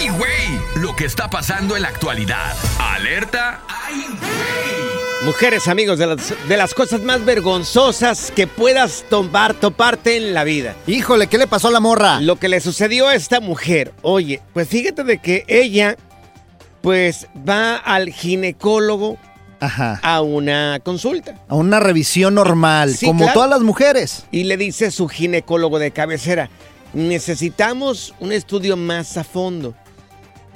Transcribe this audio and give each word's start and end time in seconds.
¡ay, 0.00 0.08
güey! 0.10 0.82
Lo 0.82 0.94
que 0.96 1.04
está 1.04 1.28
pasando 1.30 1.76
en 1.76 1.82
la 1.82 1.88
actualidad. 1.88 2.54
Alerta, 2.78 3.60
¡ay, 3.68 4.04
güey! 4.08 4.96
Mujeres, 5.24 5.66
amigos, 5.66 5.98
de 5.98 6.06
las, 6.06 6.34
de 6.48 6.56
las 6.56 6.74
cosas 6.74 7.02
más 7.02 7.24
vergonzosas 7.24 8.30
que 8.30 8.46
puedas 8.46 9.04
tomar, 9.08 9.54
toparte 9.54 10.16
en 10.16 10.34
la 10.34 10.44
vida. 10.44 10.76
Híjole, 10.86 11.26
¿qué 11.26 11.38
le 11.38 11.46
pasó 11.46 11.68
a 11.68 11.70
la 11.72 11.80
morra? 11.80 12.20
Lo 12.20 12.36
que 12.36 12.48
le 12.48 12.60
sucedió 12.60 13.08
a 13.08 13.14
esta 13.14 13.40
mujer. 13.40 13.92
Oye, 14.02 14.40
pues 14.52 14.68
fíjate 14.68 15.04
de 15.04 15.18
que 15.18 15.44
ella, 15.48 15.96
pues 16.82 17.26
va 17.48 17.76
al 17.76 18.10
ginecólogo 18.10 19.18
Ajá. 19.58 19.98
a 20.02 20.20
una 20.20 20.78
consulta. 20.84 21.34
A 21.48 21.54
una 21.54 21.80
revisión 21.80 22.34
normal, 22.34 22.94
Sí, 22.94 23.06
como 23.06 23.24
claro. 23.24 23.34
todas 23.34 23.50
las 23.50 23.62
mujeres. 23.62 24.26
Y 24.30 24.44
le 24.44 24.56
dice 24.56 24.90
su 24.90 25.08
ginecólogo 25.08 25.78
de 25.78 25.90
cabecera, 25.90 26.50
necesitamos 26.92 28.14
un 28.20 28.32
estudio 28.32 28.76
más 28.76 29.16
a 29.16 29.24
fondo. 29.24 29.74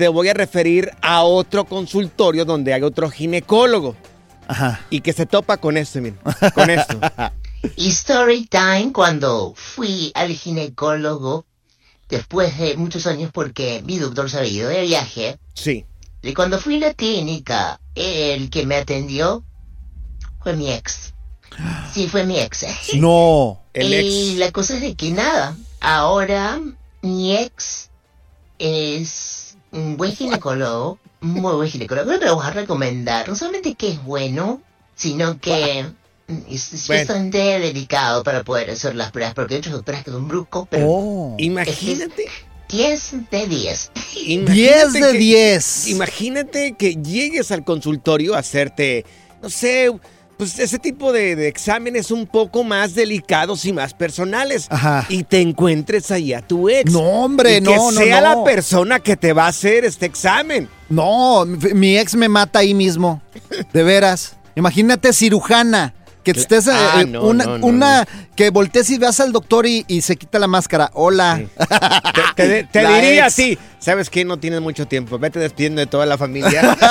Te 0.01 0.09
voy 0.09 0.31
a 0.31 0.33
referir 0.33 0.93
a 1.03 1.25
otro 1.25 1.67
consultorio 1.67 2.47
donde 2.47 2.73
hay 2.73 2.81
otro 2.81 3.11
ginecólogo. 3.11 3.95
Ajá. 4.49 4.81
Y 4.89 5.03
que 5.03 5.13
se 5.13 5.27
topa 5.27 5.59
con 5.59 5.77
esto, 5.77 6.01
miren, 6.01 6.19
con 6.55 6.71
esto. 6.71 6.99
Y 7.77 7.89
story 7.91 8.47
time 8.47 8.93
cuando 8.95 9.53
fui 9.55 10.11
al 10.15 10.31
ginecólogo 10.31 11.45
después 12.09 12.57
de 12.57 12.79
muchos 12.79 13.07
años 13.07 13.31
porque 13.31 13.83
mi 13.85 13.99
doctor 13.99 14.31
se 14.31 14.39
había 14.39 14.51
ido 14.51 14.69
de 14.71 14.81
viaje. 14.85 15.39
Sí. 15.53 15.85
Y 16.23 16.33
cuando 16.33 16.59
fui 16.59 16.77
a 16.77 16.87
la 16.89 16.95
clínica, 16.95 17.79
el 17.95 18.49
que 18.49 18.65
me 18.65 18.77
atendió 18.77 19.45
fue 20.43 20.57
mi 20.57 20.73
ex. 20.73 21.13
Sí, 21.93 22.09
fue 22.09 22.25
mi 22.25 22.41
ex. 22.41 22.65
No. 22.95 23.61
El 23.75 23.93
y 23.93 24.31
ex. 24.31 24.39
la 24.39 24.51
cosa 24.51 24.77
es 24.77 24.81
de 24.81 24.95
que 24.95 25.11
nada, 25.11 25.55
ahora 25.79 26.59
mi 27.03 27.37
ex 27.37 27.91
es 28.59 29.50
un 29.73 29.97
buen 29.97 30.13
ginecólogo, 30.13 30.99
un 31.23 31.33
muy 31.35 31.55
buen 31.55 31.69
ginecólogo. 31.69 32.07
Pero 32.09 32.21
te 32.21 32.27
lo 32.27 32.37
voy 32.37 32.47
a 32.47 32.51
recomendar, 32.51 33.29
no 33.29 33.37
solamente 33.37 33.75
que 33.75 33.91
es 33.91 34.03
bueno, 34.05 34.61
sino 34.95 35.39
que 35.41 35.81
es, 36.49 36.73
es 36.73 36.87
Bueno. 36.87 37.01
bastante 37.05 37.39
delicado 37.59 38.23
para 38.23 38.43
poder 38.45 38.71
hacer 38.71 38.95
las 38.95 39.11
pruebas, 39.11 39.35
porque 39.35 39.55
hay 39.55 39.59
otros 39.59 39.75
doctores 39.75 40.05
que 40.05 40.11
son 40.11 40.29
bruscos, 40.29 40.67
pero 40.71 40.87
Oh. 40.89 41.37
Imagínate. 41.39 42.27
10 42.69 43.31
de 43.33 43.47
10. 43.49 43.91
10 44.15 44.45
10 44.47 44.93
de 44.93 45.13
10. 45.13 45.89
Imagínate 45.89 46.77
que 46.79 46.95
llegues 46.95 47.51
al 47.51 47.65
consultorio 47.65 48.37
a 48.37 48.39
hacerte, 48.39 49.05
no 49.43 49.51
sé, 49.51 49.91
pues 50.41 50.59
ese 50.59 50.79
tipo 50.79 51.13
de, 51.13 51.37
de 51.37 51.49
exámenes 51.49 52.11
un 52.11 52.27
poco 52.27 52.65
más 52.65 52.95
delicados 52.95 53.67
y 53.67 53.75
más 53.75 53.93
personales. 53.93 54.69
Ajá. 54.71 55.05
Y 55.11 55.23
te 55.25 55.43
encuentres 55.43 56.11
ahí 56.11 56.33
a 56.33 56.41
tu 56.41 56.71
ex. 56.71 56.91
No, 56.91 57.01
hombre, 57.01 57.59
Y 57.59 57.61
no, 57.61 57.71
que 57.73 57.77
no, 57.77 57.91
sea 57.91 58.23
no. 58.23 58.29
la 58.39 58.43
persona 58.45 59.01
que 59.01 59.19
te 59.19 59.35
va 59.35 59.45
a 59.45 59.49
hacer 59.49 59.85
este 59.85 60.07
examen. 60.07 60.67
No, 60.89 61.45
mi, 61.45 61.99
ex 61.99 62.15
me 62.15 62.31
mata 62.31 62.61
ahí 62.61 62.73
mismo. 62.73 63.21
De 63.75 63.83
veras. 63.83 64.35
Imagínate 64.57 65.13
cirujana. 65.13 65.93
Que 66.25 66.31
estés 66.33 66.67
eh, 66.69 66.71
Ah, 66.75 67.01
eh, 67.03 67.07
no, 67.07 67.23
una, 67.23 67.45
no, 67.45 67.59
no, 67.59 67.67
una 67.67 68.09
que 68.35 68.49
voltees 68.49 68.89
y 68.89 68.97
veas 68.99 69.21
al 69.21 69.33
doctor 69.33 69.67
y, 69.67 69.85
y 69.89 70.01
se 70.01 70.17
quita 70.17 70.39
la 70.39 70.47
máscara. 70.47 70.91
Hola. 70.95 71.43
Te, 72.35 72.45
te- 72.47 72.65
te 72.73 72.83
La 72.83 72.95
diría 72.95 73.27
ex. 73.27 73.35
así, 73.35 73.59
¿sabes 73.79 74.09
qué? 74.09 74.25
No 74.25 74.39
tienes 74.39 74.63
mucho 74.63 74.87
tiempo, 74.87 75.19
vete 75.19 75.39
despidiendo 75.39 75.81
de 75.81 75.87
toda 75.87 76.07
la 76.07 76.17
familia. 76.17 76.79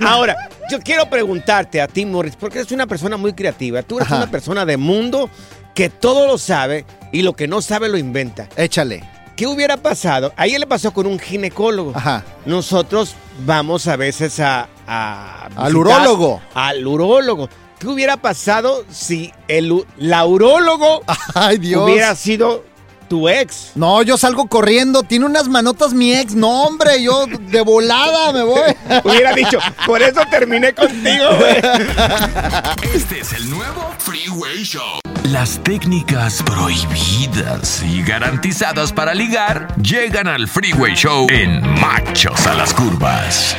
Ahora, 0.00 0.36
yo 0.70 0.78
quiero 0.80 1.08
preguntarte 1.10 1.80
a 1.80 1.86
ti, 1.88 2.04
Morris, 2.06 2.36
porque 2.36 2.58
eres 2.60 2.72
una 2.72 2.86
persona 2.86 3.16
muy 3.16 3.32
creativa. 3.32 3.82
Tú 3.82 3.96
eres 3.98 4.06
Ajá. 4.08 4.16
una 4.22 4.30
persona 4.30 4.64
de 4.66 4.76
mundo 4.76 5.28
que 5.74 5.88
todo 5.90 6.26
lo 6.26 6.38
sabe 6.38 6.84
y 7.12 7.22
lo 7.22 7.32
que 7.34 7.48
no 7.48 7.60
sabe 7.62 7.88
lo 7.88 7.98
inventa. 7.98 8.48
Échale. 8.56 9.02
¿Qué 9.36 9.46
hubiera 9.48 9.76
pasado? 9.76 10.32
A 10.36 10.46
ella 10.46 10.60
le 10.60 10.66
pasó 10.66 10.92
con 10.92 11.06
un 11.06 11.18
ginecólogo. 11.18 11.92
Ajá. 11.94 12.22
Nosotros 12.46 13.14
vamos 13.44 13.88
a 13.88 13.96
veces 13.96 14.38
a... 14.38 14.68
a 14.86 15.48
Al 15.56 15.76
urólogo. 15.76 16.40
Al 16.54 16.86
urólogo. 16.86 17.48
¿Qué 17.80 17.88
hubiera 17.88 18.16
pasado 18.16 18.84
si 18.90 19.32
el, 19.48 19.72
u- 19.72 19.86
la 19.98 20.24
urólogo 20.24 21.02
Ay, 21.34 21.58
Dios. 21.58 21.82
hubiera 21.84 22.14
sido 22.14 22.64
tu 23.04 23.28
ex? 23.28 23.72
No, 23.74 24.02
yo 24.02 24.16
salgo 24.16 24.46
corriendo. 24.46 25.02
Tiene 25.02 25.26
unas 25.26 25.48
manotas 25.48 25.92
mi 25.92 26.14
ex. 26.14 26.34
No, 26.34 26.64
hombre, 26.64 27.02
yo 27.02 27.26
de 27.26 27.60
volada 27.60 28.32
me 28.32 28.42
voy. 28.42 28.74
Hubiera 29.04 29.32
dicho, 29.32 29.58
por 29.86 30.02
eso 30.02 30.20
terminé 30.30 30.74
contigo, 30.74 31.24
güey. 31.38 31.56
Este 32.94 33.20
es 33.20 33.32
el 33.32 33.50
nuevo 33.50 33.92
Freeway 33.98 34.62
Show. 34.62 35.00
Las 35.24 35.62
técnicas 35.64 36.42
prohibidas 36.42 37.82
y 37.82 38.02
garantizadas 38.02 38.92
para 38.92 39.14
ligar 39.14 39.74
llegan 39.80 40.28
al 40.28 40.48
Freeway 40.48 40.94
Show 40.94 41.26
en 41.30 41.60
Machos 41.80 42.46
a 42.46 42.54
las 42.54 42.74
Curvas. 42.74 43.56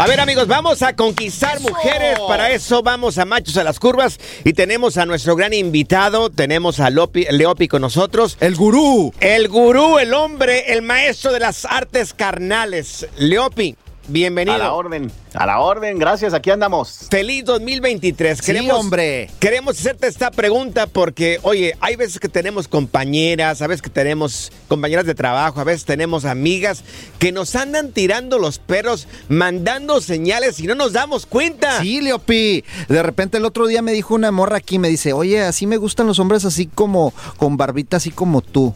A 0.00 0.06
ver, 0.06 0.20
amigos, 0.20 0.46
vamos 0.46 0.82
a 0.82 0.94
conquistar 0.94 1.58
mujeres. 1.58 2.20
Para 2.28 2.52
eso 2.52 2.84
vamos 2.84 3.18
a 3.18 3.24
Machos 3.24 3.56
a 3.56 3.64
las 3.64 3.80
Curvas. 3.80 4.20
Y 4.44 4.52
tenemos 4.52 4.96
a 4.96 5.06
nuestro 5.06 5.34
gran 5.34 5.52
invitado. 5.52 6.30
Tenemos 6.30 6.78
a 6.78 6.88
Lopi, 6.88 7.26
Leopi 7.28 7.66
con 7.66 7.82
nosotros. 7.82 8.36
El 8.38 8.54
gurú. 8.54 9.12
El 9.18 9.48
gurú, 9.48 9.98
el 9.98 10.14
hombre, 10.14 10.72
el 10.72 10.82
maestro 10.82 11.32
de 11.32 11.40
las 11.40 11.64
artes 11.64 12.14
carnales. 12.14 13.08
Leopi, 13.16 13.74
bienvenido. 14.08 14.56
A 14.56 14.58
la 14.58 14.72
orden, 14.72 15.12
a 15.34 15.46
la 15.46 15.60
orden, 15.60 15.98
gracias, 15.98 16.34
aquí 16.34 16.50
andamos. 16.50 17.06
Feliz 17.10 17.44
2023. 17.44 18.38
Sí, 18.42 18.70
hombre. 18.70 19.30
Queremos 19.38 19.78
hacerte 19.78 20.06
esta 20.06 20.30
pregunta 20.30 20.86
porque, 20.86 21.38
oye, 21.42 21.74
hay 21.80 21.96
veces 21.96 22.18
que 22.18 22.28
tenemos 22.28 22.66
compañeras, 22.68 23.62
a 23.62 23.66
veces 23.66 23.82
que 23.82 23.90
tenemos 23.90 24.50
compañeras 24.68 25.06
de 25.06 25.14
trabajo, 25.14 25.60
a 25.60 25.64
veces 25.64 25.84
tenemos 25.84 26.24
amigas 26.24 26.82
que 27.18 27.32
nos 27.32 27.54
andan 27.54 27.92
tirando 27.92 28.38
los 28.38 28.58
perros, 28.58 29.06
mandando 29.28 30.00
señales 30.00 30.60
y 30.60 30.66
no 30.66 30.74
nos 30.74 30.92
damos 30.92 31.26
cuenta. 31.26 31.80
Sí, 31.80 32.00
Leopi. 32.00 32.64
De 32.88 33.02
repente 33.02 33.38
el 33.38 33.44
otro 33.44 33.66
día 33.66 33.82
me 33.82 33.92
dijo 33.92 34.14
una 34.14 34.30
morra 34.30 34.56
aquí, 34.58 34.78
me 34.78 34.88
dice, 34.88 35.12
oye, 35.12 35.42
así 35.42 35.66
me 35.66 35.76
gustan 35.76 36.06
los 36.06 36.18
hombres 36.18 36.44
así 36.44 36.66
como, 36.66 37.12
con 37.36 37.56
barbita 37.56 37.98
así 37.98 38.10
como 38.10 38.42
tú. 38.42 38.74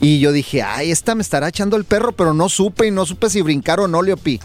Y 0.00 0.20
yo 0.20 0.32
dije, 0.32 0.62
ay, 0.62 0.90
esta 0.90 1.14
me 1.14 1.22
estará 1.22 1.48
echando 1.48 1.76
el 1.76 1.84
perro, 1.84 2.12
pero 2.12 2.34
no 2.34 2.48
supe 2.48 2.86
y 2.86 2.90
no 2.90 3.06
supe 3.06 3.30
si 3.30 3.40
brincar 3.40 3.80
o 3.80 3.88
no, 3.88 4.02
Leopi. 4.02 4.38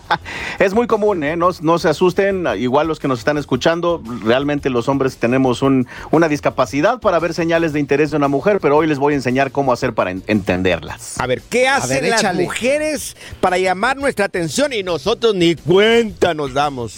es 0.58 0.72
muy 0.72 0.86
común, 0.86 1.22
¿eh? 1.24 1.36
No, 1.36 1.50
no, 1.60 1.78
se 1.78 1.88
asusten, 1.88 2.46
igual 2.58 2.86
los 2.86 3.00
que 3.00 3.08
nos 3.08 3.18
están 3.18 3.36
escuchando, 3.36 4.02
realmente 4.22 4.70
los 4.70 4.88
hombres 4.88 5.18
tenemos 5.18 5.60
un, 5.60 5.86
una 6.10 6.28
discapacidad 6.28 7.00
para 7.00 7.18
ver 7.18 7.34
señales 7.34 7.72
de 7.72 7.80
interés 7.80 8.12
de 8.12 8.16
una 8.16 8.28
mujer, 8.28 8.60
pero 8.62 8.78
hoy 8.78 8.86
les 8.86 8.98
voy 8.98 9.12
a 9.12 9.16
enseñar 9.16 9.50
cómo 9.50 9.72
hacer 9.72 9.92
para 9.92 10.10
en 10.10 10.22
entenderlas. 10.26 11.20
A 11.20 11.26
ver, 11.26 11.42
¿qué 11.42 11.68
hacen 11.68 12.00
ver, 12.02 12.22
las 12.22 12.34
mujeres 12.34 13.16
para 13.40 13.58
llamar 13.58 13.96
nuestra 13.96 14.24
atención 14.24 14.72
y 14.72 14.82
nosotros 14.82 15.34
ni 15.34 15.54
cuenta 15.54 16.34
nos 16.34 16.54
damos? 16.54 16.96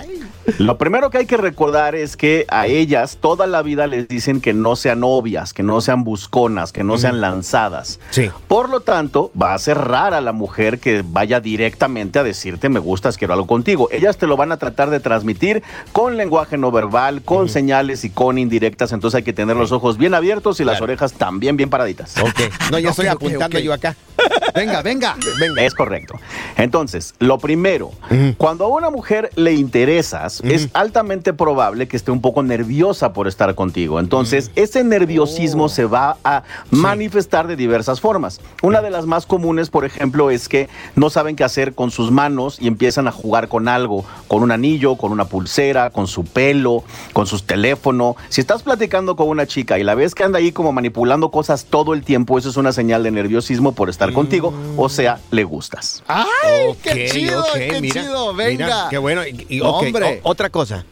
Lo 0.58 0.78
primero 0.78 1.10
que 1.10 1.18
hay 1.18 1.26
que 1.26 1.36
recordar 1.36 1.94
es 1.94 2.16
que 2.16 2.46
a 2.48 2.66
ellas 2.66 3.18
toda 3.20 3.46
la 3.46 3.62
vida 3.62 3.86
les 3.86 4.08
dicen 4.08 4.40
que 4.40 4.54
no 4.54 4.74
sean 4.76 5.00
novias, 5.00 5.52
que 5.52 5.62
no 5.62 5.80
sean 5.80 6.04
busconas, 6.04 6.72
que 6.72 6.81
no 6.84 6.98
sean 6.98 7.20
lanzadas. 7.20 8.00
Sí. 8.10 8.30
Por 8.48 8.68
lo 8.68 8.80
tanto, 8.80 9.30
va 9.40 9.54
a 9.54 9.58
ser 9.58 9.78
rara 9.78 10.20
la 10.20 10.32
mujer 10.32 10.78
que 10.78 11.02
vaya 11.06 11.40
directamente 11.40 12.18
a 12.18 12.22
decirte 12.22 12.68
me 12.68 12.80
gustas, 12.80 13.16
quiero 13.16 13.34
algo 13.34 13.46
contigo. 13.46 13.88
Ellas 13.92 14.16
te 14.16 14.26
lo 14.26 14.36
van 14.36 14.52
a 14.52 14.56
tratar 14.56 14.90
de 14.90 15.00
transmitir 15.00 15.62
con 15.92 16.16
lenguaje 16.16 16.58
no 16.58 16.70
verbal, 16.70 17.22
con 17.22 17.48
señales 17.48 18.04
y 18.04 18.10
con 18.10 18.38
indirectas. 18.38 18.92
Entonces 18.92 19.18
hay 19.18 19.22
que 19.22 19.32
tener 19.32 19.56
los 19.56 19.72
ojos 19.72 19.98
bien 19.98 20.14
abiertos 20.14 20.60
y 20.60 20.64
las 20.64 20.80
orejas 20.80 21.12
también 21.12 21.56
bien 21.56 21.70
paraditas. 21.70 22.16
Ok. 22.18 22.70
No, 22.70 22.78
ya 22.78 22.90
estoy 22.90 23.06
apuntando 23.06 23.58
yo 23.58 23.72
acá. 23.72 23.96
Venga, 24.54 24.82
venga, 24.82 25.16
venga. 25.40 25.62
Es 25.62 25.74
correcto. 25.74 26.18
Entonces, 26.56 27.14
lo 27.18 27.38
primero, 27.38 27.90
cuando 28.36 28.64
a 28.64 28.68
una 28.68 28.90
mujer 28.90 29.30
le 29.34 29.54
interesas, 29.54 30.40
es 30.44 30.68
altamente 30.74 31.32
probable 31.32 31.88
que 31.88 31.96
esté 31.96 32.10
un 32.10 32.20
poco 32.20 32.42
nerviosa 32.42 33.12
por 33.12 33.28
estar 33.28 33.54
contigo. 33.54 34.00
Entonces, 34.00 34.50
ese 34.54 34.84
nerviosismo 34.84 35.68
se 35.68 35.84
va 35.84 36.16
a 36.24 36.42
manifestar 36.70 37.46
de 37.46 37.56
diversas 37.56 38.00
formas. 38.00 38.40
Una 38.62 38.82
de 38.82 38.90
las 38.90 39.06
más 39.06 39.26
comunes, 39.26 39.70
por 39.70 39.84
ejemplo, 39.84 40.30
es 40.30 40.48
que 40.48 40.68
no 40.96 41.10
saben 41.10 41.36
qué 41.36 41.44
hacer 41.44 41.74
con 41.74 41.90
sus 41.90 42.10
manos 42.10 42.58
y 42.60 42.66
empiezan 42.66 43.08
a 43.08 43.12
jugar 43.12 43.48
con 43.48 43.68
algo, 43.68 44.04
con 44.28 44.42
un 44.42 44.50
anillo, 44.50 44.96
con 44.96 45.12
una 45.12 45.24
pulsera, 45.26 45.90
con 45.90 46.06
su 46.06 46.24
pelo, 46.24 46.84
con 47.12 47.26
su 47.26 47.38
teléfono. 47.40 48.16
Si 48.28 48.40
estás 48.40 48.62
platicando 48.62 49.16
con 49.16 49.28
una 49.28 49.46
chica 49.46 49.78
y 49.78 49.84
la 49.84 49.94
ves 49.94 50.14
que 50.14 50.24
anda 50.24 50.38
ahí 50.38 50.52
como 50.52 50.72
manipulando 50.72 51.30
cosas 51.30 51.66
todo 51.66 51.94
el 51.94 52.02
tiempo, 52.02 52.38
eso 52.38 52.50
es 52.50 52.56
una 52.56 52.72
señal 52.72 53.02
de 53.02 53.10
nerviosismo 53.10 53.72
por 53.72 53.88
estar 53.88 54.12
contigo, 54.12 54.41
o 54.76 54.88
sea, 54.88 55.20
le 55.30 55.44
gustas. 55.44 56.02
¡Ay, 56.06 56.74
qué 56.82 57.08
chido, 57.10 57.44
qué 57.54 57.80
chido! 57.82 58.34
Venga. 58.34 58.88
qué 58.90 58.98
bueno. 58.98 59.22
Y, 59.26 59.60
Hombre. 59.60 60.20
otra 60.22 60.50
cosa. 60.50 60.84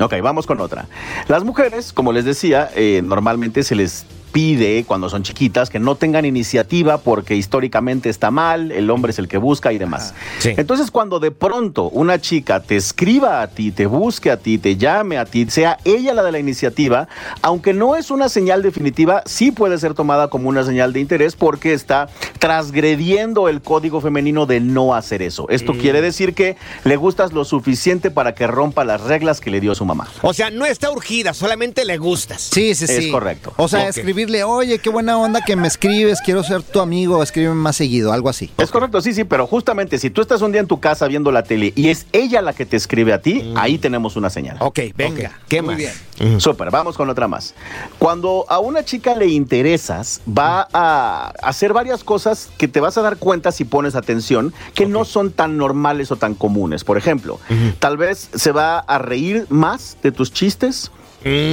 Ok, 0.00 0.14
vamos 0.22 0.46
con 0.46 0.60
otra. 0.60 0.88
Las 1.28 1.44
mujeres, 1.44 1.92
como 1.92 2.12
les 2.12 2.24
decía, 2.24 2.70
eh, 2.74 3.00
normalmente 3.04 3.62
se 3.62 3.74
les 3.74 4.06
pide 4.34 4.82
cuando 4.84 5.08
son 5.08 5.22
chiquitas 5.22 5.70
que 5.70 5.78
no 5.78 5.94
tengan 5.94 6.24
iniciativa 6.24 6.98
porque 6.98 7.36
históricamente 7.36 8.10
está 8.10 8.32
mal, 8.32 8.72
el 8.72 8.90
hombre 8.90 9.12
es 9.12 9.20
el 9.20 9.28
que 9.28 9.38
busca 9.38 9.72
y 9.72 9.78
demás. 9.78 10.12
Entonces 10.42 10.90
cuando 10.90 11.20
de 11.20 11.30
pronto 11.30 11.88
una 11.90 12.20
chica 12.20 12.58
te 12.58 12.74
escriba 12.74 13.42
a 13.42 13.46
ti, 13.46 13.70
te 13.70 13.86
busque 13.86 14.32
a 14.32 14.36
ti, 14.36 14.58
te 14.58 14.76
llame 14.76 15.18
a 15.18 15.24
ti, 15.24 15.46
sea 15.48 15.78
ella 15.84 16.14
la 16.14 16.24
de 16.24 16.32
la 16.32 16.40
iniciativa, 16.40 17.06
aunque 17.42 17.72
no 17.72 17.94
es 17.94 18.10
una 18.10 18.28
señal 18.28 18.60
definitiva, 18.62 19.22
sí 19.24 19.52
puede 19.52 19.78
ser 19.78 19.94
tomada 19.94 20.26
como 20.26 20.48
una 20.48 20.64
señal 20.64 20.92
de 20.92 20.98
interés 20.98 21.36
porque 21.36 21.72
está 21.72 22.08
transgrediendo 22.40 23.48
el 23.48 23.62
código 23.62 24.00
femenino 24.00 24.46
de 24.46 24.58
no 24.58 24.96
hacer 24.96 25.22
eso. 25.22 25.48
Esto 25.48 25.74
mm. 25.74 25.78
quiere 25.78 26.00
decir 26.00 26.34
que 26.34 26.56
le 26.82 26.96
gustas 26.96 27.32
lo 27.32 27.44
suficiente 27.44 28.10
para 28.10 28.34
que 28.34 28.48
rompa 28.48 28.84
las 28.84 29.00
reglas 29.00 29.40
que 29.40 29.52
le 29.52 29.60
dio 29.60 29.76
su 29.76 29.84
mamá. 29.84 30.08
O 30.22 30.34
sea, 30.34 30.50
no 30.50 30.66
está 30.66 30.90
urgida, 30.90 31.34
solamente 31.34 31.84
le 31.84 31.98
gustas. 31.98 32.48
Sí, 32.52 32.74
sí, 32.74 32.88
sí. 32.88 32.94
Es 32.94 33.06
correcto. 33.12 33.54
O 33.58 33.68
sea, 33.68 33.88
escribir 33.88 34.23
oye, 34.44 34.78
qué 34.78 34.90
buena 34.90 35.18
onda 35.18 35.40
que 35.40 35.56
me 35.56 35.68
escribes, 35.68 36.20
quiero 36.20 36.42
ser 36.42 36.62
tu 36.62 36.80
amigo, 36.80 37.22
escríbeme 37.22 37.54
más 37.54 37.76
seguido, 37.76 38.12
algo 38.12 38.28
así. 38.28 38.50
Es 38.58 38.70
correcto, 38.70 39.00
sí, 39.00 39.12
sí, 39.12 39.24
pero 39.24 39.46
justamente 39.46 39.98
si 39.98 40.10
tú 40.10 40.20
estás 40.20 40.42
un 40.42 40.52
día 40.52 40.60
en 40.60 40.66
tu 40.66 40.80
casa 40.80 41.06
viendo 41.06 41.30
la 41.30 41.42
tele 41.42 41.72
y 41.76 41.88
es 41.88 42.06
ella 42.12 42.42
la 42.42 42.52
que 42.52 42.66
te 42.66 42.76
escribe 42.76 43.12
a 43.12 43.20
ti, 43.20 43.42
mm. 43.42 43.58
ahí 43.58 43.78
tenemos 43.78 44.16
una 44.16 44.30
señal. 44.30 44.56
Ok, 44.60 44.80
venga, 44.96 45.38
qué 45.48 45.62
muy 45.62 45.74
bien. 45.74 45.92
Súper, 46.38 46.70
vamos 46.70 46.96
con 46.96 47.10
otra 47.10 47.28
más. 47.28 47.54
Cuando 47.98 48.46
a 48.48 48.58
una 48.60 48.84
chica 48.84 49.14
le 49.14 49.26
interesas, 49.26 50.20
va 50.26 50.68
a 50.72 51.32
hacer 51.42 51.72
varias 51.72 52.04
cosas 52.04 52.48
que 52.56 52.68
te 52.68 52.80
vas 52.80 52.96
a 52.98 53.02
dar 53.02 53.16
cuenta 53.16 53.52
si 53.52 53.64
pones 53.64 53.94
atención, 53.94 54.52
que 54.74 54.86
no 54.86 55.04
son 55.04 55.32
tan 55.32 55.56
normales 55.56 56.12
o 56.12 56.16
tan 56.16 56.34
comunes. 56.34 56.84
Por 56.84 56.98
ejemplo, 56.98 57.40
tal 57.78 57.96
vez 57.96 58.30
se 58.34 58.52
va 58.52 58.78
a 58.78 58.98
reír 58.98 59.46
más 59.48 59.96
de 60.02 60.12
tus 60.12 60.32
chistes 60.32 60.90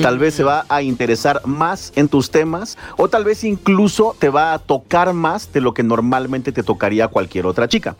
Tal 0.01 0.19
vez 0.19 0.33
se 0.33 0.43
va 0.43 0.65
a 0.67 0.81
interesar 0.81 1.41
más 1.45 1.93
en 1.95 2.09
tus 2.09 2.29
temas 2.29 2.77
o 2.97 3.07
tal 3.07 3.23
vez 3.23 3.45
incluso 3.45 4.15
te 4.19 4.29
va 4.29 4.53
a 4.53 4.59
tocar 4.59 5.13
más 5.13 5.53
de 5.53 5.61
lo 5.61 5.73
que 5.73 5.81
normalmente 5.81 6.51
te 6.51 6.61
tocaría 6.61 7.05
a 7.05 7.07
cualquier 7.07 7.45
otra 7.45 7.69
chica. 7.69 7.95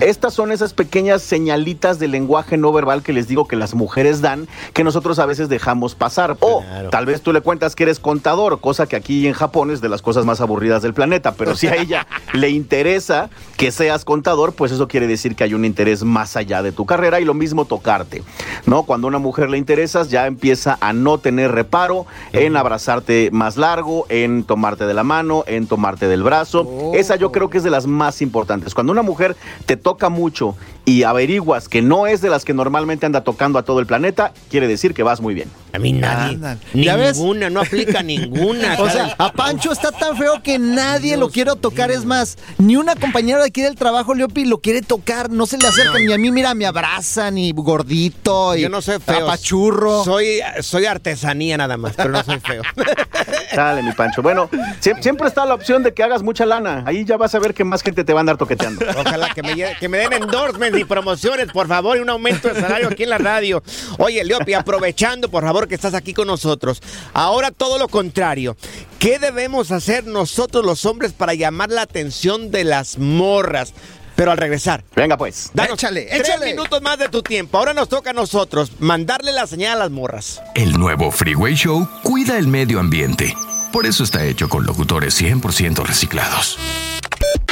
Estas 0.00 0.34
son 0.34 0.52
esas 0.52 0.72
pequeñas 0.72 1.22
señalitas 1.22 1.98
de 1.98 2.06
lenguaje 2.06 2.56
no 2.56 2.72
verbal 2.72 3.02
que 3.02 3.12
les 3.12 3.26
digo 3.26 3.48
que 3.48 3.56
las 3.56 3.74
mujeres 3.74 4.20
dan 4.20 4.46
que 4.72 4.84
nosotros 4.84 5.18
a 5.18 5.26
veces 5.26 5.48
dejamos 5.48 5.96
pasar. 5.96 6.36
O 6.40 6.62
tal 6.90 7.06
vez 7.06 7.22
tú 7.22 7.32
le 7.32 7.40
cuentas 7.40 7.74
que 7.74 7.82
eres 7.82 7.98
contador, 7.98 8.60
cosa 8.60 8.86
que 8.86 8.94
aquí 8.94 9.26
en 9.26 9.32
Japón 9.32 9.72
es 9.72 9.80
de 9.80 9.88
las 9.88 10.02
cosas 10.02 10.24
más 10.24 10.40
aburridas 10.40 10.82
del 10.82 10.94
planeta, 10.94 11.34
pero 11.34 11.56
si 11.56 11.66
a 11.66 11.74
ella 11.74 12.06
le 12.34 12.50
interesa 12.50 13.30
que 13.56 13.72
seas 13.72 14.04
contador, 14.04 14.52
pues 14.52 14.70
eso 14.70 14.86
quiere 14.86 15.08
decir 15.08 15.34
que 15.34 15.44
hay 15.44 15.54
un 15.54 15.64
interés 15.64 16.04
más 16.04 16.36
allá 16.36 16.62
de 16.62 16.70
tu 16.70 16.86
carrera 16.86 17.20
y 17.20 17.24
lo 17.24 17.34
mismo 17.34 17.64
tocarte. 17.64 18.22
¿No? 18.66 18.84
Cuando 18.84 19.06
a 19.06 19.08
una 19.08 19.18
mujer 19.18 19.50
le 19.50 19.58
interesas 19.58 20.08
ya 20.10 20.26
empieza 20.26 20.78
a 20.80 20.92
no 20.92 21.15
tener 21.18 21.52
reparo 21.52 22.06
en 22.32 22.56
abrazarte 22.56 23.30
más 23.32 23.56
largo, 23.56 24.06
en 24.08 24.44
tomarte 24.44 24.86
de 24.86 24.94
la 24.94 25.04
mano, 25.04 25.44
en 25.46 25.66
tomarte 25.66 26.08
del 26.08 26.22
brazo. 26.22 26.92
Esa 26.94 27.16
yo 27.16 27.32
creo 27.32 27.50
que 27.50 27.58
es 27.58 27.64
de 27.64 27.70
las 27.70 27.86
más 27.86 28.22
importantes. 28.22 28.74
Cuando 28.74 28.92
una 28.92 29.02
mujer 29.02 29.36
te 29.66 29.76
toca 29.76 30.08
mucho 30.08 30.54
y 30.86 31.02
averiguas 31.02 31.68
que 31.68 31.82
no 31.82 32.06
es 32.06 32.20
de 32.20 32.30
las 32.30 32.44
que 32.44 32.54
normalmente 32.54 33.06
anda 33.06 33.22
tocando 33.22 33.58
a 33.58 33.64
todo 33.64 33.80
el 33.80 33.86
planeta, 33.86 34.32
quiere 34.48 34.68
decir 34.68 34.94
que 34.94 35.02
vas 35.02 35.20
muy 35.20 35.34
bien. 35.34 35.50
A 35.72 35.78
mí 35.80 35.92
nadie. 35.92 36.38
ninguna, 36.72 37.50
no 37.50 37.60
aplica 37.60 38.02
ninguna. 38.04 38.76
o 38.78 38.88
sea, 38.88 39.14
a 39.18 39.32
Pancho 39.32 39.72
está 39.72 39.90
tan 39.90 40.16
feo 40.16 40.42
que 40.42 40.60
nadie 40.60 41.16
lo 41.16 41.28
quiere 41.28 41.50
tocar. 41.56 41.90
Es 41.90 42.04
más, 42.04 42.38
ni 42.58 42.76
una 42.76 42.94
compañera 42.94 43.40
de 43.40 43.46
aquí 43.46 43.62
del 43.62 43.74
trabajo, 43.74 44.14
Leopi, 44.14 44.44
lo 44.44 44.58
quiere 44.58 44.80
tocar. 44.80 45.28
No 45.28 45.44
se 45.46 45.58
le 45.58 45.66
acerca 45.66 45.98
ni 45.98 46.12
a 46.12 46.18
mí, 46.18 46.30
mira, 46.30 46.54
me 46.54 46.66
abraza, 46.66 47.32
ni 47.32 47.52
gordito. 47.52 48.56
Y 48.56 48.62
Yo 48.62 48.68
no 48.68 48.80
soy 48.80 49.00
feo. 49.00 49.26
Papachurro. 49.26 50.04
Soy, 50.04 50.38
soy 50.60 50.86
artesanía 50.86 51.56
nada 51.56 51.76
más, 51.76 51.94
pero 51.96 52.10
no 52.10 52.22
soy 52.22 52.38
feo. 52.38 52.62
Dale, 53.56 53.82
mi 53.82 53.90
Pancho. 53.90 54.22
Bueno, 54.22 54.48
siempre 54.78 55.26
está 55.26 55.44
la 55.46 55.54
opción 55.54 55.82
de 55.82 55.92
que 55.92 56.04
hagas 56.04 56.22
mucha 56.22 56.46
lana. 56.46 56.84
Ahí 56.86 57.04
ya 57.04 57.16
vas 57.16 57.34
a 57.34 57.40
ver 57.40 57.54
que 57.54 57.64
más 57.64 57.82
gente 57.82 58.04
te 58.04 58.12
va 58.12 58.20
a 58.20 58.22
andar 58.22 58.36
toqueteando. 58.36 58.86
Ojalá 58.96 59.34
que 59.34 59.42
me, 59.42 59.56
que 59.80 59.88
me 59.88 59.98
den 59.98 60.12
endorsements 60.12 60.75
y 60.78 60.84
promociones, 60.84 61.50
por 61.52 61.68
favor, 61.68 61.96
y 61.96 62.00
un 62.00 62.10
aumento 62.10 62.48
de 62.48 62.60
salario 62.60 62.88
aquí 62.88 63.04
en 63.04 63.10
la 63.10 63.18
radio. 63.18 63.62
Oye, 63.98 64.24
Leopi, 64.24 64.54
aprovechando, 64.54 65.30
por 65.30 65.44
favor, 65.44 65.68
que 65.68 65.74
estás 65.74 65.94
aquí 65.94 66.14
con 66.14 66.26
nosotros. 66.26 66.82
Ahora 67.12 67.50
todo 67.50 67.78
lo 67.78 67.88
contrario. 67.88 68.56
¿Qué 68.98 69.18
debemos 69.18 69.70
hacer 69.70 70.06
nosotros 70.06 70.64
los 70.64 70.84
hombres 70.84 71.12
para 71.12 71.34
llamar 71.34 71.70
la 71.70 71.82
atención 71.82 72.50
de 72.50 72.64
las 72.64 72.98
morras? 72.98 73.72
Pero 74.16 74.30
al 74.30 74.38
regresar. 74.38 74.82
Venga 74.94 75.18
pues. 75.18 75.50
Danos 75.52 75.74
échale, 75.74 76.08
tres 76.10 76.40
minutos 76.42 76.80
más 76.80 76.98
de 76.98 77.08
tu 77.08 77.22
tiempo. 77.22 77.58
Ahora 77.58 77.74
nos 77.74 77.88
toca 77.88 78.10
a 78.10 78.14
nosotros 78.14 78.72
mandarle 78.78 79.30
la 79.32 79.46
señal 79.46 79.72
a 79.72 79.84
las 79.84 79.90
morras. 79.90 80.40
El 80.54 80.72
nuevo 80.72 81.10
Freeway 81.10 81.54
Show 81.54 81.86
cuida 82.02 82.38
el 82.38 82.48
medio 82.48 82.80
ambiente. 82.80 83.36
Por 83.72 83.84
eso 83.84 84.04
está 84.04 84.24
hecho 84.24 84.48
con 84.48 84.64
locutores 84.64 85.20
100% 85.20 85.84
reciclados. 85.84 86.58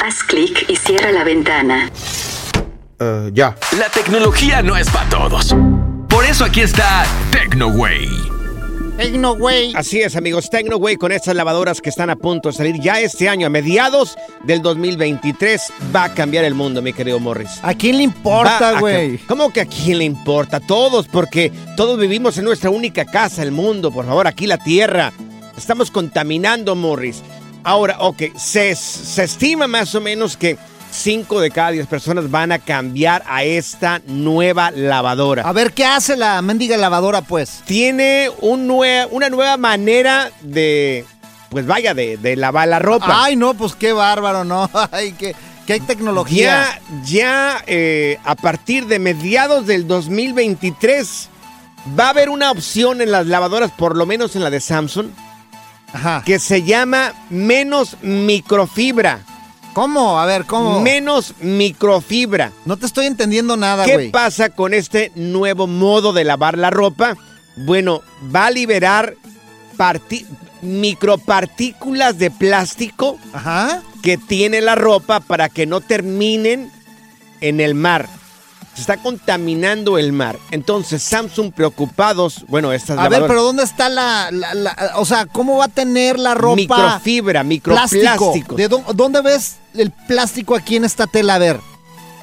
Haz 0.03 0.23
clic 0.23 0.65
y 0.69 0.77
cierra 0.77 1.13
la 1.13 1.23
ventana. 1.23 1.91
Uh, 3.05 3.29
ya. 3.35 3.55
La 3.79 3.91
tecnología 3.91 4.63
no 4.63 4.77
es 4.77 4.89
para 4.89 5.09
todos. 5.11 5.55
Por 6.09 6.25
eso 6.25 6.45
aquí 6.45 6.63
está 6.63 7.05
TecnoWay. 7.33 8.09
TecnoWay. 8.97 9.75
Así 9.75 10.01
es, 10.01 10.17
amigos. 10.17 10.49
TecnoWay 10.49 10.97
con 10.97 11.13
estas 11.13 11.35
lavadoras 11.35 11.83
que 11.83 11.91
están 11.91 12.09
a 12.09 12.17
punto 12.17 12.49
de 12.49 12.55
salir 12.55 12.81
ya 12.81 13.01
este 13.01 13.29
año, 13.29 13.47
a 13.47 13.51
mediados 13.51 14.17
del 14.45 14.63
2023, 14.63 15.71
va 15.95 16.05
a 16.05 16.15
cambiar 16.15 16.45
el 16.45 16.55
mundo, 16.55 16.81
mi 16.81 16.95
querido 16.95 17.21
Morris. 17.21 17.51
¿A 17.63 17.75
quién 17.75 17.99
le 17.99 18.05
importa, 18.05 18.81
güey? 18.81 19.19
¿Cómo 19.27 19.53
que 19.53 19.61
a 19.61 19.67
quién 19.67 19.99
le 19.99 20.05
importa? 20.05 20.59
A 20.59 20.61
todos, 20.61 21.07
porque 21.07 21.53
todos 21.77 21.99
vivimos 21.99 22.39
en 22.39 22.45
nuestra 22.45 22.71
única 22.71 23.05
casa, 23.05 23.43
el 23.43 23.53
mundo. 23.53 23.91
Por 23.93 24.07
favor, 24.07 24.27
aquí 24.27 24.47
la 24.47 24.59
tierra. 24.59 25.13
Estamos 25.59 25.91
contaminando, 25.91 26.75
Morris. 26.75 27.23
Ahora, 27.65 27.97
ok, 28.01 28.37
se, 28.37 28.75
se 28.77 29.25
estima 29.25 29.67
más 29.67 29.95
o 29.95 30.01
menos 30.01 30.37
que 30.37 30.57
5 30.95 31.41
de 31.41 31.51
cada 31.51 31.71
10 31.73 31.87
personas 31.87 32.31
van 32.31 32.53
a 32.53 32.59
cambiar 32.61 33.23
a 33.27 33.43
esta 33.43 34.01
nueva 34.07 34.71
lavadora. 34.71 35.43
A 35.43 35.53
ver, 35.53 35.73
¿qué 35.73 35.85
hace 35.85 36.17
la 36.17 36.41
mendiga 36.43 36.77
lavadora, 36.77 37.23
pues? 37.23 37.63
Tiene 37.67 38.31
un 38.41 38.69
nue- 38.69 39.09
una 39.11 39.29
nueva 39.29 39.57
manera 39.57 40.31
de, 40.43 41.05
pues 41.51 41.67
vaya, 41.67 41.95
de, 41.95 42.17
de 42.17 42.37
lavar 42.37 42.69
la 42.69 42.79
ropa. 42.79 43.25
Ay, 43.25 43.35
no, 43.37 43.55
pues 43.55 43.75
qué 43.75 43.93
bárbaro, 43.93 44.45
¿no? 44.45 44.71
Ay, 44.93 45.13
qué, 45.19 45.35
qué 45.67 45.81
tecnología. 45.81 46.79
Ya, 47.05 47.05
ya 47.05 47.65
eh, 47.67 48.19
a 48.25 48.37
partir 48.37 48.87
de 48.87 48.99
mediados 49.01 49.67
del 49.67 49.89
2023 49.89 51.29
va 51.99 52.07
a 52.07 52.11
haber 52.11 52.29
una 52.31 52.51
opción 52.51 53.01
en 53.01 53.11
las 53.11 53.27
lavadoras, 53.27 53.71
por 53.73 53.97
lo 53.97 54.07
menos 54.07 54.37
en 54.37 54.45
la 54.45 54.51
de 54.51 54.61
Samsung, 54.61 55.09
Ajá. 55.93 56.23
que 56.25 56.39
se 56.39 56.63
llama 56.63 57.13
menos 57.31 57.97
microfibra. 58.03 59.21
¿Cómo? 59.75 60.19
A 60.21 60.25
ver, 60.27 60.45
¿cómo? 60.47 60.81
Menos 60.81 61.35
microfibra. 61.41 62.53
No 62.65 62.77
te 62.77 62.87
estoy 62.87 63.07
entendiendo 63.07 63.57
nada, 63.57 63.85
¿Qué 63.85 63.95
güey. 63.95 64.11
pasa 64.11 64.51
con 64.51 64.73
este 64.73 65.13
nuevo 65.17 65.67
modo 65.67 66.13
de 66.13 66.25
lavar 66.25 66.57
la 66.57 66.71
ropa? 66.71 67.17
Bueno, 67.57 68.01
va 68.35 68.47
a 68.47 68.51
liberar 68.51 69.17
micropartículas 70.63 72.19
de 72.19 72.31
plástico 72.31 73.19
Ajá. 73.33 73.83
que 74.03 74.17
tiene 74.17 74.61
la 74.61 74.75
ropa 74.75 75.21
para 75.21 75.49
que 75.49 75.67
no 75.67 75.81
terminen 75.81 76.71
en 77.41 77.61
el 77.61 77.75
mar. 77.75 78.09
Se 78.75 78.81
está 78.81 78.97
contaminando 78.97 79.99
el 79.99 80.13
mar. 80.13 80.39
Entonces, 80.51 81.03
Samsung 81.03 81.53
preocupados, 81.53 82.45
bueno, 82.49 82.73
estas 82.73 82.99
A 82.99 83.09
ver, 83.09 83.25
pero 83.29 83.43
¿dónde 83.45 83.63
está 83.63 83.89
la, 83.89 84.31
la- 84.33 84.53
la- 84.55 84.93
O 84.97 85.05
sea, 85.05 85.27
¿cómo 85.27 85.59
va 85.59 85.67
a 85.67 85.69
tener 85.69 86.19
la 86.19 86.35
ropa? 86.35 86.57
microfibra, 86.57 87.43
plástico. 87.43 87.49
microplásticos. 87.49 88.57
¿De 88.57 88.69
dó- 88.69 88.85
dónde 88.95 89.23
ves 89.23 89.57
el 89.75 89.93
plástico 89.93 90.57
aquí 90.57 90.77
en 90.77 90.85
esta 90.85 91.07
tela? 91.07 91.37
A 91.37 91.39
ver. 91.39 91.61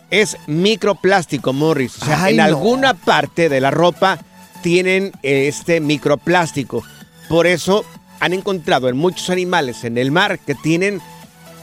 Es 0.10 0.36
microplástico, 0.48 1.54
Morris. 1.54 2.02
O 2.02 2.06
sea, 2.06 2.24
Ay, 2.24 2.32
en 2.34 2.38
no. 2.38 2.44
alguna 2.44 2.94
parte 2.96 3.48
de 3.48 3.62
la 3.62 3.72
ropa 3.72 4.20
tienen 4.62 5.14
eh, 5.24 5.48
este 5.48 5.80
microplástico. 5.80 6.84
Por 7.30 7.48
eso 7.48 7.86
han 8.20 8.34
encontrado 8.34 8.90
en 8.90 8.98
muchos 8.98 9.30
animales 9.30 9.86
en 9.86 9.98
el 9.98 10.12
mar 10.12 10.38
que 10.40 10.54
tienen 10.54 11.02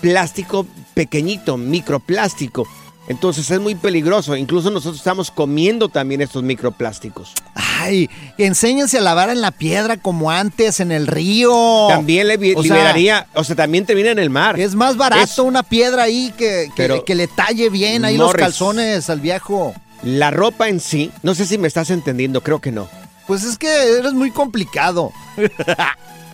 plástico 0.01 0.67
pequeñito, 0.95 1.59
microplástico. 1.59 2.67
Entonces 3.09 3.51
es 3.51 3.59
muy 3.59 3.75
peligroso. 3.75 4.37
Incluso 4.37 4.71
nosotros 4.71 4.99
estamos 4.99 5.31
comiendo 5.31 5.89
también 5.89 6.21
estos 6.21 6.43
microplásticos. 6.43 7.33
Ay, 7.55 8.11
enséñense 8.37 8.99
a 8.99 9.01
lavar 9.01 9.31
en 9.31 9.41
la 9.41 9.51
piedra 9.51 9.97
como 9.97 10.31
antes, 10.31 10.81
en 10.81 10.93
el 10.93 11.07
río. 11.07 11.87
También 11.89 12.29
le. 12.29 12.55
O 12.55 12.63
sea, 12.63 13.27
o 13.35 13.45
sea, 13.45 13.57
también 13.57 13.87
termina 13.87 14.11
en 14.11 14.19
el 14.19 14.29
mar. 14.29 14.61
Es 14.61 14.75
más 14.75 14.97
barato 14.97 15.25
Es- 15.25 15.39
una 15.39 15.63
piedra 15.63 16.03
ahí 16.03 16.33
que, 16.37 16.71
que, 16.77 17.15
le 17.15 17.27
talle 17.27 17.71
bien 17.71 18.05
ahí 18.05 18.19
los 18.19 18.35
calzones 18.35 19.09
al 19.09 19.21
viejo. 19.21 19.75
La 20.03 20.31
ropa 20.31 20.69
en 20.69 20.79
sí, 20.79 21.11
no 21.23 21.35
sé 21.35 21.47
si 21.47 21.59
me 21.59 21.67
estás 21.67 21.91
entendiendo, 21.91 22.43
creo 22.43 22.61
que 22.61 22.71
no. 22.71 22.89
Pues 23.27 23.43
es 23.43 23.59
que 23.59 23.99
eres 23.99 24.13
muy 24.13 24.31
complicado. 24.31 25.13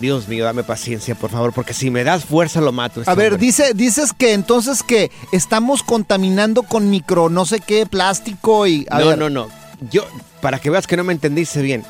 Dios 0.00 0.28
mío, 0.28 0.44
dame 0.44 0.62
paciencia, 0.62 1.14
por 1.16 1.30
favor, 1.30 1.52
porque 1.52 1.74
si 1.74 1.90
me 1.90 2.04
das 2.04 2.24
fuerza 2.24 2.60
lo 2.60 2.70
mato. 2.72 3.00
este 3.00 3.10
A 3.10 3.14
ver, 3.14 3.32
hombre. 3.32 3.46
dice, 3.46 3.72
dices 3.74 4.12
que 4.12 4.32
entonces 4.32 4.82
que 4.84 5.10
estamos 5.32 5.82
contaminando 5.82 6.62
con 6.62 6.88
micro 6.88 7.28
no 7.28 7.44
sé 7.46 7.60
qué 7.60 7.84
plástico 7.86 8.66
y... 8.66 8.86
a 8.90 9.00
no, 9.00 9.06
ver, 9.08 9.18
no, 9.18 9.28
no. 9.30 9.48
Yo, 9.90 10.04
para 10.40 10.58
que 10.60 10.70
veas 10.70 10.86
que 10.86 10.96
no 10.96 11.04
me 11.04 11.12
entendiste 11.12 11.62
bien. 11.62 11.84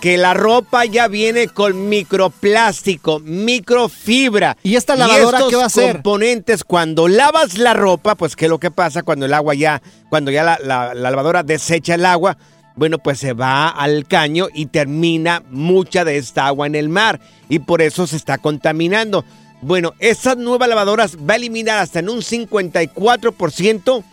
Que 0.00 0.16
la 0.18 0.34
ropa 0.34 0.84
ya 0.84 1.06
viene 1.08 1.46
con 1.46 1.88
microplástico, 1.88 3.20
microfibra. 3.20 4.56
¿Y 4.62 4.76
esta 4.76 4.96
lavadora 4.96 5.38
estos 5.38 5.50
qué 5.50 5.56
va 5.56 5.62
a 5.62 5.66
hacer? 5.66 5.92
componentes, 5.96 6.64
cuando 6.64 7.06
lavas 7.08 7.56
la 7.58 7.72
ropa, 7.74 8.14
pues 8.16 8.34
¿qué 8.34 8.46
es 8.46 8.50
lo 8.50 8.58
que 8.58 8.70
pasa 8.70 9.02
cuando 9.02 9.26
el 9.26 9.34
agua 9.34 9.54
ya, 9.54 9.80
cuando 10.08 10.30
ya 10.30 10.42
la, 10.42 10.58
la- 10.62 10.94
la 10.94 11.10
lavadora 11.10 11.42
desecha 11.42 11.94
el 11.94 12.04
agua? 12.04 12.36
Bueno, 12.74 12.98
pues 12.98 13.18
se 13.18 13.32
va 13.32 13.68
al 13.68 14.06
caño 14.06 14.48
y 14.52 14.66
termina 14.66 15.42
mucha 15.50 16.04
de 16.04 16.16
esta 16.16 16.46
agua 16.46 16.66
en 16.66 16.74
el 16.74 16.88
mar. 16.88 17.20
Y 17.48 17.58
por 17.60 17.82
eso 17.82 18.06
se 18.06 18.16
está 18.16 18.38
contaminando. 18.38 19.24
Bueno, 19.60 19.92
estas 19.98 20.36
nuevas 20.36 20.68
lavadoras 20.68 21.16
va 21.16 21.34
a 21.34 21.36
eliminar 21.36 21.78
hasta 21.78 22.00
en 22.00 22.08
un 22.08 22.18
54% 22.18 24.04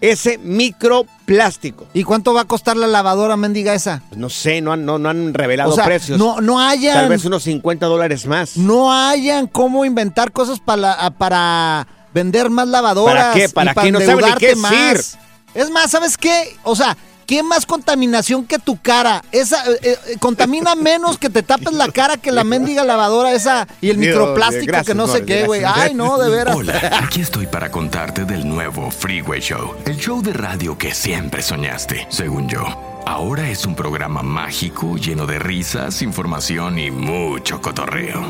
ese 0.00 0.38
microplástico. 0.38 1.86
¿Y 1.94 2.04
cuánto 2.04 2.34
va 2.34 2.42
a 2.42 2.44
costar 2.44 2.76
la 2.76 2.86
lavadora 2.86 3.36
mendiga 3.36 3.74
esa? 3.74 4.02
Pues 4.08 4.20
no 4.20 4.28
sé, 4.28 4.60
no 4.60 4.72
han, 4.72 4.84
no, 4.84 4.98
no 4.98 5.08
han 5.08 5.32
revelado 5.32 5.72
o 5.72 5.74
sea, 5.74 5.86
precios. 5.86 6.18
no, 6.18 6.40
no 6.40 6.60
hayan... 6.60 6.94
Tal 6.94 7.08
vez 7.08 7.24
unos 7.24 7.42
50 7.44 7.86
dólares 7.86 8.26
más. 8.26 8.56
No 8.56 8.92
hayan 8.92 9.46
cómo 9.46 9.84
inventar 9.84 10.30
cosas 10.30 10.60
para, 10.60 11.10
para 11.12 11.88
vender 12.12 12.50
más 12.50 12.68
lavadoras. 12.68 13.14
¿Para 13.14 13.34
qué? 13.34 13.44
y 13.44 13.48
¿Para 13.48 13.74
qué? 13.74 13.92
No 13.92 14.00
saben 14.00 14.24
ni 14.26 14.34
qué 14.34 14.56
más. 14.56 15.18
Es 15.54 15.70
más, 15.70 15.90
¿sabes 15.90 16.18
qué? 16.18 16.54
O 16.64 16.76
sea, 16.76 16.96
¿qué 17.26 17.42
más 17.42 17.66
contaminación 17.66 18.46
que 18.46 18.58
tu 18.58 18.80
cara? 18.80 19.22
Esa 19.32 19.64
eh, 19.70 19.78
eh, 19.82 20.16
contamina 20.18 20.74
menos 20.76 21.18
que 21.18 21.30
te 21.30 21.42
tapes 21.42 21.72
la 21.72 21.88
cara 21.88 22.16
que 22.16 22.32
la 22.32 22.44
mendiga 22.44 22.84
lavadora 22.84 23.32
esa 23.32 23.66
y 23.80 23.90
el 23.90 24.00
Dios, 24.00 24.16
microplástico 24.16 24.66
gracias, 24.66 24.86
que 24.86 24.94
no 24.94 25.06
sé 25.06 25.24
qué, 25.24 25.46
güey. 25.46 25.62
Ay, 25.64 25.94
no, 25.94 26.18
de 26.18 26.30
veras. 26.30 26.56
Hola, 26.56 27.00
aquí 27.02 27.20
estoy 27.20 27.46
para 27.46 27.70
contarte 27.70 28.24
del 28.24 28.48
nuevo 28.48 28.90
Freeway 28.90 29.40
Show, 29.40 29.74
el 29.86 29.96
show 29.96 30.22
de 30.22 30.32
radio 30.32 30.76
que 30.76 30.94
siempre 30.94 31.42
soñaste, 31.42 32.06
según 32.10 32.48
yo. 32.48 32.93
Ahora 33.06 33.50
es 33.50 33.66
un 33.66 33.74
programa 33.74 34.22
mágico 34.22 34.96
lleno 34.96 35.26
de 35.26 35.38
risas, 35.38 36.00
información 36.00 36.78
y 36.78 36.90
mucho 36.90 37.60
cotorreo. 37.60 38.26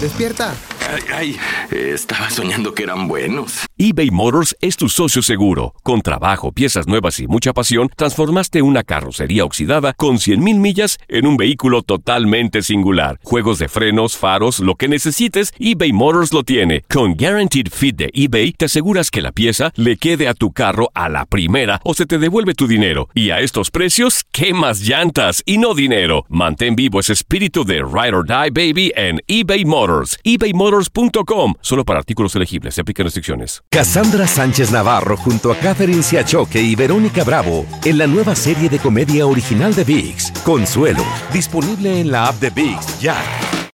Despierta. 0.00 0.54
Ay, 0.92 1.02
ay, 1.12 1.36
estaba 1.70 2.28
soñando 2.28 2.74
que 2.74 2.82
eran 2.82 3.08
buenos. 3.08 3.66
eBay 3.78 4.10
Motors 4.10 4.56
es 4.60 4.76
tu 4.76 4.88
socio 4.88 5.22
seguro. 5.22 5.74
Con 5.82 6.02
trabajo, 6.02 6.52
piezas 6.52 6.86
nuevas 6.86 7.18
y 7.20 7.28
mucha 7.28 7.54
pasión, 7.54 7.90
transformaste 7.96 8.60
una 8.60 8.82
carrocería 8.82 9.44
oxidada 9.44 9.94
con 9.94 10.16
100.000 10.16 10.58
millas 10.58 10.98
en 11.08 11.26
un 11.26 11.36
vehículo 11.36 11.82
totalmente 11.82 12.60
singular. 12.62 13.18
Juegos 13.22 13.58
de 13.58 13.68
frenos, 13.68 14.18
faros, 14.18 14.60
lo 14.60 14.74
que 14.74 14.88
necesites, 14.88 15.54
eBay 15.58 15.92
Motors 15.92 16.34
lo 16.34 16.42
tiene. 16.42 16.82
Con 16.92 17.14
Guaranteed 17.14 17.68
Fit 17.72 17.96
de 17.96 18.10
eBay, 18.12 18.52
te 18.52 18.66
aseguras 18.66 19.10
que 19.10 19.22
la 19.22 19.32
pieza 19.32 19.72
le 19.76 19.96
quede 19.96 20.28
a 20.28 20.34
tu 20.34 20.52
carro 20.52 20.90
a 20.94 21.08
la 21.08 21.24
primera 21.24 21.80
o 21.84 21.94
se 21.94 22.04
te 22.04 22.18
devuelve 22.18 22.54
tu 22.54 22.66
dinero. 22.66 23.08
Y 23.14 23.29
a 23.30 23.40
estos 23.40 23.70
precios, 23.70 24.24
¿qué 24.32 24.52
más 24.52 24.80
llantas 24.80 25.42
y 25.46 25.58
no 25.58 25.74
dinero? 25.74 26.26
Mantén 26.28 26.76
vivo 26.76 27.00
ese 27.00 27.12
espíritu 27.12 27.64
de 27.64 27.76
Ride 27.76 28.14
or 28.14 28.26
Die 28.26 28.50
Baby 28.50 28.92
en 28.96 29.20
eBay 29.26 29.64
Motors. 29.64 30.18
ebaymotors.com. 30.24 31.54
Solo 31.60 31.84
para 31.84 31.98
artículos 31.98 32.34
elegibles. 32.34 32.74
Se 32.74 32.80
aplican 32.80 33.04
restricciones. 33.04 33.62
Cassandra 33.70 34.26
Sánchez 34.26 34.70
Navarro 34.70 35.16
junto 35.16 35.52
a 35.52 35.56
Catherine 35.56 36.02
Siachoque 36.02 36.60
y 36.60 36.74
Verónica 36.74 37.24
Bravo 37.24 37.66
en 37.84 37.98
la 37.98 38.06
nueva 38.06 38.34
serie 38.34 38.68
de 38.68 38.78
comedia 38.78 39.26
original 39.26 39.74
de 39.74 39.84
VIX, 39.84 40.32
Consuelo, 40.44 41.04
disponible 41.32 42.00
en 42.00 42.10
la 42.10 42.26
app 42.26 42.40
de 42.40 42.50
VIX 42.50 43.00
ya. 43.00 43.59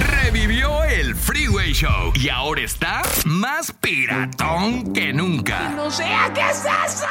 Revivió 0.00 0.84
el 0.84 1.14
Freeway 1.16 1.72
Show 1.72 2.12
y 2.14 2.28
ahora 2.28 2.62
está 2.62 3.02
más 3.24 3.72
piratón 3.72 4.92
que 4.92 5.12
nunca. 5.12 5.70
¡No 5.70 5.90
sea 5.90 6.32
qué 6.34 6.42
es 6.50 6.64
eso! 6.64 7.06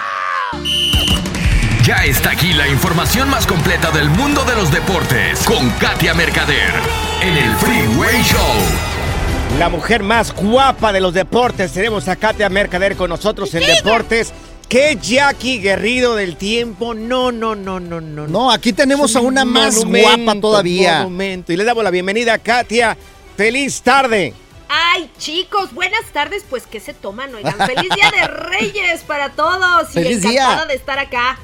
Ya 1.84 2.04
está 2.06 2.32
aquí 2.32 2.54
la 2.54 2.68
información 2.68 3.30
más 3.30 3.48
completa 3.48 3.92
del 3.92 4.10
mundo 4.10 4.44
de 4.44 4.56
los 4.56 4.72
deportes 4.72 5.44
con 5.46 5.70
Katia 5.72 6.14
Mercader 6.14 6.74
en 7.22 7.38
el 7.38 7.56
Freeway 7.56 8.22
Show. 8.24 8.40
La 9.58 9.70
mujer 9.70 10.04
más 10.04 10.34
guapa 10.34 10.92
de 10.92 11.00
los 11.00 11.14
deportes. 11.14 11.72
Tenemos 11.72 12.08
a 12.08 12.16
Katia 12.16 12.50
Mercader 12.50 12.96
con 12.96 13.10
nosotros 13.10 13.54
en 13.56 13.66
deportes. 13.66 14.34
¿Qué 14.70 14.98
Jackie 15.02 15.60
Guerrido 15.60 16.16
del 16.16 16.36
tiempo? 16.36 16.94
No, 16.94 17.32
no, 17.32 17.56
no, 17.56 17.80
no, 17.80 18.02
no. 18.02 18.28
No, 18.28 18.52
aquí 18.52 18.74
tenemos 18.74 19.16
a 19.16 19.22
una 19.22 19.46
más 19.46 19.86
guapa 19.86 20.40
todavía. 20.42 20.98
monumento. 21.00 21.54
Y 21.54 21.58
le 21.58 21.64
damos 21.64 21.86
la 21.86 21.90
bienvenida 21.92 22.34
a 22.34 22.38
Katia. 22.38 22.98
Feliz 23.38 23.82
tarde. 23.82 24.34
Ay, 24.68 25.10
chicos, 25.18 25.74
buenas 25.74 26.04
tardes. 26.12 26.44
Pues, 26.50 26.64
¿qué 26.68 26.82
se 26.82 26.94
toman? 26.94 27.34
Oigan, 27.34 27.56
feliz 27.58 27.90
día 27.96 28.12
de 28.12 28.28
Reyes 28.50 29.04
para 29.08 29.30
todos. 29.30 29.90
Feliz 29.92 30.22
y 30.26 30.28
encantada 30.28 30.58
día. 30.58 30.66
de 30.66 30.74
estar 30.74 31.00
acá. 31.00 31.40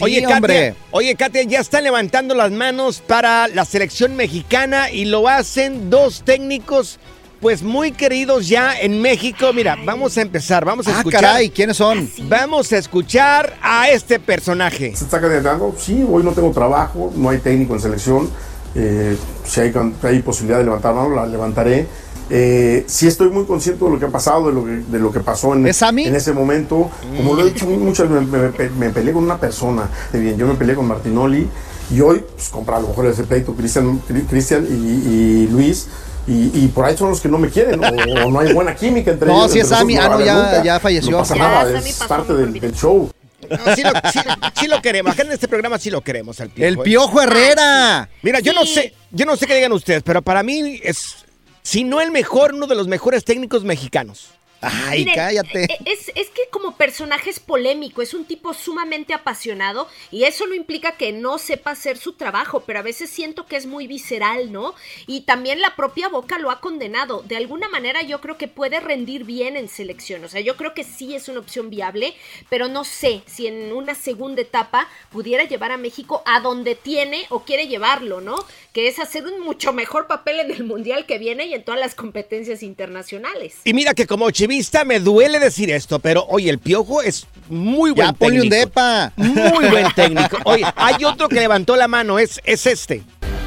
oye, 0.00 0.26
hombre. 0.26 0.68
Katia, 0.70 0.76
oye, 0.92 1.14
Katia, 1.16 1.42
ya 1.42 1.60
están 1.60 1.84
levantando 1.84 2.34
las 2.34 2.50
manos 2.50 3.02
para 3.06 3.48
la 3.48 3.66
selección 3.66 4.16
mexicana 4.16 4.90
y 4.90 5.04
lo 5.04 5.28
hacen 5.28 5.90
dos 5.90 6.22
técnicos, 6.24 6.98
pues 7.40 7.62
muy 7.62 7.92
queridos 7.92 8.48
ya 8.48 8.78
en 8.78 9.00
México. 9.00 9.52
Mira, 9.54 9.76
vamos 9.84 10.16
a 10.18 10.22
empezar, 10.22 10.64
vamos 10.64 10.86
a 10.88 10.90
Ah, 10.94 10.98
escuchar. 10.98 11.20
caray, 11.22 11.50
¿quiénes 11.50 11.76
son? 11.76 12.08
Vamos 12.28 12.72
a 12.72 12.78
escuchar 12.78 13.56
a 13.62 13.88
este 13.90 14.20
personaje. 14.20 14.94
¿Se 14.94 15.04
está 15.04 15.20
candidatando? 15.20 15.74
Sí, 15.78 16.04
hoy 16.08 16.22
no 16.22 16.32
tengo 16.32 16.50
trabajo, 16.52 17.12
no 17.16 17.30
hay 17.30 17.38
técnico 17.38 17.74
en 17.74 17.80
selección. 17.80 18.28
Eh, 18.74 19.16
si 19.44 19.60
hay, 19.60 19.72
hay 20.02 20.20
posibilidad 20.22 20.58
de 20.58 20.64
levantar 20.64 20.94
mano, 20.94 21.14
la 21.14 21.26
levantaré. 21.26 21.86
Eh, 22.32 22.84
sí 22.86 23.08
estoy 23.08 23.28
muy 23.30 23.44
consciente 23.44 23.84
de 23.84 23.90
lo 23.90 23.98
que 23.98 24.04
ha 24.04 24.08
pasado, 24.10 24.46
de 24.48 24.52
lo 24.52 24.64
que, 24.64 24.70
de 24.70 24.98
lo 25.00 25.10
que 25.10 25.18
pasó 25.20 25.52
en, 25.54 25.66
en 25.66 26.14
ese 26.14 26.32
momento. 26.32 26.88
Como 27.16 27.34
lo 27.34 27.42
he 27.44 27.50
dicho 27.50 27.66
muchas 27.66 28.08
veces, 28.08 28.28
me, 28.28 28.38
me- 28.50 28.70
me 28.78 28.90
peleé 28.90 29.12
con 29.12 29.24
una 29.24 29.38
persona. 29.38 29.88
Bien, 30.12 30.36
yo 30.36 30.46
me 30.46 30.54
peleé 30.54 30.76
con 30.76 30.86
Martinoli 30.86 31.48
y 31.92 32.00
hoy, 32.00 32.22
pues, 32.36 32.50
compra 32.50 32.76
a 32.76 32.80
lo 32.80 32.88
mejor 32.88 33.06
ese 33.06 33.24
pleito 33.24 33.52
Cristian 33.54 34.00
Cri- 34.08 34.26
Cristian 34.28 34.64
y, 34.70 34.74
y 34.74 35.48
Luis. 35.48 35.88
Y, 36.26 36.50
y 36.64 36.68
por 36.68 36.84
ahí 36.84 36.96
son 36.96 37.10
los 37.10 37.20
que 37.20 37.28
no 37.28 37.38
me 37.38 37.48
quieren, 37.48 37.82
o, 37.82 37.88
o 37.88 38.30
no 38.30 38.40
hay 38.40 38.52
buena 38.52 38.74
química 38.74 39.10
entre 39.10 39.26
No, 39.28 39.40
ellos. 39.40 39.52
sí 39.52 39.58
es 39.58 39.64
entre 39.64 39.78
Sammy. 39.78 39.96
Ah, 39.96 40.08
no, 40.10 40.20
ya- 40.24 40.62
ya 40.62 40.80
falleció. 40.80 41.10
No 41.12 41.18
pasa 41.18 41.34
Ya, 41.36 41.40
nada, 41.42 41.78
es 41.78 41.94
parte 42.06 42.34
del, 42.34 42.52
del 42.60 42.72
show. 42.74 43.10
No, 43.48 43.74
sí, 43.74 43.82
lo, 43.82 43.90
sí- 44.12 44.20
sí 44.60 44.66
lo 44.68 44.80
queremos. 44.82 45.12
Acá 45.12 45.22
en 45.22 45.32
este 45.32 45.48
programa 45.48 45.78
sí 45.78 45.90
lo 45.90 46.02
queremos 46.02 46.38
al 46.40 46.50
Piojo. 46.50 46.68
El 46.68 46.74
¿eh? 46.74 46.82
Piojo 46.84 47.22
Herrera. 47.22 48.08
Mira, 48.22 48.38
yo 48.40 48.52
no 48.52 48.64
sé, 48.64 48.94
yo 49.10 49.24
no 49.26 49.36
sé 49.36 49.46
qué 49.46 49.54
digan 49.56 49.72
ustedes, 49.72 50.02
pero 50.04 50.22
para 50.22 50.42
mí 50.42 50.78
es, 50.84 51.16
si 51.62 51.82
no 51.84 52.00
el 52.00 52.10
mejor, 52.12 52.54
uno 52.54 52.66
de 52.66 52.74
los 52.76 52.86
mejores 52.86 53.24
técnicos 53.24 53.64
mexicanos. 53.64 54.28
Ay, 54.60 55.04
Miren, 55.04 55.44
eh, 55.54 55.78
Es, 55.86 56.10
es 56.14 56.28
que 56.28 56.42
como 56.50 56.76
personaje 56.76 57.30
es 57.30 57.40
polémico, 57.40 58.02
es 58.02 58.12
un 58.14 58.24
tipo 58.24 58.52
sumamente 58.52 59.14
apasionado 59.14 59.88
y 60.10 60.24
eso 60.24 60.46
no 60.46 60.54
implica 60.54 60.92
que 60.92 61.12
no 61.12 61.38
sepa 61.38 61.70
hacer 61.70 61.96
su 61.96 62.12
trabajo, 62.14 62.64
pero 62.66 62.78
a 62.78 62.82
veces 62.82 63.10
siento 63.10 63.46
que 63.46 63.56
es 63.56 63.66
muy 63.66 63.86
visceral, 63.86 64.52
¿no? 64.52 64.74
Y 65.06 65.22
también 65.22 65.60
la 65.60 65.76
propia 65.76 66.08
Boca 66.08 66.38
lo 66.38 66.50
ha 66.50 66.60
condenado. 66.60 67.22
De 67.22 67.36
alguna 67.36 67.68
manera 67.68 68.02
yo 68.02 68.20
creo 68.20 68.36
que 68.36 68.48
puede 68.48 68.80
rendir 68.80 69.24
bien 69.24 69.56
en 69.56 69.68
selección, 69.68 70.24
o 70.24 70.28
sea, 70.28 70.40
yo 70.40 70.56
creo 70.56 70.74
que 70.74 70.84
sí 70.84 71.14
es 71.14 71.28
una 71.28 71.40
opción 71.40 71.70
viable, 71.70 72.14
pero 72.48 72.68
no 72.68 72.84
sé 72.84 73.22
si 73.26 73.46
en 73.46 73.72
una 73.72 73.94
segunda 73.94 74.42
etapa 74.42 74.88
pudiera 75.10 75.44
llevar 75.44 75.72
a 75.72 75.76
México 75.76 76.22
a 76.26 76.40
donde 76.40 76.74
tiene 76.74 77.26
o 77.30 77.44
quiere 77.44 77.66
llevarlo, 77.66 78.20
¿no? 78.20 78.36
Que 78.72 78.88
es 78.88 78.98
hacer 78.98 79.26
un 79.26 79.40
mucho 79.40 79.72
mejor 79.72 80.06
papel 80.06 80.40
en 80.40 80.50
el 80.50 80.64
Mundial 80.64 81.06
que 81.06 81.18
viene 81.18 81.46
y 81.46 81.54
en 81.54 81.64
todas 81.64 81.80
las 81.80 81.94
competencias 81.94 82.62
internacionales. 82.62 83.58
Y 83.64 83.74
mira 83.74 83.94
que 83.94 84.06
como 84.06 84.30
chivista 84.50 84.84
me 84.84 84.98
duele 84.98 85.38
decir 85.38 85.70
esto, 85.70 86.00
pero 86.00 86.26
oye, 86.28 86.50
el 86.50 86.58
Piojo 86.58 87.02
es 87.02 87.26
muy 87.48 87.92
buen 87.92 88.08
Ya, 88.08 88.12
ponle 88.12 88.40
técnico. 88.40 88.56
un 88.56 88.60
depa. 88.60 89.12
Muy 89.16 89.68
buen 89.68 89.86
técnico. 89.94 90.38
Oye, 90.44 90.64
hay 90.74 91.04
otro 91.04 91.28
que 91.28 91.36
levantó 91.36 91.76
la 91.76 91.86
mano, 91.86 92.18
es, 92.18 92.40
es 92.44 92.66
este. 92.66 93.02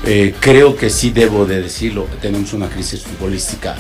Eh, 0.05 0.33
creo 0.39 0.77
que 0.77 0.89
sí 0.89 1.10
debo 1.12 1.45
de 1.45 1.62
decirlo, 1.62 2.07
tenemos 2.22 2.53
una 2.53 2.69
crisis 2.69 3.01
futbolística 3.03 3.75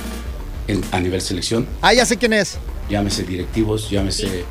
en- 0.67 0.83
a 0.91 0.99
nivel 0.99 1.21
selección, 1.21 1.65
Ah, 1.81 1.93
ya 1.93 2.05
sé 2.05 2.17
quién 2.17 2.33
es. 2.33 2.57
llámese 2.89 3.23
directivos, 3.23 3.89
llámese 3.89 4.43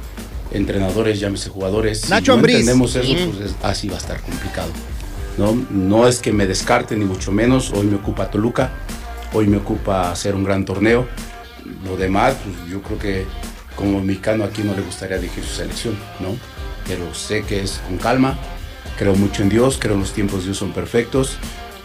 entrenadores, 0.51 1.21
llámese 1.21 1.51
jugadores. 1.51 2.01
Si 2.03 2.11
Nacho 2.11 2.33
no 2.33 2.37
Ambriz. 2.39 2.57
entendemos 2.57 2.95
eso, 2.97 3.07
Sí. 3.07 3.31
pues 3.37 3.51
es- 3.51 3.57
así 3.63 3.89
va 3.89 3.97
a 3.97 3.99
estar 3.99 4.21
complicado. 4.23 4.71
¿no? 5.39 5.55
no 5.71 6.07
es 6.09 6.19
que 6.21 6.31
me 6.33 6.47
descarte 6.47 6.95
ni 6.95 7.07
mucho 7.07 7.33
menos, 7.33 7.71
hoy 7.73 7.87
me 7.87 7.97
ocupa 7.97 8.31
Toluca, 8.31 8.71
hoy 9.33 9.47
me 9.47 9.57
ocupa 9.59 10.11
hacer 10.11 10.35
un 10.35 10.45
gran 10.45 10.65
torneo. 10.67 11.07
Lo 11.85 11.97
demás, 11.97 12.37
pues 12.45 12.71
yo 12.71 12.83
creo 12.83 12.99
que 12.99 13.27
como 13.77 14.03
mexicano 14.03 14.45
aquí 14.45 14.63
no 14.63 14.75
le 14.75 14.83
gustaría 14.83 15.19
dirigir 15.19 15.45
su 15.45 15.55
selección, 15.55 15.97
¿no? 16.21 16.37
Pero 16.87 17.15
sé 17.15 17.43
que 17.43 17.63
es 17.63 17.81
con 17.87 17.99
calma, 17.99 18.39
creo 18.99 19.15
mucho 19.15 19.43
en 19.43 19.49
Dios, 19.49 19.79
creo 19.81 19.97
los 19.97 20.13
tiempos 20.13 20.41
de 20.41 20.47
Dios 20.47 20.59
son 20.59 20.73
perfectos. 20.73 21.37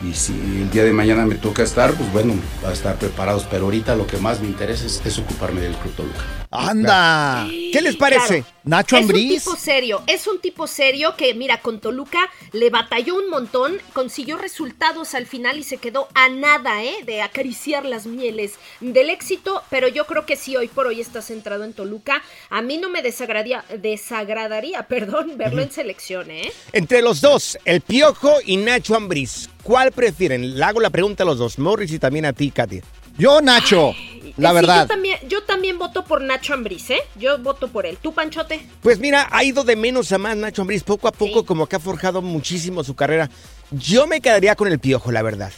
Y 0.03 0.13
si 0.13 0.33
el 0.33 0.69
día 0.69 0.83
de 0.83 0.93
mañana 0.93 1.25
me 1.25 1.35
toca 1.35 1.63
estar, 1.63 1.91
pues 1.93 2.11
bueno, 2.11 2.35
a 2.67 2.71
estar 2.71 2.97
preparados. 2.97 3.47
Pero 3.49 3.65
ahorita 3.65 3.95
lo 3.95 4.05
que 4.05 4.17
más 4.17 4.39
me 4.41 4.47
interesa 4.47 4.85
es, 4.85 5.01
es 5.03 5.17
ocuparme 5.17 5.61
del 5.61 5.73
Club 5.73 5.93
Toluca. 5.95 6.46
Anda. 6.51 7.47
¿Qué 7.49 7.81
les 7.81 7.95
parece? 7.95 8.41
Claro. 8.41 8.57
Nacho 8.63 8.97
es 8.97 9.03
un 9.03 9.09
Ambriz. 9.09 9.43
tipo 9.43 9.55
serio, 9.55 10.01
es 10.07 10.27
un 10.27 10.39
tipo 10.39 10.67
serio 10.67 11.15
que, 11.15 11.33
mira, 11.33 11.61
con 11.61 11.79
Toluca 11.79 12.29
le 12.51 12.69
batalló 12.69 13.15
un 13.15 13.29
montón, 13.29 13.77
consiguió 13.93 14.37
resultados 14.37 15.13
al 15.13 15.25
final 15.25 15.57
y 15.57 15.63
se 15.63 15.77
quedó 15.77 16.09
a 16.13 16.27
nada, 16.29 16.83
¿eh? 16.83 16.95
De 17.05 17.21
acariciar 17.21 17.85
las 17.85 18.05
mieles 18.07 18.55
del 18.81 19.09
éxito, 19.09 19.63
pero 19.69 19.87
yo 19.87 20.05
creo 20.05 20.25
que 20.25 20.35
sí, 20.35 20.55
hoy 20.57 20.67
por 20.67 20.87
hoy 20.87 20.99
está 20.99 21.21
centrado 21.21 21.63
en 21.63 21.73
Toluca. 21.73 22.21
A 22.49 22.61
mí 22.61 22.77
no 22.77 22.89
me 22.89 23.01
desagradaría, 23.01 23.63
desagradaría 23.79 24.83
perdón, 24.87 25.37
verlo 25.37 25.61
en 25.61 25.71
selección, 25.71 26.29
¿eh? 26.31 26.51
Entre 26.73 27.01
los 27.01 27.21
dos, 27.21 27.57
el 27.65 27.81
Piojo 27.81 28.35
y 28.45 28.57
Nacho 28.57 28.95
Ambriz, 28.95 29.49
¿cuál 29.63 29.91
prefieren? 29.91 30.57
Le 30.57 30.63
hago 30.63 30.81
la 30.81 30.89
pregunta 30.89 31.23
a 31.23 31.25
los 31.25 31.37
dos, 31.37 31.57
Morris 31.59 31.91
y 31.91 31.99
también 31.99 32.25
a 32.25 32.33
ti, 32.33 32.51
Katy. 32.51 32.81
Yo, 33.17 33.41
Nacho, 33.41 33.93
la 34.37 34.49
Sí, 34.49 34.55
verdad. 34.55 34.81
Yo 34.83 34.87
también, 34.87 35.17
yo 35.27 35.43
también 35.43 35.77
voto 35.79 36.05
por 36.05 36.21
Nacho 36.21 36.53
Ambriz, 36.53 36.89
¿eh? 36.91 36.99
Yo 37.15 37.37
voto 37.39 37.67
por 37.67 37.85
él. 37.85 37.97
¿Tú, 38.01 38.13
Panchote? 38.13 38.65
Pues 38.81 38.99
mira, 38.99 39.27
ha 39.31 39.43
ido 39.43 39.63
de 39.63 39.75
menos 39.75 40.11
a 40.11 40.17
más 40.17 40.37
Nacho 40.37 40.61
Ambriz, 40.61 40.83
poco 40.83 41.07
a 41.07 41.11
poco 41.11 41.45
como 41.45 41.67
que 41.67 41.75
ha 41.75 41.79
forjado 41.79 42.21
muchísimo 42.21 42.83
su 42.83 42.95
carrera. 42.95 43.29
Yo 43.71 44.07
me 44.07 44.21
quedaría 44.21 44.55
con 44.55 44.67
el 44.67 44.79
Piojo, 44.79 45.11
la 45.11 45.21
verdad. 45.21 45.51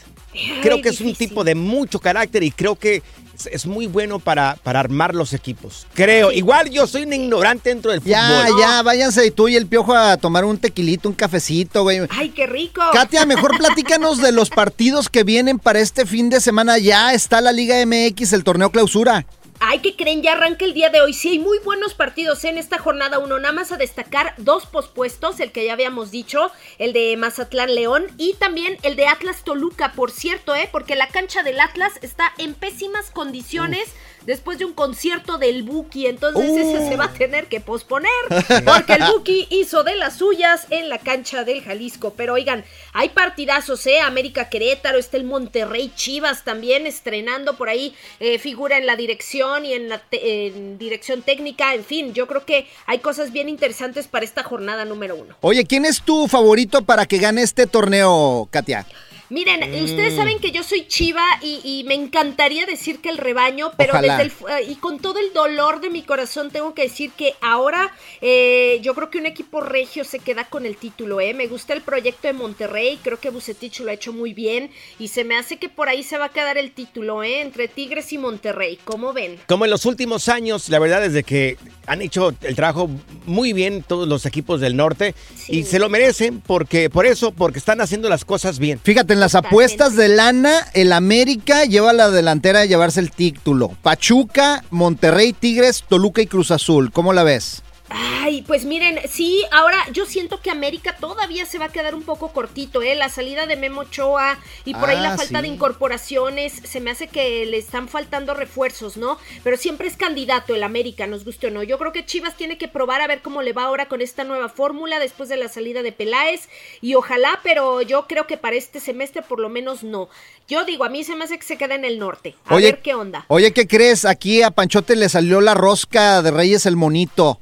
Creo 0.62 0.82
que 0.82 0.90
es 0.90 1.02
un 1.02 1.14
tipo 1.16 1.44
de 1.44 1.56
mucho 1.56 2.00
carácter 2.00 2.44
y 2.44 2.52
creo 2.52 2.76
que 2.76 3.02
es, 3.40 3.48
es 3.52 3.66
muy 3.66 3.88
bueno 3.88 4.20
para, 4.20 4.58
para 4.64 4.80
armar 4.80 5.16
los 5.16 5.34
equipos. 5.34 5.88
Creo. 5.94 6.32
Igual 6.32 6.70
yo 6.70 6.88
soy 6.88 7.04
un 7.04 7.14
ignorante 7.14 7.70
dentro 7.70 7.92
del 7.92 8.02
fútbol. 8.02 8.12
Ya, 8.12 8.48
ya, 8.60 8.82
váyanse 8.82 9.32
tú 9.32 9.48
y 9.48 9.56
el 9.56 9.68
piojo 9.68 9.94
a 9.96 10.18
tomar 10.18 10.46
un 10.46 10.58
tequilito, 10.58 11.10
un 11.10 11.16
cafecito, 11.16 11.84
güey. 11.84 12.02
¡Ay, 12.10 12.30
qué 12.30 12.48
rico! 12.48 12.82
Katia, 12.94 13.26
mejor 13.26 13.58
platícanos 13.58 14.22
de 14.22 14.32
los 14.32 14.50
partidos 14.50 15.10
que 15.10 15.24
vienen 15.24 15.60
para 15.60 15.80
este 15.80 16.06
fin 16.06 16.30
de 16.30 16.42
semana. 16.42 16.78
Ya 16.78 17.14
está 17.14 17.42
la 17.42 17.52
Liga 17.52 17.76
MX, 17.86 18.34
el 18.34 18.44
torneo 18.44 18.72
clausura. 18.72 19.26
Ay, 19.62 19.80
que 19.80 19.98
creen? 19.98 20.22
Ya 20.22 20.32
arranca 20.34 20.64
el 20.64 20.74
día 20.74 20.90
de 20.90 21.02
hoy. 21.02 21.14
Sí, 21.14 21.30
hay 21.30 21.40
muy 21.40 21.60
buenos 21.60 21.94
partidos 21.94 22.46
en 22.46 22.58
esta 22.58 22.78
jornada 22.78 23.20
uno. 23.20 23.40
Nada 23.40 23.54
más 23.54 23.74
a 23.74 23.78
destacar 23.78 24.34
dos 24.38 24.66
pospuestos, 24.66 25.42
el 25.42 25.52
que 25.52 25.66
ya 25.66 25.74
habíamos 25.74 26.12
dicho, 26.12 26.50
el 26.78 26.94
de 26.94 27.18
Mazatlán 27.18 27.76
León 27.76 28.08
y 28.18 28.36
también 28.36 28.78
el 28.84 28.96
de 28.96 29.08
Atlas 29.08 29.44
Toluca, 29.44 29.92
por 29.92 30.12
cierto, 30.12 30.56
¿eh? 30.56 30.70
Porque 30.72 30.96
la 30.96 31.10
cancha 31.10 31.44
del 31.44 31.60
Atlas 31.60 32.00
está 32.02 32.32
en 32.38 32.54
pésimas 32.54 33.12
condiciones. 33.12 33.90
Después 34.26 34.60
de 34.60 34.66
un 34.66 34.74
concierto 34.74 35.38
del 35.38 35.64
Buki, 35.64 36.08
entonces 36.08 36.50
ese 36.52 36.90
se 36.90 36.96
va 36.96 37.06
a 37.06 37.14
tener 37.14 37.48
que 37.48 37.62
posponer, 37.62 38.10
porque 38.66 38.94
el 38.94 39.04
Buki 39.12 39.48
hizo 39.50 39.84
de 39.84 39.96
las 39.96 40.18
suyas 40.18 40.68
en 40.70 40.90
la 40.90 41.00
cancha 41.00 41.44
del 41.44 41.64
Jalisco. 41.64 42.14
Pero 42.16 42.34
oigan, 42.34 42.64
hay 42.94 43.10
partidazos, 43.10 43.86
¿eh? 43.88 44.00
América 44.00 44.50
Querétaro, 44.50 44.98
está 44.98 45.18
el 45.18 45.24
Monterrey 45.24 45.92
Chivas 45.96 46.44
también 46.44 46.86
estrenando 46.86 47.58
por 47.58 47.70
ahí, 47.70 47.96
eh, 48.20 48.40
figura 48.40 48.78
en 48.78 48.86
la 48.86 48.96
dirección 48.96 49.66
y 49.66 49.74
en 49.74 49.90
la 49.90 50.02
en 50.12 50.78
dirección 50.78 51.22
técnica, 51.22 51.74
en 51.74 51.84
fin, 51.84 52.14
yo 52.14 52.28
creo 52.28 52.46
que 52.46 52.68
hay 52.86 53.00
cosas 53.00 53.32
bien 53.32 53.50
interesantes 53.50 54.08
para 54.08 54.26
esta 54.26 54.44
jornada 54.44 54.86
número 54.86 55.16
uno. 55.16 55.36
Oye, 55.42 55.66
¿quién 55.66 55.86
es 55.86 56.02
tu 56.02 56.28
favorito 56.28 56.84
para 56.84 57.06
que 57.06 57.18
gane 57.18 57.42
este 57.42 57.68
torneo, 57.68 58.48
Katia? 58.52 58.86
Miren, 59.30 59.60
Mm. 59.72 59.84
ustedes 59.84 60.16
saben 60.16 60.40
que 60.40 60.52
yo 60.52 60.64
soy 60.64 60.88
chiva 60.88 61.24
y, 61.42 61.62
y 61.64 61.84
me 61.84 61.94
encantaría 61.94 62.66
decir 62.66 63.00
que 63.00 63.10
el 63.10 63.18
rebaño, 63.18 63.72
pero 63.78 63.94
Ojalá. 63.94 64.18
desde 64.18 64.24
el 64.24 64.64
eh, 64.64 64.72
y 64.72 64.76
con 64.76 65.00
todo 65.00 65.20
el 65.20 65.34
dolor 65.34 65.82
de 65.82 65.90
mi 65.92 66.02
corazón 66.02 66.50
tengo 66.50 66.74
que 66.74 66.84
decir 66.84 67.12
que 67.12 67.36
ahora 67.42 67.92
eh, 68.22 68.80
yo 68.82 68.96
creo 68.96 69.10
que 69.12 69.20
un 69.20 69.28
equipo 69.28 69.62
regio 69.62 70.04
se 70.04 70.18
queda 70.20 70.46
con 70.46 70.66
el 70.66 70.78
título, 70.78 71.22
¿eh? 71.22 71.34
Me 71.36 71.46
gusta 71.48 71.74
el 71.74 71.82
proyecto 71.82 72.28
de 72.28 72.34
Monterrey, 72.34 72.98
creo 73.04 73.20
que 73.20 73.30
Bucetich 73.30 73.80
lo 73.82 73.92
ha 73.92 73.94
hecho 73.94 74.14
muy 74.14 74.34
bien 74.34 74.72
y 74.98 75.10
se 75.10 75.24
me 75.24 75.38
hace 75.38 75.58
que 75.58 75.70
por 75.70 75.90
ahí 75.90 76.02
se 76.04 76.18
va 76.18 76.26
a 76.26 76.30
quedar 76.30 76.58
el 76.58 76.72
título, 76.72 77.22
¿eh? 77.24 77.42
Entre 77.42 77.68
Tigres 77.68 78.12
y 78.14 78.18
Monterrey, 78.18 78.80
¿cómo 78.84 79.14
ven? 79.14 79.38
Como 79.48 79.66
en 79.66 79.72
los 79.72 79.86
últimos 79.86 80.28
años, 80.28 80.70
la 80.70 80.80
verdad 80.80 81.06
es 81.06 81.14
de 81.14 81.24
que 81.24 81.58
han 81.86 82.02
hecho 82.02 82.34
el 82.42 82.56
trabajo 82.56 82.90
muy 83.28 83.54
bien 83.54 83.84
todos 83.88 84.08
los 84.08 84.26
equipos 84.26 84.60
del 84.60 84.76
norte 84.76 85.14
y 85.48 85.64
se 85.64 85.78
lo 85.78 85.88
merecen 85.90 86.42
porque 86.42 86.90
por 86.90 87.06
eso, 87.06 87.32
porque 87.32 87.60
están 87.60 87.80
haciendo 87.82 88.10
las 88.10 88.26
cosas 88.26 88.58
bien. 88.60 88.80
Fíjate, 88.84 89.19
en 89.20 89.22
las 89.22 89.36
apuestas 89.36 89.98
de 89.98 90.08
lana, 90.08 90.66
el 90.74 90.94
América 90.94 91.66
lleva 91.66 91.92
la 91.92 92.10
delantera 92.10 92.62
a 92.62 92.66
llevarse 92.66 93.02
el 93.02 93.12
título. 93.12 93.70
Pachuca, 93.82 94.64
Monterrey, 94.70 95.34
Tigres, 95.34 95.84
Toluca 95.86 96.22
y 96.22 96.28
Cruz 96.28 96.52
Azul. 96.52 96.90
¿Cómo 96.94 97.12
la 97.12 97.24
ves? 97.24 97.62
Ay, 97.90 98.44
pues 98.44 98.66
miren, 98.66 99.00
sí, 99.10 99.44
ahora 99.52 99.78
yo 99.92 100.06
siento 100.06 100.42
que 100.42 100.52
América 100.52 100.96
todavía 100.98 101.46
se 101.46 101.58
va 101.58 101.66
a 101.66 101.70
quedar 101.72 101.96
un 101.96 102.04
poco 102.04 102.30
cortito, 102.30 102.82
¿eh? 102.82 102.94
La 102.96 103.10
salida 103.10 103.48
de 103.48 103.56
Memo 103.56 103.82
Ochoa 103.82 104.38
y 104.66 104.74
por 104.76 104.90
ahí 104.90 104.98
Ah, 105.00 105.02
la 105.02 105.18
falta 105.18 105.40
sí. 105.40 105.42
de 105.44 105.48
incorporaciones, 105.48 106.54
se 106.64 106.80
me 106.82 106.92
hace 106.92 107.08
que 107.08 107.46
le 107.46 107.58
están 107.58 107.88
faltando 107.88 108.34
refuerzos, 108.34 108.96
¿no? 108.98 109.18
Pero 109.44 109.58
siempre 109.58 109.88
es 109.88 109.98
candidato 109.98 110.54
el 110.54 110.64
América, 110.64 111.08
nos 111.08 111.26
guste 111.26 111.48
o 111.48 111.52
no. 111.52 111.64
Yo 111.64 111.78
creo 111.80 111.92
que 111.92 112.06
Chivas 112.06 112.36
tiene 112.38 112.58
que 112.58 112.68
probar 112.68 113.02
a 113.02 113.08
ver 113.08 113.22
cómo 113.22 113.42
le 113.42 113.54
va 113.54 113.64
ahora 113.64 113.88
con 113.88 114.02
esta 114.02 114.24
nueva 114.24 114.50
fórmula 114.50 115.00
después 115.00 115.28
de 115.30 115.38
la 115.38 115.48
salida 115.48 115.82
de 115.82 115.92
Peláez 115.92 116.48
y 116.82 116.94
ojalá, 116.96 117.40
pero 117.44 117.82
yo 117.82 118.06
creo 118.08 118.28
que 118.28 118.38
para 118.38 118.56
este 118.56 118.80
semestre 118.80 119.22
por 119.24 119.40
lo 119.40 119.50
menos 119.50 119.84
no. 119.84 120.10
Yo 120.48 120.64
digo, 120.66 120.84
a 120.84 120.90
mí 120.90 121.04
se 121.04 121.16
me 121.16 121.26
hace 121.26 121.38
que 121.38 121.46
se 121.46 121.58
queda 121.58 121.76
en 121.76 121.86
el 121.86 122.00
norte. 122.00 122.36
A 122.46 122.56
Oye, 122.56 122.72
ver 122.72 122.82
qué 122.82 122.94
onda. 122.96 123.26
Oye, 123.28 123.54
¿qué 123.54 123.68
crees? 123.68 124.06
Aquí 124.06 124.42
a 124.42 124.52
Panchote 124.52 124.96
le 124.96 125.08
salió 125.10 125.42
la 125.42 125.54
rosca 125.54 126.22
de 126.22 126.32
Reyes 126.32 126.66
el 126.66 126.76
monito. 126.76 127.40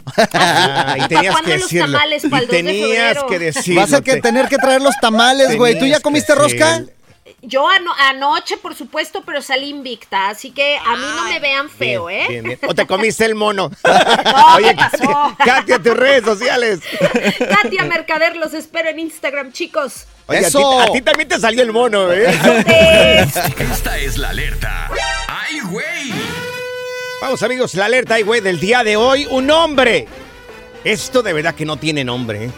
Y 0.98 1.08
tenías 1.08 1.34
¿Cuándo 1.34 1.50
que 1.52 1.58
los 1.58 1.70
decirlo. 1.70 1.92
tamales 1.98 2.24
Y 2.24 2.30
pa'l 2.30 2.48
2 2.48 2.50
de 2.50 2.58
tenías 2.64 3.24
que 3.24 3.40
decirlo. 3.40 3.82
Vas 3.82 3.94
a 3.94 4.02
que 4.02 4.14
te- 4.14 4.22
tener 4.22 4.48
que 4.48 4.58
traer 4.58 4.82
los 4.82 4.96
tamales, 5.02 5.56
güey. 5.58 5.78
¿Tú 5.80 5.86
ya 5.86 6.00
comiste 6.00 6.34
rosca? 6.36 6.84
Yo 7.42 7.68
ano- 7.70 7.94
anoche, 8.10 8.58
por 8.58 8.74
supuesto, 8.76 9.22
pero 9.26 9.42
salí 9.42 9.70
invicta, 9.70 10.30
así 10.30 10.52
que 10.52 10.78
a 10.78 10.96
mí 10.96 11.06
no 11.16 11.24
me 11.30 11.40
vean 11.40 11.70
feo, 11.70 12.08
Bien, 12.08 12.22
¿eh? 12.22 12.26
bien, 12.30 12.44
bien. 12.46 12.60
O 12.68 12.74
te 12.74 12.88
comiste 12.88 13.26
el 13.26 13.36
mono. 13.36 13.70
No, 13.84 14.56
Oye, 14.56 14.70
¿qué 14.70 14.76
pasó? 14.76 15.36
Katia, 15.46 15.80
tus 15.80 15.96
redes 15.96 16.24
sociales. 16.24 16.80
Katia 17.62 17.84
Mercader, 17.84 18.36
los 18.38 18.54
espero 18.54 18.90
en 18.90 19.00
Instagram, 19.00 19.52
chicos. 19.52 20.06
Oye, 20.28 20.40
a 20.40 20.42
ti, 20.42 20.48
Eso. 20.48 20.80
a 20.82 20.92
ti 20.92 21.02
también 21.02 21.30
te 21.30 21.40
salió 21.40 21.62
el 21.64 21.72
mono, 21.72 22.12
¿eh? 22.12 22.26
Esta 23.58 23.98
es 23.98 24.18
la 24.18 24.30
alerta. 24.30 24.90
¡Ay, 25.28 25.60
güey! 25.62 26.14
Vamos, 27.22 27.42
amigos, 27.44 27.76
la 27.76 27.86
alerta, 27.86 28.16
ay, 28.16 28.24
güey, 28.24 28.42
del 28.42 28.60
día 28.60 28.84
de 28.84 28.96
hoy. 28.98 29.28
Un 29.30 29.50
hombre. 29.52 30.08
Esto 30.84 31.22
de 31.24 31.34
verdad 31.34 31.56
que 31.56 31.66
no 31.66 31.78
tiene 31.78 32.04
nombre, 32.04 32.46
¿eh? 32.46 32.52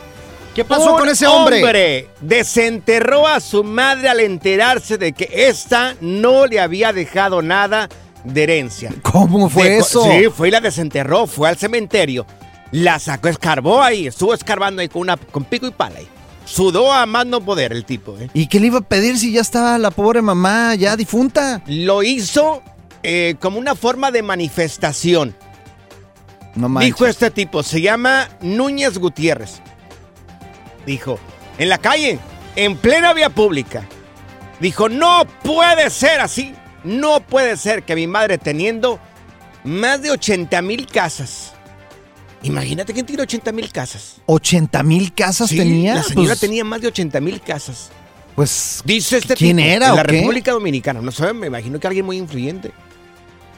¿Qué 0.56 0.66
pasó 0.66 0.94
Un 0.94 1.00
con 1.00 1.10
ese 1.10 1.28
hombre? 1.28 1.58
hombre 1.58 2.08
desenterró 2.22 3.28
a 3.28 3.40
su 3.40 3.64
madre 3.64 4.10
al 4.10 4.20
enterarse 4.20 4.98
de 4.98 5.14
que 5.14 5.30
ésta 5.48 5.96
no 6.02 6.48
le 6.48 6.60
había 6.60 6.92
dejado 6.92 7.42
nada 7.42 7.88
de 8.24 8.44
herencia. 8.44 8.92
¿Cómo 9.04 9.50
fue 9.50 9.78
eso? 9.78 10.04
Sí, 10.04 10.26
fue 10.36 10.50
y 10.50 10.52
la 10.52 10.60
desenterró, 10.60 11.28
fue 11.28 11.48
al 11.50 11.58
cementerio, 11.58 12.26
la 12.72 13.00
sacó, 13.00 13.30
escarbó 13.30 13.82
ahí, 13.82 14.08
estuvo 14.08 14.34
escarbando 14.34 14.82
ahí 14.82 14.90
con, 14.90 15.04
una, 15.04 15.18
con 15.18 15.44
pico 15.46 15.68
y 15.68 15.72
pala 15.72 16.00
ahí. 16.00 16.08
Sudó 16.46 16.92
a 16.92 17.06
más 17.06 17.28
no 17.28 17.42
poder 17.42 17.72
el 17.72 17.86
tipo, 17.86 18.18
¿eh? 18.20 18.28
¿Y 18.34 18.48
qué 18.48 18.60
le 18.60 18.68
iba 18.68 18.80
a 18.80 18.82
pedir 18.82 19.20
si 19.20 19.32
ya 19.32 19.42
estaba 19.42 19.78
la 19.78 19.92
pobre 19.92 20.22
mamá 20.24 20.74
ya 20.74 20.96
difunta? 20.98 21.62
Lo 21.68 22.02
hizo 22.02 22.64
eh, 23.04 23.36
como 23.40 23.60
una 23.60 23.76
forma 23.76 24.10
de 24.10 24.24
manifestación. 24.24 25.36
No 26.60 26.68
manches. 26.70 26.88
Dijo 26.94 27.06
este 27.06 27.32
tipo, 27.32 27.64
se 27.64 27.82
llama 27.82 28.28
Núñez 28.42 28.98
Gutiérrez. 28.98 29.62
Dijo, 30.86 31.20
en 31.58 31.70
la 31.70 31.78
calle, 31.78 32.20
en 32.56 32.76
plena 32.78 33.14
vía 33.14 33.30
pública. 33.30 33.88
Dijo, 34.60 34.90
no 34.90 35.24
puede 35.44 35.90
ser 35.90 36.20
así. 36.20 36.54
No 36.84 37.22
puede 37.22 37.56
ser 37.58 37.84
que 37.84 37.96
mi 37.96 38.08
madre 38.08 38.38
teniendo 38.38 39.00
más 39.64 40.02
de 40.02 40.12
80 40.12 40.62
mil 40.62 40.86
casas. 40.88 41.54
Imagínate 42.42 42.94
quién 42.94 43.06
tiene 43.06 43.24
80 43.24 43.52
mil 43.52 43.72
casas. 43.72 44.16
¿80 44.26 44.84
mil 44.84 45.14
casas 45.14 45.50
Sí, 45.50 45.58
tenía? 45.58 45.96
La 45.96 46.04
señora 46.04 46.28
Pues- 46.30 46.40
tenía 46.40 46.64
más 46.64 46.82
de 46.82 46.88
80 46.88 47.20
mil 47.20 47.42
casas. 47.42 47.90
Pues, 48.36 48.82
Dice 48.86 49.18
este 49.18 49.36
¿quién 49.36 49.58
tipo, 49.58 49.68
era 49.70 49.90
en 49.90 49.96
la 49.98 50.04
qué? 50.04 50.20
República 50.20 50.52
Dominicana. 50.54 51.02
No 51.02 51.12
sé, 51.12 51.34
me 51.34 51.48
imagino 51.48 51.78
que 51.80 51.88
alguien 51.88 52.06
muy 52.06 52.18
influyente. 52.18 52.72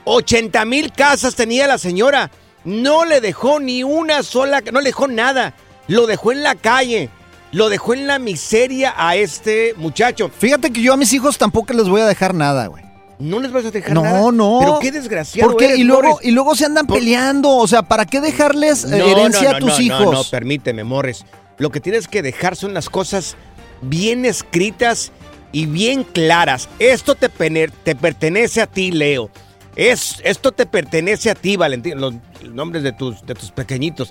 80 0.06 0.66
mil 0.66 0.92
casas 0.92 1.36
tenía 1.36 1.68
la 1.68 1.78
señora. 1.78 2.32
No 2.64 3.06
le 3.06 3.22
dejó 3.22 3.60
ni 3.60 3.84
una 3.84 4.24
sola, 4.24 4.62
no 4.72 4.80
le 4.82 4.90
dejó 4.90 5.08
nada. 5.08 5.54
Lo 5.88 6.06
dejó 6.08 6.32
en 6.32 6.44
la 6.44 6.56
calle. 6.56 7.10
Lo 7.52 7.68
dejó 7.70 7.94
en 7.94 8.08
la 8.08 8.18
miseria 8.20 8.94
a 8.96 9.16
este 9.18 9.74
muchacho. 9.76 10.30
Fíjate 10.30 10.72
que 10.72 10.82
yo 10.82 10.94
a 10.94 10.98
mis 10.98 11.12
hijos 11.12 11.38
tampoco 11.38 11.74
les 11.74 11.90
voy 11.90 12.00
a 12.02 12.06
dejar 12.06 12.34
nada, 12.34 12.68
güey. 12.68 12.84
No 13.20 13.40
les 13.40 13.52
vas 13.52 13.66
a 13.66 13.72
dejar 13.72 13.94
No, 13.94 14.02
nada. 14.04 14.32
no. 14.32 14.58
Pero 14.62 14.80
qué 14.80 14.92
desgraciado. 14.92 15.52
¿Por 15.52 15.60
qué? 15.60 15.66
eres, 15.66 15.80
Y 15.80 15.84
luego, 15.84 16.04
Morris. 16.12 16.28
y 16.28 16.32
luego 16.32 16.56
se 16.56 16.66
andan 16.66 16.88
peleando. 16.88 17.50
O 17.50 17.68
sea, 17.68 17.84
¿para 17.84 18.06
qué 18.06 18.22
dejarles 18.22 18.86
eh, 18.86 18.98
No, 18.98 19.06
herencia 19.06 19.44
no, 19.44 19.52
no, 19.52 19.56
a 19.58 19.60
tus 19.60 19.78
no, 19.80 19.82
hijos? 19.82 20.06
No, 20.06 20.12
no, 20.14 20.24
permíteme, 20.24 20.84
Morris. 20.84 21.26
Lo 21.58 21.70
que 21.72 21.80
tienes 21.82 22.08
que 22.08 22.22
dejar 22.22 22.56
son 22.56 22.74
las 22.74 22.90
cosas 22.90 23.36
bien 23.82 24.26
escritas 24.26 25.12
y 25.52 25.66
bien 25.66 26.04
claras. 26.04 26.70
Esto 26.80 27.16
te 27.16 27.28
pertenece 27.30 28.62
a 28.62 28.68
ti, 28.68 28.92
Leo. 28.92 29.30
Es, 29.76 30.22
esto 30.24 30.52
te 30.52 30.66
pertenece 30.66 31.30
a 31.30 31.36
ti, 31.36 31.56
Valentín. 31.58 32.00
Los 32.00 32.14
nombres 32.44 32.84
de 32.84 32.92
tus, 32.92 33.26
de 33.26 33.34
tus 33.36 33.52
pequeñitos. 33.52 34.10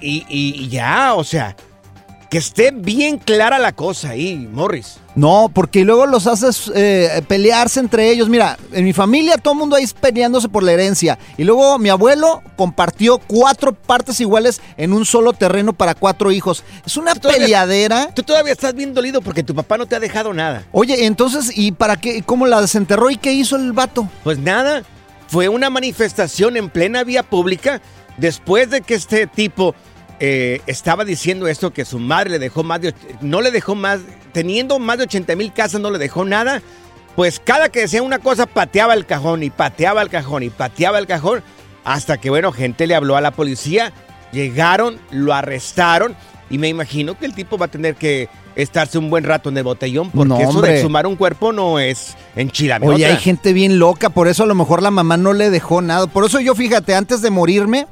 Y, 0.00 0.24
y- 0.28 0.64
y 0.64 0.68
ya, 0.68 1.14
o 1.14 1.24
sea, 1.24 1.56
que 2.34 2.38
esté 2.38 2.72
bien 2.72 3.18
clara 3.18 3.60
la 3.60 3.70
cosa 3.70 4.08
ahí, 4.08 4.48
Morris. 4.50 4.96
No, 5.14 5.52
porque 5.54 5.84
luego 5.84 6.04
los 6.04 6.26
haces 6.26 6.68
eh, 6.74 7.22
pelearse 7.28 7.78
entre 7.78 8.10
ellos. 8.10 8.28
Mira, 8.28 8.58
en 8.72 8.82
mi 8.82 8.92
familia 8.92 9.36
todo 9.36 9.54
el 9.54 9.60
mundo 9.60 9.76
ahí 9.76 9.86
peleándose 10.00 10.48
por 10.48 10.64
la 10.64 10.72
herencia. 10.72 11.16
Y 11.38 11.44
luego 11.44 11.78
mi 11.78 11.90
abuelo 11.90 12.42
compartió 12.56 13.18
cuatro 13.18 13.72
partes 13.72 14.20
iguales 14.20 14.60
en 14.76 14.92
un 14.92 15.06
solo 15.06 15.32
terreno 15.32 15.74
para 15.74 15.94
cuatro 15.94 16.32
hijos. 16.32 16.64
Es 16.84 16.96
una 16.96 17.14
peleadera. 17.14 18.12
Tú 18.12 18.24
todavía 18.24 18.52
estás 18.52 18.74
bien 18.74 18.94
dolido 18.94 19.22
porque 19.22 19.44
tu 19.44 19.54
papá 19.54 19.78
no 19.78 19.86
te 19.86 19.94
ha 19.94 20.00
dejado 20.00 20.34
nada. 20.34 20.64
Oye, 20.72 21.06
entonces, 21.06 21.56
¿y 21.56 21.70
para 21.70 21.98
qué? 21.98 22.24
¿Cómo 22.26 22.46
la 22.46 22.60
desenterró 22.60 23.10
y 23.10 23.16
qué 23.16 23.32
hizo 23.32 23.54
el 23.54 23.72
vato? 23.72 24.08
Pues 24.24 24.40
nada, 24.40 24.82
fue 25.28 25.48
una 25.48 25.70
manifestación 25.70 26.56
en 26.56 26.68
plena 26.68 27.04
vía 27.04 27.22
pública 27.22 27.80
después 28.16 28.70
de 28.70 28.80
que 28.80 28.94
este 28.94 29.28
tipo 29.28 29.76
eh, 30.26 30.62
estaba 30.66 31.04
diciendo 31.04 31.46
esto, 31.48 31.70
que 31.70 31.84
su 31.84 31.98
madre 31.98 32.30
le 32.30 32.38
dejó 32.38 32.62
más 32.62 32.80
de, 32.80 32.94
no 33.20 33.42
le 33.42 33.50
dejó 33.50 33.74
más, 33.74 34.00
teniendo 34.32 34.78
más 34.78 34.96
de 34.96 35.04
80 35.04 35.36
mil 35.36 35.52
casas 35.52 35.82
no 35.82 35.90
le 35.90 35.98
dejó 35.98 36.24
nada, 36.24 36.62
pues 37.14 37.42
cada 37.44 37.68
que 37.68 37.80
decía 37.80 38.02
una 38.02 38.20
cosa 38.20 38.46
pateaba 38.46 38.94
el 38.94 39.04
cajón 39.04 39.42
y 39.42 39.50
pateaba 39.50 40.00
el 40.00 40.08
cajón 40.08 40.42
y 40.42 40.48
pateaba 40.48 40.98
el 40.98 41.06
cajón, 41.06 41.42
hasta 41.84 42.16
que 42.16 42.30
bueno, 42.30 42.52
gente 42.52 42.86
le 42.86 42.94
habló 42.94 43.16
a 43.16 43.20
la 43.20 43.32
policía, 43.32 43.92
llegaron, 44.32 44.98
lo 45.10 45.34
arrestaron 45.34 46.16
y 46.48 46.56
me 46.56 46.68
imagino 46.68 47.18
que 47.18 47.26
el 47.26 47.34
tipo 47.34 47.58
va 47.58 47.66
a 47.66 47.70
tener 47.70 47.94
que 47.94 48.30
estarse 48.56 48.96
un 48.96 49.10
buen 49.10 49.24
rato 49.24 49.50
en 49.50 49.58
el 49.58 49.64
botellón, 49.64 50.10
porque 50.10 50.28
No, 50.28 50.40
eso 50.40 50.62
de 50.62 50.76
exhumar 50.76 51.06
un 51.06 51.16
cuerpo 51.16 51.52
no 51.52 51.78
es 51.78 52.16
enchilame 52.34 52.86
Oye, 52.86 53.04
hay 53.04 53.18
gente 53.18 53.52
bien 53.52 53.78
loca, 53.78 54.08
por 54.08 54.26
eso 54.26 54.44
a 54.44 54.46
lo 54.46 54.54
mejor 54.54 54.82
la 54.82 54.90
mamá 54.90 55.18
no 55.18 55.34
le 55.34 55.50
dejó 55.50 55.82
nada. 55.82 56.06
Por 56.06 56.24
eso 56.24 56.40
yo, 56.40 56.54
fíjate, 56.54 56.94
antes 56.94 57.20
de 57.20 57.30
morirme, 57.30 57.86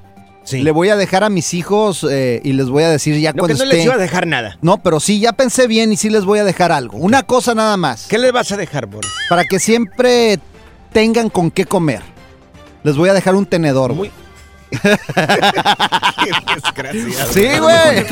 le 0.51 0.71
voy 0.71 0.89
a 0.89 0.97
dejar 0.97 1.25
a 1.25 1.31
mis 1.31 1.55
hijos 1.55 2.07
eh, 2.11 2.41
y 2.45 2.53
les 2.53 2.69
voy 2.69 2.83
a 2.83 2.91
decir 2.91 3.19
ya 3.19 3.31
No, 3.31 3.35
que 3.35 3.39
cuando 3.41 3.65
no 3.65 3.71
les 3.71 3.85
iba 3.85 3.95
a 3.95 3.99
dejar 3.99 4.27
nada. 4.27 4.59
No, 4.61 4.83
pero 4.83 5.01
sí, 5.01 5.21
ya 5.21 5.33
pensé 5.33 5.67
bien 5.67 5.93
y 5.93 5.97
sí 5.97 6.11
les 6.11 6.25
voy 6.25 6.39
a 6.39 6.45
dejar 6.45 6.73
algo. 6.73 6.99
Una 6.99 7.23
cosa 7.23 7.55
nada 7.55 7.77
más. 7.77 8.07
¿Qué 8.09 8.19
les 8.19 8.33
vas 8.33 8.51
a 8.53 8.57
dejar, 8.57 8.87
Boris? 8.87 9.11
Para 9.29 9.45
que 9.45 9.59
siempre 9.59 10.39
tengan 10.93 11.31
con 11.31 11.51
qué 11.51 11.65
comer. 11.65 12.03
Les 12.83 12.97
voy 12.97 13.09
a 13.09 13.15
dejar 13.15 13.35
un 13.35 13.47
tenedor. 13.47 13.95
güey. 16.75 17.13
Sí, 17.33 17.59
güey. 17.59 18.07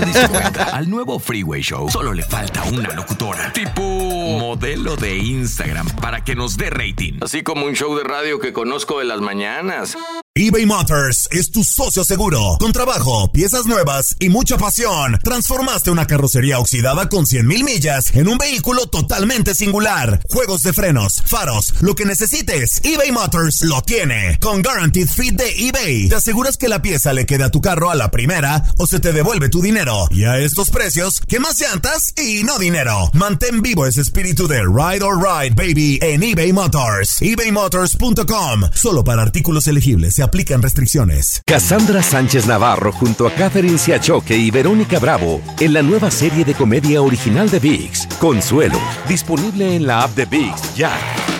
Al 0.72 0.88
nuevo 0.88 1.18
Freeway 1.18 1.62
Show 1.62 1.90
solo 1.90 2.12
le 2.12 2.22
falta 2.22 2.62
una 2.64 2.90
locutora. 2.94 3.52
Tipo 3.52 3.82
modelo 3.82 4.96
de 4.96 5.16
Instagram 5.16 5.88
para 6.00 6.24
que 6.24 6.34
nos 6.34 6.56
dé 6.56 6.70
rating. 6.70 7.18
Así 7.22 7.42
como 7.42 7.66
un 7.66 7.74
show 7.74 7.96
de 7.96 8.04
radio 8.04 8.38
que 8.38 8.52
conozco 8.52 8.98
de 8.98 9.04
las 9.04 9.20
mañanas. 9.20 9.96
eBay 10.34 10.64
Motors 10.66 11.28
es 11.32 11.50
tu 11.50 11.64
socio 11.64 12.04
seguro. 12.04 12.56
Con 12.58 12.72
trabajo, 12.72 13.30
piezas 13.32 13.66
nuevas 13.66 14.16
y 14.20 14.28
mucha 14.28 14.56
pasión, 14.56 15.18
transformaste 15.22 15.90
una 15.90 16.06
carrocería 16.06 16.58
oxidada 16.58 17.08
con 17.08 17.26
100 17.26 17.46
mil 17.46 17.64
millas 17.64 18.14
en 18.14 18.28
un 18.28 18.38
vehículo 18.38 18.86
totalmente 18.86 19.54
singular. 19.54 20.20
Juegos 20.30 20.62
de 20.62 20.72
frenos, 20.72 21.22
faros, 21.26 21.74
lo 21.80 21.94
que 21.94 22.04
necesites, 22.04 22.80
eBay 22.84 23.12
Motors 23.12 23.62
lo 23.62 23.82
tiene. 23.82 24.38
Con 24.40 24.62
Guaranteed 24.62 25.08
Fit 25.08 25.34
de 25.34 25.50
eBay, 25.68 26.08
te 26.08 26.20
que 26.56 26.68
la 26.68 26.82
pieza 26.82 27.12
le 27.12 27.26
quede 27.26 27.44
a 27.44 27.50
tu 27.50 27.60
carro 27.60 27.90
a 27.90 27.94
la 27.94 28.10
primera 28.10 28.62
o 28.78 28.86
se 28.86 29.00
te 29.00 29.12
devuelve 29.12 29.48
tu 29.48 29.60
dinero. 29.62 30.06
Y 30.10 30.24
a 30.24 30.38
estos 30.38 30.70
precios, 30.70 31.20
¿qué 31.26 31.40
más 31.40 31.60
llantas 31.60 32.12
y 32.16 32.44
no 32.44 32.58
dinero? 32.58 33.10
Mantén 33.12 33.62
vivo 33.62 33.86
ese 33.86 34.00
espíritu 34.00 34.48
de 34.48 34.60
Ride 34.62 35.04
or 35.04 35.18
Ride, 35.18 35.54
baby, 35.54 35.98
en 36.02 36.22
eBay 36.22 36.52
Motors. 36.52 37.20
ebaymotors.com. 37.20 38.62
Solo 38.72 39.04
para 39.04 39.22
artículos 39.22 39.66
elegibles 39.66 40.14
se 40.14 40.22
aplican 40.22 40.62
restricciones. 40.62 41.42
Cassandra 41.46 42.02
Sánchez 42.02 42.46
Navarro 42.46 42.92
junto 42.92 43.26
a 43.26 43.34
Catherine 43.34 43.78
Siachoque 43.78 44.36
y 44.36 44.50
Verónica 44.50 44.98
Bravo 44.98 45.40
en 45.60 45.72
la 45.72 45.82
nueva 45.82 46.10
serie 46.10 46.44
de 46.44 46.54
comedia 46.54 47.02
original 47.02 47.50
de 47.50 47.58
VIX, 47.58 48.06
Consuelo, 48.18 48.80
disponible 49.08 49.76
en 49.76 49.86
la 49.86 50.02
app 50.02 50.14
de 50.14 50.26
VIX 50.26 50.74
ya. 50.74 51.39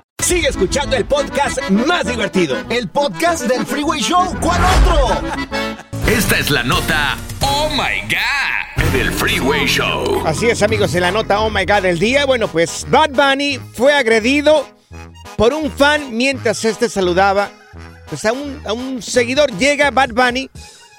Sigue 0.21 0.47
escuchando 0.47 0.95
el 0.95 1.05
podcast 1.05 1.59
más 1.69 2.05
divertido. 2.05 2.57
El 2.69 2.87
podcast 2.89 3.43
del 3.45 3.65
Freeway 3.65 3.99
Show. 4.01 4.35
¿Cuál 4.39 4.61
otro? 4.63 5.27
Esta 6.07 6.37
es 6.37 6.49
la 6.49 6.63
nota 6.63 7.17
Oh 7.41 7.69
My 7.71 8.01
God 8.07 8.93
del 8.93 9.11
Freeway 9.11 9.65
Show. 9.65 10.23
Así 10.25 10.47
es, 10.47 10.61
amigos, 10.61 10.93
en 10.95 11.01
la 11.01 11.11
nota 11.11 11.41
Oh 11.41 11.49
My 11.49 11.65
God 11.65 11.81
del 11.81 11.99
día. 11.99 12.25
Bueno, 12.25 12.47
pues 12.47 12.85
Bad 12.89 13.09
Bunny 13.11 13.59
fue 13.73 13.93
agredido 13.93 14.67
por 15.37 15.53
un 15.53 15.71
fan 15.71 16.15
mientras 16.15 16.63
este 16.65 16.87
saludaba 16.87 17.49
pues, 18.07 18.23
a, 18.25 18.31
un, 18.31 18.61
a 18.65 18.73
un 18.73 19.01
seguidor. 19.01 19.51
Llega 19.57 19.91
Bad 19.91 20.11
Bunny 20.13 20.49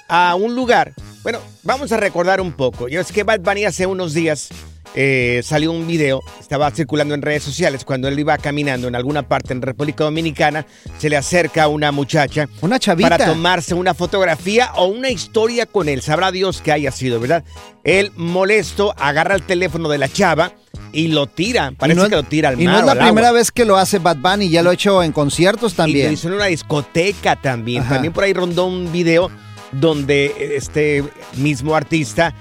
a 0.09 0.35
un 0.35 0.55
lugar 0.55 0.93
Bueno, 1.23 1.39
vamos 1.63 1.91
a 1.93 1.97
recordar 1.97 2.41
un 2.41 2.53
poco. 2.53 2.89
Yo 2.89 3.01
es 3.01 3.13
que 3.13 3.23
Bad 3.23 3.41
Bunny 3.41 3.65
hace 3.65 3.87
unos 3.87 4.13
días 4.15 4.49
eh, 4.95 5.41
salió 5.45 5.73
un 5.73 5.87
video, 5.87 6.23
estaba 6.41 6.71
circulando 6.71 7.15
en 7.15 7.23
redes 7.23 7.43
sociales 7.43 7.85
cuando 7.85 8.09
él 8.09 8.19
iba 8.19 8.37
caminando 8.39 8.89
en 8.89 8.95
alguna 8.95 9.27
parte 9.27 9.53
en 9.53 9.63
República 9.63 10.05
Dominicana, 10.05 10.67
se 10.99 11.09
le 11.09 11.17
acerca 11.17 11.69
una 11.69 11.93
muchacha. 11.93 12.49
Una 12.61 12.79
chavita. 12.79 13.09
Para 13.11 13.27
tomarse 13.27 13.75
una 13.75 13.95
fotografía 13.95 14.73
o 14.77 14.87
una 14.87 15.11
historia 15.11 15.67
con 15.67 15.89
él. 15.89 16.03
Sabrá 16.03 16.31
Dios 16.31 16.61
que 16.61 16.73
haya 16.73 16.91
sido, 16.93 17.21
¿verdad? 17.21 17.45
Él 17.85 18.13
molesto 18.17 18.95
agarra 18.99 19.35
el 19.35 19.43
teléfono 19.43 19.89
de 19.89 19.99
la 19.99 20.09
chava 20.09 20.53
y 20.93 21.09
lo 21.09 21.27
tira. 21.27 21.73
Parece 21.77 22.01
no 22.01 22.09
que 22.09 22.17
lo 22.17 22.23
tira 22.23 22.51
al 22.51 22.61
Y 22.61 22.65
mar 22.67 22.75
no 22.75 22.81
es 22.81 22.87
la 22.87 22.93
primera 23.05 23.29
agua. 23.29 23.39
vez 23.39 23.51
que 23.51 23.65
lo 23.65 23.77
hace 23.77 23.99
Bad 23.99 24.19
Bunny, 24.19 24.51
ya 24.51 24.63
lo 24.63 24.71
ha 24.71 24.75
hecho 24.75 25.03
en 25.03 25.13
conciertos 25.13 25.73
Y 25.73 25.77
también. 25.77 26.07
lo 26.09 26.13
hizo 26.13 26.29
en 26.29 26.35
una 26.35 26.47
discoteca 26.47 27.37
también. 27.37 27.83
Ajá. 27.83 27.95
También 27.95 28.13
por 28.13 28.25
ahí 28.25 28.33
rondó 28.33 28.67
un 28.67 28.93
video 28.93 29.31
donde 29.73 30.55
este 30.57 31.03
mismo 31.37 31.75
artista, 31.75 32.35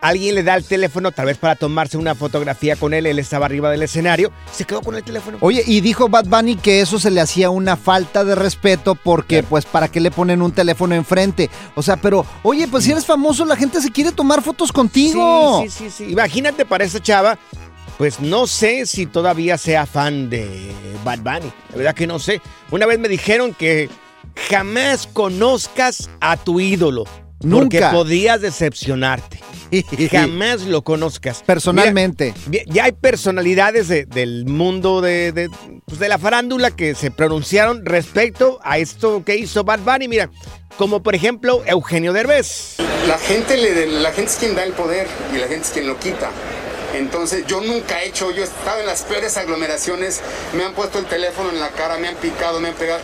alguien 0.00 0.34
le 0.34 0.42
da 0.42 0.54
el 0.56 0.64
teléfono, 0.64 1.12
tal 1.12 1.26
vez 1.26 1.38
para 1.38 1.56
tomarse 1.56 1.96
una 1.96 2.14
fotografía 2.14 2.76
con 2.76 2.94
él. 2.94 3.06
Él 3.06 3.18
estaba 3.18 3.46
arriba 3.46 3.70
del 3.70 3.82
escenario, 3.82 4.32
se 4.52 4.64
quedó 4.64 4.82
con 4.82 4.94
el 4.94 5.02
teléfono. 5.02 5.38
Oye, 5.40 5.62
y 5.66 5.80
dijo 5.80 6.08
Bad 6.08 6.26
Bunny 6.26 6.56
que 6.56 6.80
eso 6.80 6.98
se 6.98 7.10
le 7.10 7.20
hacía 7.20 7.50
una 7.50 7.76
falta 7.76 8.24
de 8.24 8.34
respeto 8.34 8.94
porque, 8.94 9.42
pues, 9.42 9.64
¿para 9.64 9.88
qué 9.88 10.00
le 10.00 10.10
ponen 10.10 10.42
un 10.42 10.52
teléfono 10.52 10.94
enfrente? 10.94 11.50
O 11.74 11.82
sea, 11.82 11.96
pero, 11.96 12.24
oye, 12.42 12.68
pues 12.68 12.84
si 12.84 12.92
eres 12.92 13.06
famoso, 13.06 13.44
la 13.44 13.56
gente 13.56 13.80
se 13.80 13.90
quiere 13.90 14.12
tomar 14.12 14.42
fotos 14.42 14.72
contigo. 14.72 15.62
Sí, 15.62 15.70
sí, 15.70 15.90
sí, 15.90 16.04
sí. 16.04 16.12
Imagínate 16.12 16.64
para 16.64 16.84
esa 16.84 17.00
chava, 17.00 17.38
pues 17.98 18.20
no 18.20 18.46
sé 18.46 18.86
si 18.86 19.06
todavía 19.06 19.58
sea 19.58 19.86
fan 19.86 20.28
de 20.28 20.72
Bad 21.04 21.20
Bunny. 21.20 21.52
La 21.70 21.76
verdad 21.76 21.94
que 21.94 22.06
no 22.06 22.18
sé. 22.18 22.40
Una 22.70 22.86
vez 22.86 22.98
me 22.98 23.08
dijeron 23.08 23.54
que 23.54 23.88
jamás 24.48 25.06
conozcas 25.06 26.10
a 26.20 26.36
tu 26.36 26.60
ídolo. 26.60 27.04
Porque 27.40 27.48
Nunca. 27.80 27.90
podrías 27.92 28.40
decepcionarte. 28.40 29.40
Jamás 30.10 30.62
lo 30.62 30.82
conozcas. 30.82 31.42
Personalmente. 31.44 32.32
Mira, 32.48 32.64
ya 32.66 32.84
hay 32.84 32.92
personalidades 32.92 33.88
de- 33.88 34.06
del 34.06 34.46
mundo 34.46 35.00
de, 35.00 35.32
de, 35.32 35.50
pues, 35.86 35.98
de 35.98 36.08
la 36.08 36.18
farándula 36.18 36.70
que 36.70 36.94
se 36.94 37.10
pronunciaron 37.10 37.84
respecto 37.84 38.58
a 38.62 38.78
esto 38.78 39.22
que 39.24 39.36
hizo 39.36 39.64
Bad 39.64 39.80
Bunny. 39.80 40.08
Mira, 40.08 40.30
como 40.78 41.02
por 41.02 41.14
ejemplo 41.14 41.62
Eugenio 41.66 42.12
Derbez. 42.12 42.76
La 43.08 43.18
gente, 43.18 43.56
le, 43.56 43.86
la 44.00 44.12
gente 44.12 44.30
es 44.30 44.36
quien 44.36 44.54
da 44.54 44.64
el 44.64 44.72
poder 44.72 45.06
y 45.34 45.38
la 45.38 45.46
gente 45.48 45.66
es 45.66 45.70
quien 45.70 45.86
lo 45.86 45.98
quita. 45.98 46.30
Entonces 46.98 47.44
yo 47.46 47.60
nunca 47.60 48.02
he 48.02 48.08
hecho, 48.08 48.30
yo 48.30 48.42
he 48.42 48.44
estado 48.44 48.80
en 48.80 48.86
las 48.86 49.02
peores 49.02 49.36
aglomeraciones, 49.36 50.20
me 50.54 50.64
han 50.64 50.72
puesto 50.72 50.98
el 50.98 51.06
teléfono 51.06 51.50
en 51.50 51.60
la 51.60 51.68
cara, 51.70 51.98
me 51.98 52.08
han 52.08 52.16
picado, 52.16 52.60
me 52.60 52.68
han 52.68 52.74
pegado, 52.74 53.00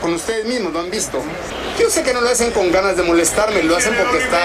con, 0.00 0.14
ustedes 0.14 0.44
mismos 0.46 0.72
lo 0.72 0.80
han 0.80 0.90
visto. 0.90 1.22
Yo 1.78 1.90
sé 1.90 2.02
que 2.02 2.12
no 2.12 2.20
lo 2.20 2.28
hacen 2.28 2.50
con 2.50 2.70
ganas 2.70 2.96
de 2.96 3.02
molestarme, 3.02 3.62
lo 3.62 3.76
hacen 3.76 3.94
porque 3.94 4.18
está 4.24 4.40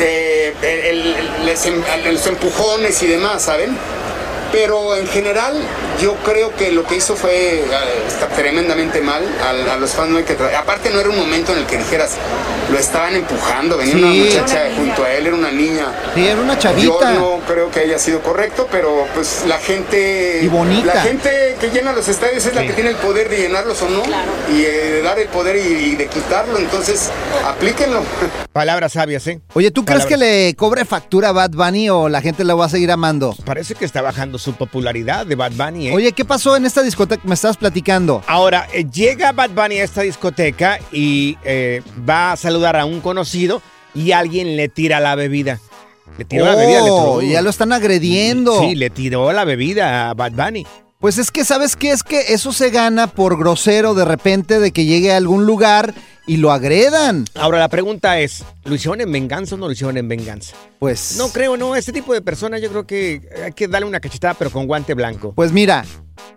eh, 0.00 0.54
em- 0.62 2.12
los 2.12 2.26
empujones 2.26 3.02
y 3.02 3.06
demás, 3.06 3.42
¿saben? 3.42 3.76
Pero 4.52 4.96
en 4.96 5.06
general 5.06 5.54
yo 6.00 6.14
creo 6.24 6.54
que 6.56 6.72
lo 6.72 6.84
que 6.84 6.96
hizo 6.96 7.14
fue 7.14 7.60
eh, 7.60 7.64
está 8.06 8.26
tremendamente 8.28 9.00
mal. 9.00 9.22
A, 9.42 9.74
a 9.74 9.76
los 9.76 9.90
fans 9.90 10.10
no 10.10 10.18
hay 10.18 10.24
que 10.24 10.36
Aparte 10.56 10.90
no 10.90 11.00
era 11.00 11.08
un 11.08 11.18
momento 11.18 11.52
en 11.52 11.58
el 11.58 11.66
que 11.66 11.76
dijeras, 11.76 12.16
lo 12.70 12.78
estaban 12.78 13.14
empujando, 13.14 13.76
venía 13.76 13.96
una 13.96 14.08
muchacha 14.08 14.70
junto 14.76 15.04
a 15.04 15.12
él, 15.12 15.26
era 15.26 15.36
una 15.36 15.50
niña. 15.50 15.86
Sí, 16.14 16.26
era 16.26 16.40
una 16.40 16.58
chavita. 16.58 17.14
Yo 17.14 17.20
no 17.20 17.40
creo 17.46 17.70
que 17.70 17.80
haya 17.80 17.98
sido 17.98 18.20
correcto, 18.20 18.68
pero 18.70 19.06
pues 19.14 19.44
la 19.46 19.58
gente... 19.58 20.40
Y 20.42 20.48
bonita. 20.48 20.94
La 20.94 21.02
gente 21.02 21.56
que 21.60 21.70
llena 21.70 21.92
los 21.92 22.08
estadios 22.08 22.44
es 22.46 22.54
la 22.54 22.62
que 22.62 22.72
tiene 22.72 22.90
el 22.90 22.96
poder 22.96 23.28
de 23.28 23.36
llenarlos 23.38 23.80
o 23.82 23.88
no. 23.88 24.02
Y 24.52 24.62
eh, 24.62 24.70
de 24.70 25.02
dar 25.02 25.18
el 25.18 25.28
poder 25.28 25.56
y, 25.56 25.92
y 25.92 25.96
de 25.96 26.06
quitarlo, 26.06 26.58
entonces 26.58 27.10
aplíquenlo. 27.46 28.02
Palabras 28.52 28.92
sabias, 28.92 29.26
¿eh? 29.26 29.40
Oye, 29.54 29.70
¿tú 29.70 29.84
crees 29.84 30.06
que 30.06 30.16
le 30.16 30.54
cobre 30.56 30.84
factura 30.84 31.28
a 31.28 31.32
Bad 31.32 31.50
Bunny 31.50 31.90
o 31.90 32.08
la 32.08 32.20
gente 32.20 32.44
lo 32.44 32.56
va 32.56 32.66
a 32.66 32.68
seguir 32.68 32.90
amando? 32.90 33.34
Parece 33.44 33.74
que 33.74 33.84
está 33.84 34.02
bajando 34.02 34.38
su 34.40 34.54
popularidad 34.54 35.24
de 35.26 35.34
Bad 35.36 35.52
Bunny, 35.52 35.88
¿eh? 35.88 35.92
Oye, 35.94 36.12
¿qué 36.12 36.24
pasó 36.24 36.56
en 36.56 36.66
esta 36.66 36.82
discoteca 36.82 37.22
me 37.24 37.34
estabas 37.34 37.56
platicando? 37.56 38.22
Ahora, 38.26 38.66
eh, 38.72 38.84
llega 38.92 39.30
Bad 39.32 39.50
Bunny 39.50 39.78
a 39.78 39.84
esta 39.84 40.02
discoteca 40.02 40.78
y 40.90 41.36
eh, 41.44 41.82
va 42.08 42.32
a 42.32 42.36
saludar 42.36 42.76
a 42.76 42.84
un 42.84 43.00
conocido 43.00 43.62
y 43.94 44.12
alguien 44.12 44.56
le 44.56 44.68
tira 44.68 44.98
la 45.00 45.14
bebida. 45.14 45.60
Le 46.18 46.24
tiró 46.24 46.44
la 46.44 46.56
bebida, 46.56 46.82
le 46.82 46.90
Oh, 46.90 47.18
tiró- 47.20 47.32
ya 47.32 47.40
lo 47.42 47.50
están 47.50 47.72
agrediendo. 47.72 48.58
Sí, 48.60 48.74
le 48.74 48.90
tiró 48.90 49.32
la 49.32 49.44
bebida 49.44 50.10
a 50.10 50.14
Bad 50.14 50.32
Bunny. 50.32 50.66
Pues 51.00 51.16
es 51.16 51.30
que, 51.30 51.46
¿sabes 51.46 51.76
qué? 51.76 51.92
Es 51.92 52.02
que 52.02 52.34
eso 52.34 52.52
se 52.52 52.68
gana 52.68 53.06
por 53.06 53.38
grosero 53.38 53.94
de 53.94 54.04
repente 54.04 54.60
de 54.60 54.70
que 54.70 54.84
llegue 54.84 55.14
a 55.14 55.16
algún 55.16 55.46
lugar 55.46 55.94
y 56.26 56.36
lo 56.36 56.52
agredan. 56.52 57.24
Ahora, 57.34 57.58
la 57.58 57.70
pregunta 57.70 58.20
es, 58.20 58.44
¿lo 58.64 58.74
hicieron 58.74 59.00
en 59.00 59.10
venganza 59.10 59.54
o 59.54 59.58
no 59.58 59.64
lo 59.64 59.72
hicieron 59.72 59.96
en 59.96 60.08
venganza? 60.08 60.54
Pues... 60.78 61.16
No 61.16 61.30
creo, 61.30 61.56
no. 61.56 61.74
Este 61.74 61.92
tipo 61.92 62.12
de 62.12 62.20
personas 62.20 62.60
yo 62.60 62.68
creo 62.68 62.86
que 62.86 63.22
hay 63.42 63.52
que 63.52 63.66
darle 63.66 63.88
una 63.88 63.98
cachetada, 63.98 64.34
pero 64.34 64.50
con 64.50 64.66
guante 64.66 64.92
blanco. 64.92 65.32
Pues 65.34 65.52
mira, 65.52 65.86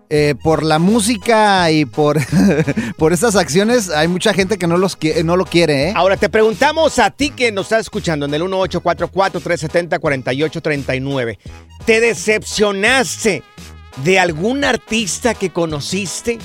eh, 0.09 0.35
por 0.41 0.63
la 0.63 0.79
música 0.79 1.69
y 1.69 1.83
por, 1.83 2.21
por 2.97 3.11
estas 3.11 3.35
acciones 3.35 3.89
hay 3.89 4.07
mucha 4.07 4.33
gente 4.33 4.57
que 4.57 4.67
no, 4.67 4.77
los, 4.77 4.97
no 5.25 5.35
lo 5.35 5.43
quiere, 5.43 5.89
¿eh? 5.89 5.93
Ahora, 5.93 6.15
te 6.15 6.29
preguntamos 6.29 6.99
a 6.99 7.11
ti 7.11 7.31
que 7.31 7.51
nos 7.51 7.65
estás 7.65 7.81
escuchando 7.81 8.27
en 8.27 8.33
el 8.33 8.43
1844-370-4839. 8.43 11.37
¿Te 11.85 11.99
decepcionaste 11.99 13.43
de 13.97 14.19
algún 14.19 14.63
artista 14.63 15.33
que 15.33 15.51
conociste? 15.51 16.39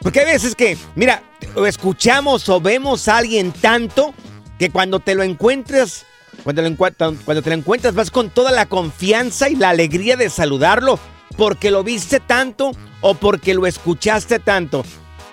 Porque 0.00 0.20
hay 0.20 0.26
veces 0.26 0.54
que, 0.54 0.76
mira, 0.96 1.22
o 1.54 1.66
escuchamos 1.66 2.48
o 2.48 2.60
vemos 2.60 3.08
a 3.08 3.16
alguien 3.18 3.52
tanto 3.52 4.14
que 4.58 4.70
cuando 4.70 5.00
te 5.00 5.14
lo 5.14 5.22
encuentras, 5.22 6.04
cuando, 6.42 6.62
lo 6.62 6.68
encuent- 6.68 7.18
cuando 7.24 7.42
te 7.42 7.50
lo 7.50 7.56
encuentras 7.56 7.94
vas 7.94 8.10
con 8.10 8.28
toda 8.30 8.52
la 8.52 8.66
confianza 8.66 9.48
y 9.48 9.56
la 9.56 9.70
alegría 9.70 10.16
de 10.16 10.28
saludarlo 10.30 10.98
porque 11.36 11.70
lo 11.70 11.82
viste 11.82 12.20
tanto 12.20 12.72
o 13.00 13.14
porque 13.14 13.54
lo 13.54 13.66
escuchaste 13.66 14.38
tanto. 14.38 14.84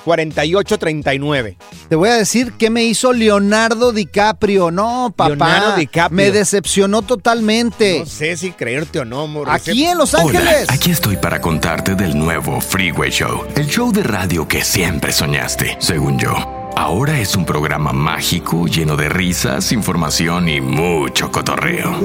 1844-370-4839. 0.07 1.57
Te 1.89 1.97
voy 1.97 2.09
a 2.09 2.15
decir 2.15 2.53
qué 2.59 2.71
me 2.71 2.85
hizo 2.85 3.13
Leonardo 3.13 3.93
DiCaprio. 3.93 4.71
No, 4.71 5.13
papá. 5.15 5.29
Leonardo 5.31 5.77
DiCaprio. 5.77 6.17
Me 6.17 6.31
decepcionó 6.31 7.03
totalmente. 7.03 8.01
No 8.01 8.07
sé 8.07 8.37
si 8.37 8.53
creerte 8.53 9.01
o 9.01 9.05
no, 9.05 9.27
Mauricio. 9.27 9.73
Aquí 9.73 9.85
en 9.85 9.99
Los 9.99 10.15
Hola, 10.15 10.39
Ángeles. 10.41 10.67
aquí 10.69 10.91
estoy 10.91 11.17
para 11.17 11.41
contarte 11.41 11.95
del 11.95 12.17
nuevo 12.19 12.61
Freeway 12.61 13.11
Show, 13.11 13.45
el 13.55 13.67
show 13.67 13.93
de 13.93 14.03
radio 14.03 14.47
que 14.49 14.63
siempre 14.63 15.13
soñaste, 15.13 15.77
según 15.81 16.19
yo. 16.19 16.66
Ahora 16.77 17.19
es 17.19 17.35
un 17.37 17.47
programa 17.47 17.95
mágico 17.95 18.67
lleno 18.67 18.97
de 18.97 19.09
risas, 19.09 19.73
información 19.73 20.47
y 20.47 20.61
mucho 20.61 21.33
cotorreo. 21.33 21.99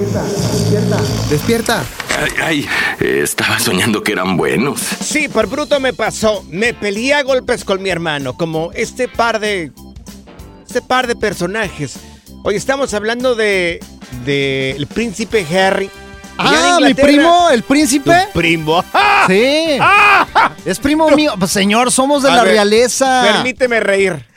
Despierta. 1.29 1.83
Ay, 2.17 2.31
ay, 2.41 2.69
estaba 3.21 3.59
soñando 3.59 4.01
que 4.01 4.13
eran 4.13 4.37
buenos. 4.37 4.79
Sí, 4.79 5.27
por 5.27 5.47
bruto 5.47 5.81
me 5.81 5.91
pasó. 5.91 6.45
Me 6.49 6.73
peleé 6.73 7.13
a 7.15 7.23
golpes 7.23 7.65
con 7.65 7.83
mi 7.83 7.89
hermano, 7.89 8.37
como 8.37 8.71
este 8.73 9.09
par 9.09 9.41
de. 9.41 9.73
Este 10.65 10.81
par 10.81 11.05
de 11.05 11.17
personajes. 11.17 11.97
Hoy 12.43 12.55
estamos 12.55 12.93
hablando 12.93 13.35
de. 13.35 13.81
de 14.23 14.71
el 14.71 14.87
príncipe 14.87 15.45
Harry. 15.53 15.89
Ah, 16.37 16.79
mi 16.81 16.93
primo, 16.93 17.49
el 17.49 17.63
príncipe. 17.63 18.27
Tu 18.31 18.39
primo. 18.39 18.83
Sí. 19.27 19.77
Es 20.65 20.79
primo 20.79 21.09
mío. 21.09 21.33
Pues, 21.37 21.51
señor, 21.51 21.91
somos 21.91 22.23
de 22.23 22.29
A 22.29 22.35
la 22.37 22.43
ver, 22.43 22.53
realeza. 22.53 23.23
Permíteme 23.33 23.79
reír. 23.79 24.30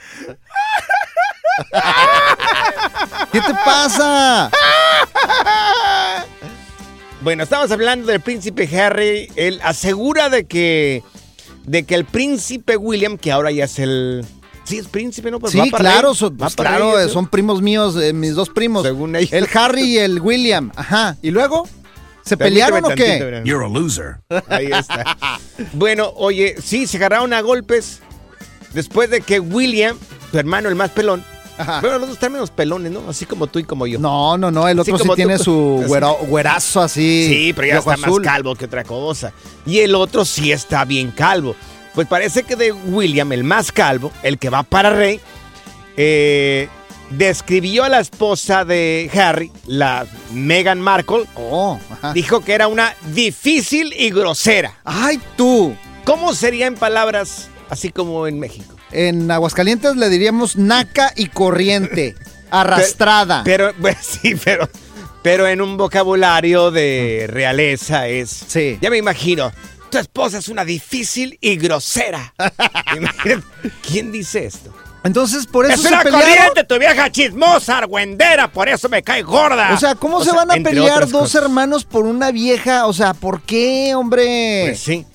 ¿Qué 3.31 3.41
te 3.41 3.53
pasa? 3.65 4.51
Bueno, 7.21 7.43
estamos 7.43 7.71
hablando 7.71 8.07
del 8.07 8.19
príncipe 8.21 8.69
Harry. 8.79 9.29
Él 9.35 9.59
asegura 9.63 10.29
de 10.29 10.45
que. 10.45 11.03
de 11.65 11.83
que 11.83 11.95
el 11.95 12.05
príncipe 12.05 12.77
William, 12.77 13.17
que 13.17 13.31
ahora 13.31 13.51
ya 13.51 13.65
es 13.65 13.79
el. 13.79 14.25
Sí, 14.63 14.77
es 14.77 14.87
príncipe, 14.87 15.31
¿no? 15.31 15.39
Pues 15.39 15.53
sí, 15.53 15.59
va 15.59 15.65
para 15.65 15.91
claro, 15.91 16.09
rey, 16.09 16.17
son, 16.17 16.33
va 16.33 16.49
para 16.49 16.69
claro, 16.71 16.95
rey, 16.95 17.05
eso. 17.05 17.13
son 17.13 17.27
primos 17.27 17.61
míos, 17.61 17.95
eh, 18.01 18.13
mis 18.13 18.35
dos 18.35 18.49
primos. 18.49 18.83
Según 18.83 19.15
ellos. 19.15 19.31
El 19.31 19.47
Harry 19.53 19.83
y 19.83 19.97
el 19.99 20.19
William. 20.21 20.71
Ajá. 20.75 21.17
¿Y 21.21 21.31
luego? 21.31 21.67
¿Se 22.23 22.37
pelearon 22.37 22.83
o 22.85 22.89
qué? 22.89 23.41
You're 23.45 23.65
a 23.65 23.69
loser. 23.69 24.17
Ahí 24.47 24.67
está. 24.71 25.39
bueno, 25.73 26.11
oye, 26.15 26.55
sí, 26.61 26.87
se 26.87 26.97
agarraron 26.97 27.33
a 27.33 27.41
golpes 27.41 28.01
después 28.73 29.09
de 29.09 29.21
que 29.21 29.39
William, 29.39 29.97
su 30.31 30.39
hermano 30.39 30.69
el 30.69 30.75
más 30.75 30.89
pelón, 30.91 31.23
Bueno, 31.57 31.99
los 31.99 32.01
dos 32.01 32.11
están 32.11 32.33
menos 32.33 32.51
pelones, 32.51 32.91
¿no? 32.91 33.09
Así 33.09 33.25
como 33.25 33.47
tú 33.47 33.59
y 33.59 33.63
como 33.63 33.87
yo. 33.87 33.97
No, 33.99 34.37
no, 34.37 34.51
no, 34.51 34.67
el 34.67 34.79
otro 34.79 34.97
sí 34.97 35.09
tiene 35.15 35.37
tú. 35.37 35.43
su 35.43 35.83
güero- 35.87 36.17
güerazo 36.27 36.81
así. 36.81 37.27
Sí, 37.29 37.53
pero 37.53 37.67
ya 37.67 37.77
está 37.79 37.93
azul. 37.93 38.21
más 38.23 38.33
calvo 38.33 38.55
que 38.55 38.65
otra 38.65 38.83
cosa. 38.83 39.31
Y 39.65 39.79
el 39.79 39.95
otro 39.95 40.25
sí 40.25 40.51
está 40.51 40.83
bien 40.85 41.11
calvo. 41.11 41.55
Pues 41.93 42.07
parece 42.07 42.43
que 42.43 42.55
de 42.57 42.71
William, 42.73 43.31
el 43.31 43.43
más 43.45 43.71
calvo, 43.71 44.11
el 44.21 44.37
que 44.37 44.49
va 44.49 44.63
para 44.63 44.89
rey, 44.89 45.21
eh, 45.95 46.67
describió 47.09 47.83
a 47.85 47.89
la 47.89 47.99
esposa 47.99 48.65
de 48.65 49.09
Harry, 49.13 49.51
la 49.65 50.05
Meghan 50.33 50.81
Markle. 50.81 51.23
Oh, 51.35 51.79
dijo 52.13 52.41
que 52.41 52.53
era 52.53 52.67
una 52.67 52.93
difícil 53.13 53.93
y 53.97 54.09
grosera. 54.09 54.77
¡Ay, 54.83 55.21
tú! 55.37 55.73
¿Cómo 56.03 56.33
sería 56.33 56.67
en 56.67 56.75
palabras 56.75 57.49
así 57.69 57.89
como 57.91 58.27
en 58.27 58.39
México? 58.39 58.74
En 58.91 59.29
Aguascalientes 59.29 59.95
le 59.95 60.09
diríamos 60.09 60.55
naca 60.57 61.11
y 61.15 61.27
corriente, 61.27 62.15
arrastrada. 62.51 63.41
Pero, 63.43 63.73
pues, 63.81 63.97
sí, 64.21 64.35
pero, 64.43 64.69
pero 65.21 65.47
en 65.47 65.61
un 65.61 65.77
vocabulario 65.77 66.71
de 66.71 67.25
realeza 67.29 68.07
es. 68.07 68.29
Sí. 68.47 68.77
Ya 68.81 68.89
me 68.89 68.97
imagino. 68.97 69.51
Tu 69.89 69.97
esposa 69.99 70.39
es 70.39 70.49
una 70.49 70.65
difícil 70.65 71.37
y 71.41 71.55
grosera. 71.57 72.33
¿Quién 73.87 74.11
dice 74.11 74.45
esto? 74.45 74.73
Entonces, 75.03 75.45
por 75.45 75.65
eso 75.65 75.75
es 75.75 75.81
se 75.81 75.87
una 75.89 76.01
pelearon. 76.01 76.27
corriente, 76.29 76.63
tu 76.63 76.79
vieja 76.79 77.11
chismosa, 77.11 77.77
argüendera, 77.77 78.51
por 78.51 78.67
eso 78.67 78.89
me 78.89 79.03
cae 79.03 79.21
gorda. 79.21 79.71
O 79.73 79.77
sea, 79.77 79.93
¿cómo 79.93 80.17
O 80.17 80.23
se 80.23 80.31
sea, 80.31 80.43
van 80.43 80.51
a 80.51 80.63
pelear 80.63 81.01
dos 81.07 81.21
cosas. 81.21 81.43
hermanos 81.43 81.85
por 81.85 82.05
una 82.05 82.31
vieja? 82.31 82.87
O 82.87 82.93
sea, 82.93 83.13
¿por 83.13 83.41
qué, 83.43 83.93
hombre? 83.95 84.63
Pues 84.65 84.79
sí. 84.79 85.05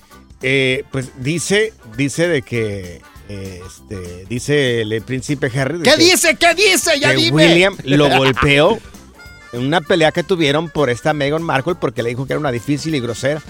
Eh, 0.41 0.85
pues 0.91 1.09
dice, 1.17 1.73
dice 1.97 2.27
de 2.29 2.41
que. 2.41 3.01
Este, 3.29 4.25
dice 4.29 4.81
el 4.81 5.01
príncipe 5.03 5.51
Harry. 5.59 5.79
¿Qué 5.81 5.91
que- 5.91 5.97
dice? 5.97 6.35
¿Qué 6.35 6.53
dice? 6.55 6.99
Ya 6.99 7.11
que 7.11 7.15
dime. 7.17 7.45
William 7.47 7.77
lo 7.85 8.09
golpeó 8.17 8.79
en 9.53 9.65
una 9.65 9.81
pelea 9.81 10.11
que 10.11 10.23
tuvieron 10.23 10.69
por 10.69 10.89
esta 10.89 11.13
Meghan 11.13 11.43
Markle 11.43 11.75
porque 11.75 12.03
le 12.03 12.09
dijo 12.09 12.25
que 12.25 12.33
era 12.33 12.39
una 12.39 12.51
difícil 12.51 12.95
y 12.95 12.99
grosera. 12.99 13.41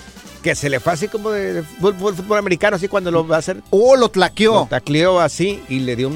Que 0.44 0.56
se 0.56 0.70
le 0.72 0.80
fue 0.80 0.94
así 0.94 1.08
como 1.08 1.30
de 1.30 1.62
fútbol, 1.62 2.16
fútbol 2.16 2.40
americano, 2.40 2.76
así 2.76 2.88
cuando 2.88 3.12
lo 3.12 3.28
va 3.28 3.36
a 3.36 3.40
hacer. 3.40 3.62
Oh, 3.70 3.96
lo 3.96 4.10
tlaqueó. 4.10 4.62
Lo 4.62 4.66
tacleó 4.66 5.20
así 5.20 5.62
y 5.70 5.82
le 5.82 5.96
dio 5.96 6.08
un, 6.08 6.16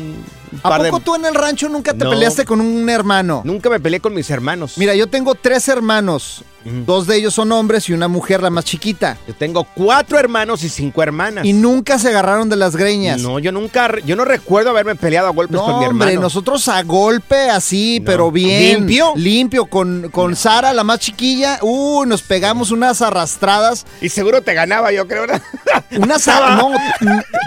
un 0.51 0.59
¿A 0.63 0.69
par 0.69 0.81
de. 0.81 0.89
poco 0.89 1.03
tú 1.03 1.13
en 1.15 1.25
el 1.25 1.35
rancho 1.35 1.69
nunca 1.69 1.93
te 1.93 2.03
No. 2.05 2.09
peleaste 2.09 2.43
con 2.43 2.59
un 2.59 2.89
hermano? 2.89 3.43
Nunca 3.45 3.69
me 3.69 3.79
peleé 3.79 3.99
con 3.99 4.15
mis 4.15 4.27
hermanos. 4.31 4.79
Mira, 4.79 4.95
yo 4.95 5.05
tengo 5.05 5.35
tres 5.35 5.67
hermanos. 5.67 6.43
Dos 6.65 7.05
de 7.07 7.17
ellos 7.17 7.33
son 7.33 7.51
hombres 7.51 7.87
y 7.89 7.93
una 7.93 8.07
mujer, 8.07 8.41
la 8.41 8.49
más 8.49 8.65
chiquita. 8.65 9.17
Yo 9.27 9.35
tengo 9.35 9.63
cuatro 9.75 10.17
hermanos 10.19 10.63
y 10.63 10.69
cinco 10.69 11.03
hermanas. 11.03 11.45
Y 11.45 11.53
nunca 11.53 11.99
se 11.99 12.09
agarraron 12.09 12.49
de 12.49 12.55
las 12.55 12.75
greñas. 12.75 13.21
No, 13.21 13.37
yo 13.39 13.51
nunca, 13.51 13.89
yo 14.05 14.15
no 14.15 14.25
recuerdo 14.25 14.71
haberme 14.71 14.95
peleado 14.95 15.27
a 15.27 15.31
golpes 15.31 15.55
No, 15.55 15.63
con 15.63 15.79
mi 15.79 15.85
hermano. 15.85 16.09
hombre, 16.11 16.17
nosotros 16.21 16.67
a 16.67 16.81
golpe 16.83 17.49
así, 17.49 18.01
pero 18.05 18.31
bien. 18.31 18.79
¿Limpio? 18.79 19.13
Limpio, 19.15 19.65
con, 19.67 20.09
con 20.11 20.35
Sara, 20.35 20.73
la 20.73 20.83
más 20.83 20.99
chiquilla. 20.99 21.59
Uh, 21.61 22.05
nos 22.05 22.23
pegamos 22.23 22.71
unas 22.71 23.01
arrastradas. 23.01 23.85
Y 24.01 24.09
seguro 24.09 24.41
te 24.41 24.53
ganaba, 24.53 24.91
yo 24.91 25.07
creo. 25.07 25.25
Unas 25.97 26.27
ar- 26.27 26.57
no, 26.57 26.71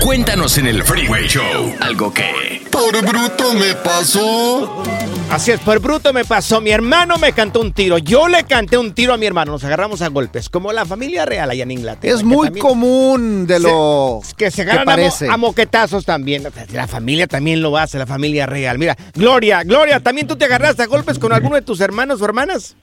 Cuéntanos 0.00 0.56
en 0.58 0.66
el 0.66 0.82
Freeway 0.82 1.26
Show 1.28 1.74
algo 1.80 2.12
que 2.12 2.62
Por 2.70 2.92
bruto 3.04 3.52
me 3.54 3.74
pasó. 3.74 4.82
Así 5.30 5.52
es, 5.52 5.60
por 5.60 5.78
bruto 5.78 6.12
me 6.12 6.24
pasó. 6.24 6.60
Mi 6.60 6.70
hermano 6.70 7.16
me 7.18 7.32
cantó 7.32 7.60
un 7.60 7.72
tiro. 7.72 7.98
Yo 7.98 8.26
le 8.26 8.44
canté 8.44 8.78
un 8.78 8.92
tiro 8.94 9.12
a 9.12 9.16
mi 9.16 9.26
hermano. 9.26 9.52
Nos 9.52 9.62
agarramos 9.62 10.02
a 10.02 10.08
golpes. 10.08 10.48
Como 10.48 10.72
la 10.72 10.84
familia 10.86 11.24
real 11.26 11.50
allá 11.50 11.62
en 11.62 11.70
Inglaterra. 11.70 12.14
Es 12.14 12.24
muy 12.24 12.50
común 12.58 13.46
de 13.46 13.60
lo 13.60 14.20
que 14.36 14.50
se 14.50 14.64
ganan 14.64 14.88
a, 14.88 14.96
mo- 14.96 15.12
a 15.30 15.36
moquetazos 15.36 16.04
también. 16.04 16.44
La 16.72 16.88
familia 16.88 17.26
también 17.28 17.60
lo 17.62 17.76
hace, 17.76 17.98
la 17.98 18.06
familia 18.06 18.46
real. 18.46 18.78
Mira, 18.78 18.96
Gloria, 19.14 19.62
Gloria, 19.62 20.00
¿también 20.00 20.26
tú 20.26 20.34
te 20.36 20.46
agarraste 20.46 20.82
a 20.82 20.86
golpes 20.86 21.18
con 21.18 21.32
alguno 21.32 21.54
de 21.56 21.62
tus 21.62 21.80
hermanos 21.80 22.20
o 22.20 22.24
hermanas? 22.24 22.74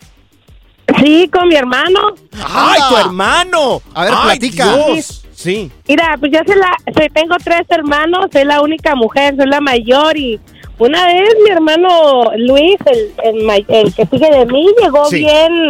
Sí, 1.04 1.30
con 1.34 1.50
mi 1.50 1.56
hermano. 1.56 2.16
¡Ay, 2.46 2.80
tu 2.90 2.96
hermano! 2.98 3.82
A 3.94 4.04
ver, 4.06 4.14
Ay, 4.16 4.40
platica. 4.40 4.74
Dios. 4.74 5.24
Sí. 5.38 5.72
Mira, 5.88 6.16
pues 6.20 6.32
yo 6.32 6.40
soy 6.48 6.56
la, 6.56 6.76
soy, 6.96 7.10
tengo 7.10 7.36
tres 7.44 7.62
hermanos, 7.70 8.26
soy 8.34 8.44
la 8.44 8.60
única 8.62 8.96
mujer, 8.96 9.36
soy 9.38 9.46
la 9.46 9.62
mayor 9.62 10.18
y 10.18 10.40
una 10.80 11.06
vez 11.06 11.30
mi 11.44 11.52
hermano 11.52 12.32
Luis, 12.38 12.76
el, 12.88 13.14
el, 13.24 13.66
el 13.68 13.94
que 13.94 14.08
sigue 14.08 14.32
de 14.32 14.46
mí, 14.48 14.66
llegó 14.82 15.06
Sí. 15.06 15.18
bien 15.20 15.70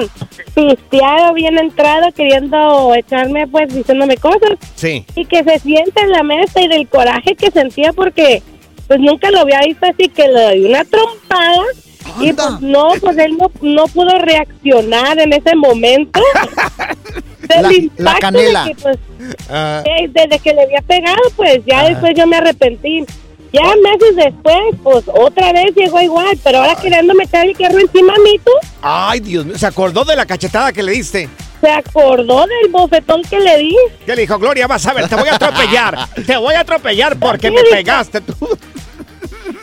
pisteado, 0.56 1.34
bien 1.34 1.58
entrado, 1.58 2.10
queriendo 2.14 2.94
echarme, 2.96 3.46
pues, 3.48 3.74
diciéndome 3.74 4.16
cosas. 4.16 4.58
Sí. 4.76 5.06
Y 5.16 5.26
que 5.26 5.44
se 5.44 5.60
siente 5.60 6.00
en 6.02 6.12
la 6.12 6.24
mesa 6.24 6.62
y 6.62 6.70
del 6.70 6.88
coraje 6.88 7.36
que 7.36 7.52
sentía 7.52 7.92
porque, 7.92 8.42
pues, 8.88 9.00
nunca 9.02 9.32
lo 9.32 9.42
había 9.42 9.60
visto 9.66 9.86
así, 9.86 10.08
que 10.08 10.30
le 10.30 10.42
doy 10.44 10.66
una 10.66 10.86
trompada. 10.86 11.64
Y 12.22 12.32
pues 12.32 12.62
no, 12.62 12.94
pues 13.02 13.18
él 13.18 13.38
no, 13.38 13.52
no 13.62 13.86
pudo 13.88 14.18
reaccionar 14.18 15.20
en 15.20 15.34
ese 15.34 15.56
momento. 15.58 16.22
Del 17.62 17.92
La- 17.98 18.16
canela. 18.20 18.64
de 18.66 18.70
que, 18.74 18.82
pues, 18.82 18.98
Ah. 19.50 19.84
eh, 19.86 20.10
desde 20.10 20.40
que 20.40 20.54
le 20.54 20.64
había 20.64 20.82
pegado, 20.82 21.18
pues 21.36 21.60
ya 21.66 21.88
después 21.90 22.14
yo 22.16 22.26
me 22.28 22.38
arrepentí. 22.38 23.06
Ya 23.54 23.62
meses 23.82 24.16
después, 24.16 24.58
pues 24.84 25.06
otra 25.08 25.54
vez 25.54 25.74
llegó 25.76 26.02
igual, 26.02 26.38
pero 26.44 26.60
ahora 26.60 26.76
queriéndome 26.76 27.24
echar 27.24 27.46
el 27.46 27.56
hierro 27.56 27.80
encima 27.80 28.14
a 28.14 28.20
mí, 28.20 28.38
tú, 28.44 28.52
Ay, 28.82 29.22
Dios 29.22 29.46
mío. 29.46 29.58
¿Se 29.58 29.66
acordó 29.66 30.04
de 30.04 30.16
la 30.18 30.26
cachetada 30.26 30.72
que 30.74 30.84
le 30.84 30.92
diste? 30.92 31.30
se 31.62 31.72
acordó 31.72 32.42
del 32.46 32.70
bofetón 32.72 33.24
que 33.24 33.40
le 33.40 33.58
di. 33.58 33.76
¿Qué 34.06 34.16
le 34.16 34.22
dijo? 34.24 34.38
Gloria, 34.38 34.68
vas 34.68 34.86
a 34.86 34.94
ver, 34.94 35.08
te 35.10 35.16
voy 35.16 35.28
a 35.30 35.36
atropellar. 35.36 35.98
te 36.28 36.38
voy 36.38 36.54
a 36.54 36.60
atropellar 36.60 37.18
porque 37.18 37.50
me 37.50 37.64
pegaste 37.64 38.22
tú. 38.22 38.36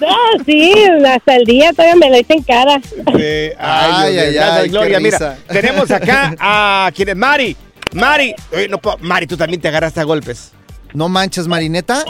Ah, 0.07 0.43
sí, 0.45 0.74
hasta 1.07 1.37
el 1.37 1.45
día 1.45 1.70
todavía 1.72 1.95
me 1.97 2.11
lo 2.11 2.18
hice 2.18 2.32
en 2.35 2.43
cara. 2.43 2.80
ay, 3.07 3.53
Ay, 3.59 4.18
ay, 4.18 4.37
ay, 4.39 4.62
qué 4.64 4.68
Gloria. 4.70 4.99
Mira, 4.99 5.18
risa. 5.18 5.37
tenemos 5.47 5.91
acá 5.91 6.35
a 6.41 6.91
quien 6.95 7.11
es 7.11 7.16
Mari. 7.16 7.57
Mari, 7.95 8.34
oye, 8.53 8.68
no 8.68 8.78
puedo- 8.78 8.99
Mari, 9.01 9.26
tú 9.26 9.36
también 9.36 9.61
te 9.61 9.68
agarraste 9.68 10.01
a 10.01 10.05
golpes. 10.05 10.53
No 10.92 11.09
manches, 11.09 11.47
Marineta. 11.49 12.05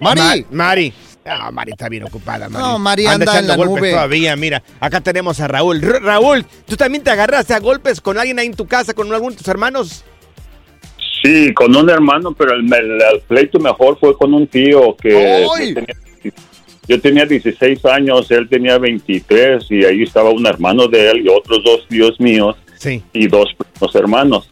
Mari. 0.00 0.20
Ma- 0.20 0.34
Mari. 0.50 0.92
Ah, 1.24 1.50
Mari 1.50 1.72
está 1.72 1.88
bien 1.88 2.04
ocupada, 2.04 2.48
Mari. 2.48 2.64
No, 2.64 2.78
Mari 2.78 3.06
anda 3.06 3.24
en 3.24 3.30
echando 3.30 3.48
la 3.48 3.56
golpes 3.56 3.76
nube. 3.82 3.90
todavía, 3.90 4.36
mira. 4.36 4.62
Acá 4.80 5.00
tenemos 5.00 5.40
a 5.40 5.48
Raúl. 5.48 5.82
R- 5.82 5.98
Raúl, 6.00 6.44
¿tú 6.66 6.76
también 6.76 7.04
te 7.04 7.10
agarraste 7.10 7.52
a 7.54 7.58
golpes 7.60 8.00
con 8.00 8.18
alguien 8.18 8.38
ahí 8.38 8.46
en 8.46 8.54
tu 8.54 8.66
casa, 8.66 8.94
con 8.94 9.12
alguno 9.12 9.32
de 9.32 9.36
tus 9.38 9.48
hermanos? 9.48 10.04
Sí, 11.22 11.52
con 11.52 11.74
un 11.76 11.90
hermano, 11.90 12.32
pero 12.32 12.54
el, 12.54 12.64
el- 12.72 13.02
el 13.02 13.20
pleito 13.26 13.58
mejor 13.58 13.98
fue 13.98 14.16
con 14.16 14.32
un 14.32 14.46
tío 14.46 14.96
que 14.96 15.42
yo 15.44 15.74
tenía, 15.74 15.96
yo 16.86 17.00
tenía 17.00 17.26
16 17.26 17.84
años, 17.86 18.30
él 18.30 18.48
tenía 18.48 18.78
23 18.78 19.66
y 19.70 19.84
ahí 19.84 20.02
estaba 20.04 20.30
un 20.30 20.46
hermano 20.46 20.86
de 20.86 21.10
él 21.10 21.26
y 21.26 21.28
otros 21.28 21.62
dos 21.64 21.86
tíos 21.88 22.18
míos 22.20 22.56
Sí. 22.78 23.02
y 23.12 23.26
dos 23.26 23.46
primos 23.56 23.94
hermanos. 23.94 24.50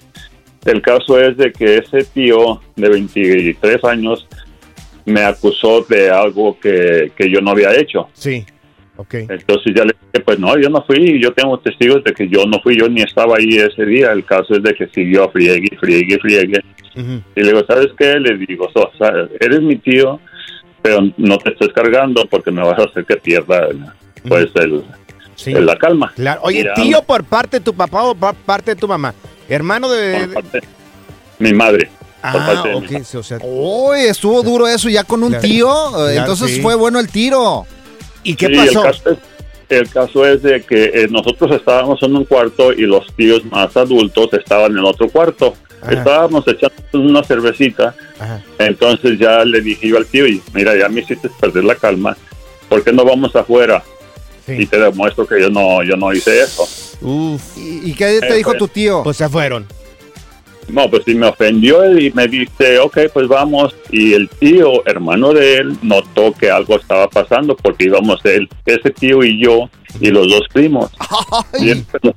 El 0.64 0.82
caso 0.82 1.20
es 1.20 1.36
de 1.36 1.52
que 1.52 1.76
ese 1.78 2.04
tío 2.12 2.60
de 2.74 2.88
23 2.88 3.84
años 3.84 4.26
me 5.04 5.20
acusó 5.22 5.82
de 5.88 6.10
algo 6.10 6.58
que, 6.58 7.12
que 7.16 7.30
yo 7.30 7.40
no 7.40 7.52
había 7.52 7.72
hecho. 7.78 8.08
Sí. 8.14 8.44
Ok. 8.96 9.14
Entonces 9.14 9.72
ya 9.76 9.84
le 9.84 9.94
dije, 10.12 10.24
pues 10.24 10.38
no, 10.40 10.58
yo 10.58 10.68
no 10.70 10.82
fui, 10.84 11.20
yo 11.22 11.32
tengo 11.34 11.58
testigos 11.60 12.02
de 12.02 12.12
que 12.12 12.26
yo 12.28 12.44
no 12.46 12.58
fui, 12.62 12.76
yo 12.78 12.88
ni 12.88 13.02
estaba 13.02 13.36
ahí 13.36 13.56
ese 13.58 13.84
día. 13.84 14.10
El 14.10 14.24
caso 14.24 14.54
es 14.56 14.62
de 14.62 14.74
que 14.74 14.88
siguió 14.88 15.28
friegue, 15.30 15.76
friegue, 15.78 16.18
friegue. 16.18 16.60
Y 16.96 17.40
le 17.42 17.48
digo, 17.52 17.62
¿sabes 17.68 17.88
qué? 17.98 18.18
Le 18.18 18.38
digo, 18.38 18.68
"So- 18.72 18.90
o 18.92 18.96
sea, 18.96 19.12
eres 19.38 19.60
mi 19.60 19.76
tío, 19.76 20.18
pero 20.82 21.00
no 21.18 21.36
te 21.38 21.50
estés 21.52 21.68
cargando 21.74 22.24
porque 22.30 22.50
me 22.50 22.62
vas 22.62 22.78
a 22.80 22.84
hacer 22.84 23.04
que 23.04 23.16
pierda 23.18 23.68
pues 24.26 24.48
el, 24.54 24.82
Sí. 25.36 25.52
el- 25.52 25.64
la 25.66 25.76
calma. 25.76 26.12
Claro. 26.16 26.40
Oye, 26.44 26.66
tío 26.74 27.02
por 27.02 27.22
parte 27.24 27.58
de 27.58 27.64
tu 27.64 27.72
papá 27.74 28.02
o 28.02 28.14
por 28.14 28.34
parte 28.34 28.74
de 28.74 28.80
tu 28.80 28.88
mamá. 28.88 29.14
Hermano 29.48 29.88
de... 29.88 30.28
Mi 31.38 31.52
madre. 31.52 31.88
por 32.20 32.40
Ah, 32.40 32.46
parte 32.54 32.68
de 32.70 32.80
mi 32.80 32.96
ok, 32.96 33.04
sí, 33.04 33.16
o 33.18 33.22
sea... 33.22 33.38
Uy, 33.42 34.00
estuvo 34.00 34.42
duro 34.42 34.66
eso 34.66 34.88
ya 34.88 35.04
con 35.04 35.22
un 35.22 35.28
Claro. 35.30 35.42
tío. 35.46 35.68
Claro, 35.90 36.08
Entonces 36.10 36.50
sí. 36.54 36.60
fue 36.60 36.74
bueno 36.74 36.98
el 36.98 37.08
tiro. 37.08 37.66
¿Y 38.24 38.34
Sí, 38.34 38.46
El 38.46 38.56
caso, 38.72 38.88
es, 38.88 39.02
el 39.68 39.88
caso 39.90 40.26
es 40.26 40.42
de 40.42 40.62
que 40.62 40.84
eh, 40.86 41.06
nosotros 41.10 41.52
estábamos 41.54 42.02
en 42.02 42.16
un 42.16 42.24
cuarto 42.24 42.72
y 42.72 42.82
los 42.82 43.06
tíos 43.14 43.44
más 43.44 43.76
adultos 43.76 44.28
estaban 44.32 44.72
en 44.72 44.84
otro 44.84 45.08
cuarto. 45.08 45.54
Ajá. 45.82 45.92
Estábamos 45.92 46.44
echando 46.48 46.74
una 46.94 47.22
cervecita. 47.22 47.94
Ajá. 48.18 48.42
Entonces 48.58 49.18
ya 49.18 49.44
le 49.44 49.60
dije 49.60 49.86
yo 49.88 49.98
al 49.98 50.06
tío, 50.06 50.26
y 50.26 50.42
mira, 50.52 50.74
ya 50.76 50.88
me 50.88 51.02
hiciste 51.02 51.28
perder 51.38 51.62
la 51.64 51.76
calma. 51.76 52.16
¿Por 52.68 52.82
qué 52.82 52.92
no 52.92 53.04
vamos 53.04 53.36
afuera? 53.36 53.84
Y 54.48 54.66
te 54.66 54.78
demuestro 54.78 55.26
que 55.26 55.40
yo 55.40 55.50
no, 55.50 55.82
yo 55.82 55.96
no 55.96 56.12
hice 56.12 56.40
eso. 56.42 56.62
Uf. 57.02 57.56
¿Y, 57.58 57.90
y 57.90 57.94
qué 57.94 58.20
te 58.20 58.28
Eh, 58.28 58.36
dijo 58.36 58.50
pues- 58.50 58.58
tu 58.58 58.68
tío? 58.68 59.02
Pues 59.02 59.16
se 59.16 59.28
fueron. 59.28 59.66
No, 60.68 60.90
pues 60.90 61.02
sí 61.04 61.14
me 61.14 61.28
ofendió 61.28 61.96
y 61.96 62.10
me 62.12 62.26
dice, 62.26 62.80
ok, 62.80 62.98
pues 63.14 63.28
vamos. 63.28 63.72
Y 63.92 64.14
el 64.14 64.28
tío, 64.28 64.84
hermano 64.86 65.32
de 65.32 65.58
él, 65.58 65.76
notó 65.82 66.32
que 66.32 66.50
algo 66.50 66.74
estaba 66.76 67.08
pasando 67.08 67.56
porque 67.56 67.84
íbamos 67.84 68.18
él, 68.24 68.48
ese 68.64 68.90
tío 68.90 69.22
y 69.22 69.40
yo 69.40 69.70
y 70.00 70.10
los 70.10 70.28
dos 70.28 70.42
primos. 70.52 70.90
Vieron 71.60 71.84
que 71.84 71.98
nos- 72.02 72.14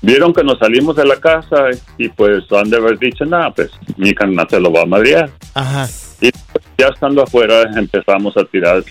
Vieron 0.00 0.32
que 0.32 0.44
nos 0.44 0.58
salimos 0.60 0.94
de 0.94 1.04
la 1.06 1.16
casa 1.16 1.64
y 1.96 2.08
pues 2.10 2.44
han 2.52 2.70
de 2.70 2.76
haber 2.76 2.98
dicho, 3.00 3.24
nada, 3.24 3.50
pues 3.52 3.70
mi 3.96 4.14
carnal 4.14 4.46
se 4.48 4.60
lo 4.60 4.70
va 4.70 4.82
a 4.82 4.86
madrear. 4.86 5.28
Ajá. 5.54 5.88
Y 6.20 6.30
ya 6.78 6.86
estando 6.88 7.22
afuera 7.22 7.62
empezamos 7.76 8.36
a 8.36 8.44
tirar 8.44 8.84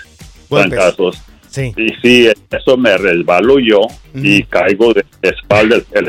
trancazos. 0.50 1.22
Sí. 1.58 1.74
Y 1.76 1.88
sí, 2.02 2.30
eso 2.52 2.78
me 2.78 2.96
resbalo 2.98 3.58
yo 3.60 3.82
y 4.14 4.44
caigo 4.44 4.94
de 4.94 5.04
espalda. 5.24 5.78
El 5.92 6.08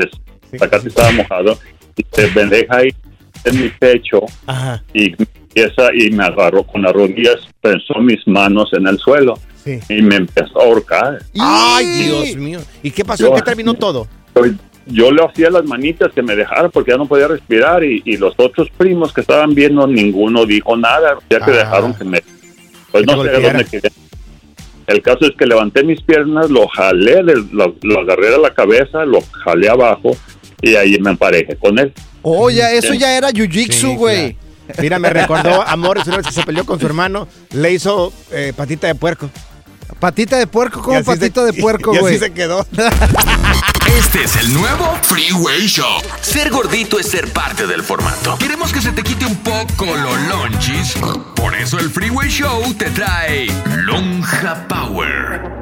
el 0.51 0.59
zacate 0.59 0.87
estaba 0.89 1.11
mojado 1.11 1.57
y 1.97 2.05
se 2.11 2.27
pendeja 2.27 2.77
ahí 2.77 2.89
en 3.45 3.61
mi 3.63 3.69
pecho 3.69 4.21
Ajá. 4.45 4.83
y 4.93 5.11
empieza 5.19 5.89
y 5.95 6.11
me 6.11 6.23
agarró 6.25 6.63
con 6.63 6.81
las 6.83 6.93
rodillas, 6.93 7.37
pensó 7.61 7.95
mis 7.99 8.19
manos 8.27 8.69
en 8.73 8.85
el 8.87 8.97
suelo 8.99 9.33
Sí. 9.63 9.79
y 9.89 10.01
me 10.01 10.15
empezó 10.17 10.61
a 10.61 10.65
ahorcar. 10.65 11.19
Ay, 11.39 11.85
Dios 11.85 12.35
mío. 12.35 12.59
¿Y 12.83 12.91
qué 12.91 13.03
pasó? 13.03 13.23
Yo- 13.23 13.29
¿En 13.29 13.35
qué 13.35 13.41
terminó 13.41 13.73
todo? 13.73 14.07
Yo 14.85 15.11
le 15.11 15.23
hacía 15.23 15.49
las 15.51 15.65
manitas 15.65 16.11
que 16.13 16.21
me 16.23 16.35
dejaran 16.35 16.71
porque 16.71 16.91
ya 16.91 16.97
no 16.97 17.05
podía 17.07 17.27
respirar 17.27 17.83
y, 17.83 18.01
y 18.05 18.17
los 18.17 18.33
otros 18.37 18.69
primos 18.77 19.13
que 19.13 19.21
estaban 19.21 19.53
viendo, 19.53 19.85
ninguno 19.85 20.45
dijo 20.45 20.75
nada, 20.77 21.17
ya 21.29 21.39
que 21.39 21.51
Ah. 21.51 21.57
dejaron 21.57 21.93
que 21.93 22.03
me... 22.05 22.23
Pues 22.91 23.05
Que 23.05 23.15
no 23.15 23.23
sé 23.23 23.29
dónde 23.41 23.65
quedé. 23.65 23.89
El 24.89 25.01
caso 25.01 25.19
es 25.21 25.31
que 25.37 25.45
levanté 25.45 25.83
mis 25.83 26.01
piernas, 26.01 26.49
lo 26.49 26.67
jalé, 26.67 27.21
le- 27.23 27.35
lo, 27.51 27.75
lo 27.81 27.99
agarré 28.01 28.33
a 28.33 28.37
la 28.39 28.53
cabeza, 28.53 29.05
lo 29.05 29.19
jalé 29.43 29.69
abajo 29.69 30.11
y 30.61 30.75
ahí 30.75 30.97
me 30.99 31.11
emparejé 31.11 31.55
con 31.57 31.77
él. 31.79 31.93
Oh, 32.21 32.49
ya, 32.49 32.71
eso 32.73 32.93
ya 32.93 33.15
era 33.15 33.29
jiu-jitsu, 33.29 33.71
Sí, 33.91 33.95
güey. 33.95 34.35
Mira, 34.81 34.99
me 34.99 35.09
recordó 35.09 35.61
a 35.65 35.75
Morris 35.77 36.05
una 36.07 36.17
vez 36.17 36.27
que 36.27 36.33
se 36.33 36.43
peleó 36.43 36.65
con 36.65 36.79
su 36.79 36.85
hermano, 36.85 37.27
le 37.53 37.71
hizo 37.71 38.11
eh, 38.31 38.53
patita 38.55 38.87
de 38.87 38.95
puerco. 38.95 39.29
Patita 39.99 40.37
de 40.37 40.47
puerco, 40.47 40.81
como 40.81 41.01
se- 41.03 41.17
de 41.17 41.53
puerco, 41.53 41.91
y 41.93 41.95
así 41.97 42.01
güey. 42.01 42.19
se 42.19 42.31
quedó. 42.33 42.65
Este 43.97 44.23
es 44.23 44.35
el 44.35 44.53
nuevo 44.53 44.95
Freeway 45.01 45.67
Show. 45.67 46.01
Ser 46.21 46.49
gordito 46.51 46.99
es 46.99 47.07
ser 47.07 47.31
parte 47.33 47.65
del 47.65 47.83
formato. 47.83 48.37
Queremos 48.37 48.71
que 48.71 48.81
se 48.81 48.91
te 48.91 49.03
quite 49.03 49.25
un 49.25 49.37
poco 49.37 49.85
los 49.85 50.21
lonchis. 50.27 50.93
Por 51.35 51.55
eso 51.55 51.79
el 51.79 51.89
Freeway 51.89 52.29
Show 52.29 52.73
te 52.75 52.89
trae 52.91 53.47
Lonja 53.83 54.67
Power. 54.67 55.59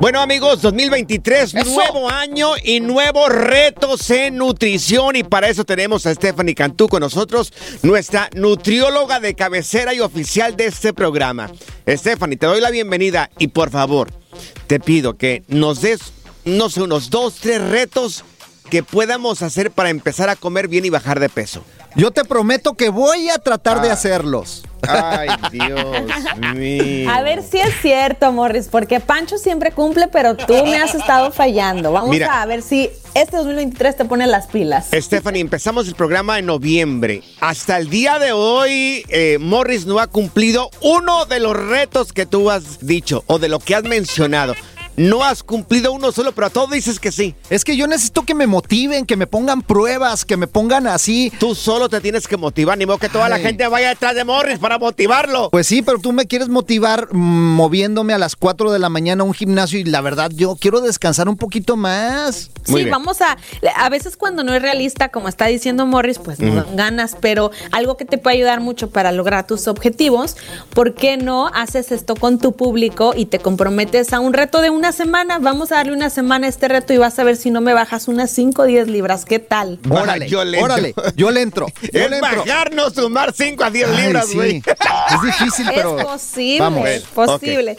Bueno 0.00 0.20
amigos, 0.20 0.62
2023, 0.62 1.54
nuevo 1.66 2.08
año 2.08 2.50
y 2.62 2.78
nuevos 2.78 3.30
retos 3.30 4.08
en 4.10 4.36
nutrición 4.36 5.16
y 5.16 5.24
para 5.24 5.48
eso 5.48 5.64
tenemos 5.64 6.06
a 6.06 6.14
Stephanie 6.14 6.54
Cantú 6.54 6.88
con 6.88 7.00
nosotros, 7.00 7.52
nuestra 7.82 8.30
nutrióloga 8.34 9.18
de 9.18 9.34
cabecera 9.34 9.94
y 9.94 10.00
oficial 10.00 10.56
de 10.56 10.66
este 10.66 10.92
programa. 10.92 11.50
Stephanie, 11.88 12.36
te 12.36 12.46
doy 12.46 12.60
la 12.60 12.70
bienvenida 12.70 13.28
y 13.38 13.48
por 13.48 13.70
favor, 13.70 14.08
te 14.68 14.78
pido 14.78 15.16
que 15.16 15.42
nos 15.48 15.80
des, 15.80 16.12
no 16.56 16.70
sé, 16.70 16.82
unos 16.82 17.10
dos, 17.10 17.36
tres 17.36 17.60
retos 17.60 18.24
que 18.70 18.82
podamos 18.82 19.42
hacer 19.42 19.70
para 19.70 19.90
empezar 19.90 20.28
a 20.28 20.36
comer 20.36 20.68
bien 20.68 20.84
y 20.84 20.90
bajar 20.90 21.20
de 21.20 21.28
peso. 21.28 21.64
Yo 21.94 22.10
te 22.10 22.24
prometo 22.24 22.74
que 22.74 22.90
voy 22.90 23.28
a 23.28 23.38
tratar 23.38 23.80
de 23.80 23.90
hacerlos. 23.90 24.62
Ay, 24.86 25.28
Dios 25.50 25.80
mío. 26.54 27.10
A 27.10 27.22
ver 27.22 27.42
si 27.42 27.58
es 27.58 27.74
cierto, 27.80 28.30
Morris, 28.30 28.68
porque 28.70 29.00
Pancho 29.00 29.38
siempre 29.38 29.72
cumple, 29.72 30.06
pero 30.08 30.36
tú 30.36 30.52
me 30.64 30.76
has 30.76 30.94
estado 30.94 31.32
fallando. 31.32 31.90
Vamos 31.90 32.10
Mira. 32.10 32.42
a 32.42 32.46
ver 32.46 32.62
si 32.62 32.90
este 33.14 33.36
2023 33.38 33.96
te 33.96 34.04
pone 34.04 34.26
las 34.26 34.46
pilas. 34.46 34.88
Stephanie, 34.92 35.40
empezamos 35.40 35.88
el 35.88 35.94
programa 35.94 36.38
en 36.38 36.46
noviembre. 36.46 37.22
Hasta 37.40 37.78
el 37.78 37.90
día 37.90 38.18
de 38.18 38.32
hoy, 38.32 39.04
eh, 39.08 39.38
Morris 39.40 39.86
no 39.86 39.98
ha 39.98 40.06
cumplido 40.06 40.70
uno 40.82 41.24
de 41.24 41.40
los 41.40 41.56
retos 41.56 42.12
que 42.12 42.26
tú 42.26 42.50
has 42.50 42.86
dicho 42.86 43.24
o 43.26 43.38
de 43.38 43.48
lo 43.48 43.58
que 43.58 43.74
has 43.74 43.82
mencionado. 43.84 44.54
No 44.98 45.22
has 45.22 45.44
cumplido 45.44 45.92
uno 45.92 46.10
solo, 46.10 46.32
pero 46.32 46.48
a 46.48 46.50
todo 46.50 46.66
dices 46.66 46.98
que 46.98 47.12
sí. 47.12 47.36
Es 47.50 47.64
que 47.64 47.76
yo 47.76 47.86
necesito 47.86 48.22
que 48.24 48.34
me 48.34 48.48
motiven, 48.48 49.06
que 49.06 49.14
me 49.16 49.28
pongan 49.28 49.62
pruebas, 49.62 50.24
que 50.24 50.36
me 50.36 50.48
pongan 50.48 50.88
así. 50.88 51.32
Tú 51.38 51.54
solo 51.54 51.88
te 51.88 52.00
tienes 52.00 52.26
que 52.26 52.36
motivar, 52.36 52.76
ni 52.76 52.84
modo 52.84 52.98
que 52.98 53.08
toda 53.08 53.28
la 53.28 53.38
gente 53.38 53.68
vaya 53.68 53.90
detrás 53.90 54.16
de 54.16 54.24
Morris 54.24 54.58
para 54.58 54.76
motivarlo. 54.76 55.50
Pues 55.50 55.68
sí, 55.68 55.82
pero 55.82 56.00
tú 56.00 56.10
me 56.10 56.26
quieres 56.26 56.48
motivar 56.48 57.14
mm, 57.14 57.16
moviéndome 57.16 58.12
a 58.12 58.18
las 58.18 58.34
4 58.34 58.72
de 58.72 58.80
la 58.80 58.88
mañana 58.88 59.22
a 59.22 59.26
un 59.26 59.34
gimnasio 59.34 59.78
y 59.78 59.84
la 59.84 60.00
verdad 60.00 60.32
yo 60.34 60.56
quiero 60.56 60.80
descansar 60.80 61.28
un 61.28 61.36
poquito 61.36 61.76
más. 61.76 62.50
sí, 62.64 62.84
vamos 62.86 63.20
a. 63.20 63.36
A 63.76 63.88
veces 63.90 64.16
cuando 64.16 64.42
no 64.42 64.52
es 64.52 64.62
realista, 64.62 65.10
como 65.10 65.28
está 65.28 65.46
diciendo 65.46 65.86
Morris, 65.86 66.18
pues 66.18 66.40
no 66.40 66.66
ganas, 66.74 67.16
pero 67.20 67.52
algo 67.70 67.96
que 67.96 68.04
te 68.04 68.18
puede 68.18 68.38
ayudar 68.38 68.60
mucho 68.60 68.90
para 68.90 69.12
lograr 69.12 69.46
tus 69.46 69.68
objetivos, 69.68 70.36
¿por 70.74 70.94
qué 70.94 71.16
no 71.16 71.46
haces 71.54 71.92
esto 71.92 72.16
con 72.16 72.40
tu 72.40 72.56
público 72.56 73.14
y 73.16 73.26
te 73.26 73.38
comprometes 73.38 74.12
a 74.12 74.18
un 74.18 74.32
reto 74.32 74.60
de 74.60 74.70
una 74.70 74.87
semana? 74.92 75.38
Vamos 75.38 75.72
a 75.72 75.76
darle 75.76 75.92
una 75.92 76.10
semana 76.10 76.46
a 76.46 76.50
este 76.50 76.68
reto 76.68 76.92
y 76.92 76.98
vas 76.98 77.18
a 77.18 77.24
ver 77.24 77.36
si 77.36 77.50
no 77.50 77.60
me 77.60 77.72
bajas 77.74 78.08
unas 78.08 78.30
5 78.30 78.62
o 78.62 78.64
10 78.64 78.88
libras. 78.88 79.24
¿Qué 79.24 79.38
tal? 79.38 79.78
Órale, 79.88 80.28
yo 80.28 80.44
le 80.44 80.58
entro. 80.58 80.64
órale, 80.74 80.94
yo 81.16 81.30
le 81.30 81.42
entro. 81.42 81.66
Yo 81.92 82.00
Es 82.00 82.10
le 82.10 82.18
entro. 82.18 82.44
bajar, 82.44 82.72
no 82.74 82.90
sumar 82.90 83.32
5 83.32 83.64
a 83.64 83.70
10 83.70 83.88
Ay, 83.88 83.96
libras, 84.04 84.26
sí. 84.28 84.34
güey. 84.34 84.56
Es 84.66 85.22
difícil, 85.22 85.66
pero. 85.74 85.98
Es 85.98 86.04
posible, 86.04 86.60
Vamos. 86.60 86.88
es 86.88 87.02
posible. 87.02 87.76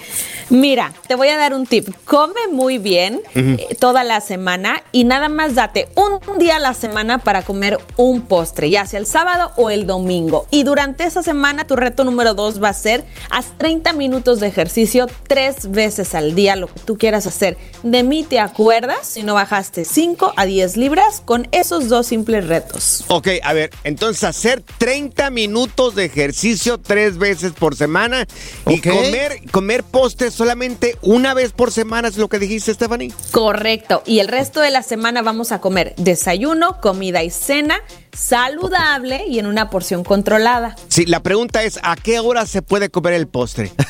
Mira, 0.50 0.94
te 1.08 1.16
voy 1.16 1.28
a 1.30 1.38
dar 1.38 1.54
un 1.54 1.66
tip. 1.68 1.90
Come 2.06 2.48
muy 2.52 2.78
bien 2.78 3.22
eh, 3.36 3.76
toda 3.80 4.04
la 4.04 4.22
semana 4.22 4.82
y 4.92 5.04
nada 5.04 5.30
más 5.30 5.56
date 5.56 5.90
un 5.96 6.40
día 6.40 6.56
a 6.56 6.60
la 6.60 6.74
semana 6.74 7.20
para 7.20 7.44
comer 7.44 7.78
un 7.98 8.22
postre, 8.22 8.70
ya 8.70 8.86
sea 8.86 9.00
el 9.00 9.06
sábado 9.06 9.52
o 9.58 9.70
el 9.70 9.86
domingo. 9.86 10.48
Y 10.52 10.64
durante 10.64 11.04
esa 11.04 11.22
semana 11.24 11.66
tu 11.68 11.76
reto 11.76 12.04
número 12.04 12.34
dos 12.34 12.62
va 12.62 12.70
a 12.70 12.74
ser 12.74 13.06
haz 13.30 13.48
30 13.58 13.94
minutos 13.94 14.40
de 14.40 14.48
ejercicio 14.48 15.08
tres 15.28 15.70
veces 15.72 16.16
al 16.16 16.34
día, 16.36 16.56
lo 16.56 16.68
que 16.68 16.80
tú 16.86 16.98
quieras 17.00 17.26
hacer. 17.26 17.58
De 17.82 18.04
mí 18.04 18.24
te 18.24 18.40
acuerdas 18.40 19.08
si 19.08 19.24
no 19.24 19.34
bajaste 19.34 19.86
5 19.86 20.34
a 20.36 20.46
10 20.46 20.78
libras 20.78 21.24
con 21.26 21.48
esos 21.52 21.90
dos 21.90 22.06
simples 22.06 22.46
retos. 22.46 23.06
Ok, 23.08 23.30
a 23.42 23.54
ver, 23.54 23.72
entonces 23.84 24.24
hacer 24.24 24.62
30 24.78 25.32
minutos 25.32 25.96
de 25.96 26.06
ejercicio 26.06 26.78
tres 26.78 27.18
veces 27.18 27.54
por 27.54 27.76
semana 27.76 28.28
y 28.68 28.82
comer, 28.82 29.42
comer 29.52 29.84
postres 29.84 30.36
solamente 30.36 30.98
una 31.02 31.34
vez 31.34 31.52
por 31.54 31.72
semana, 31.72 32.08
es 32.08 32.18
lo 32.18 32.28
que 32.28 32.38
dijiste, 32.38 32.74
Stephanie. 32.74 33.12
Correcto. 33.32 34.04
Y 34.06 34.20
el 34.20 34.28
resto 34.28 34.60
de 34.60 34.70
la 34.70 34.84
semana 34.84 35.22
vamos 35.22 35.52
a 35.52 35.62
comer 35.62 35.96
desayuno, 35.98 36.80
comida 36.82 37.24
y 37.24 37.30
cena 37.30 37.82
saludable 38.14 39.26
y 39.28 39.40
en 39.40 39.46
una 39.46 39.70
porción 39.70 40.04
controlada. 40.04 40.76
Sí, 40.88 41.06
la 41.06 41.22
pregunta 41.22 41.64
es, 41.64 41.80
¿a 41.84 41.96
qué 41.96 42.20
hora 42.20 42.46
se 42.46 42.62
puede 42.62 42.90
comer 42.90 43.14
el 43.14 43.28
postre? 43.28 43.72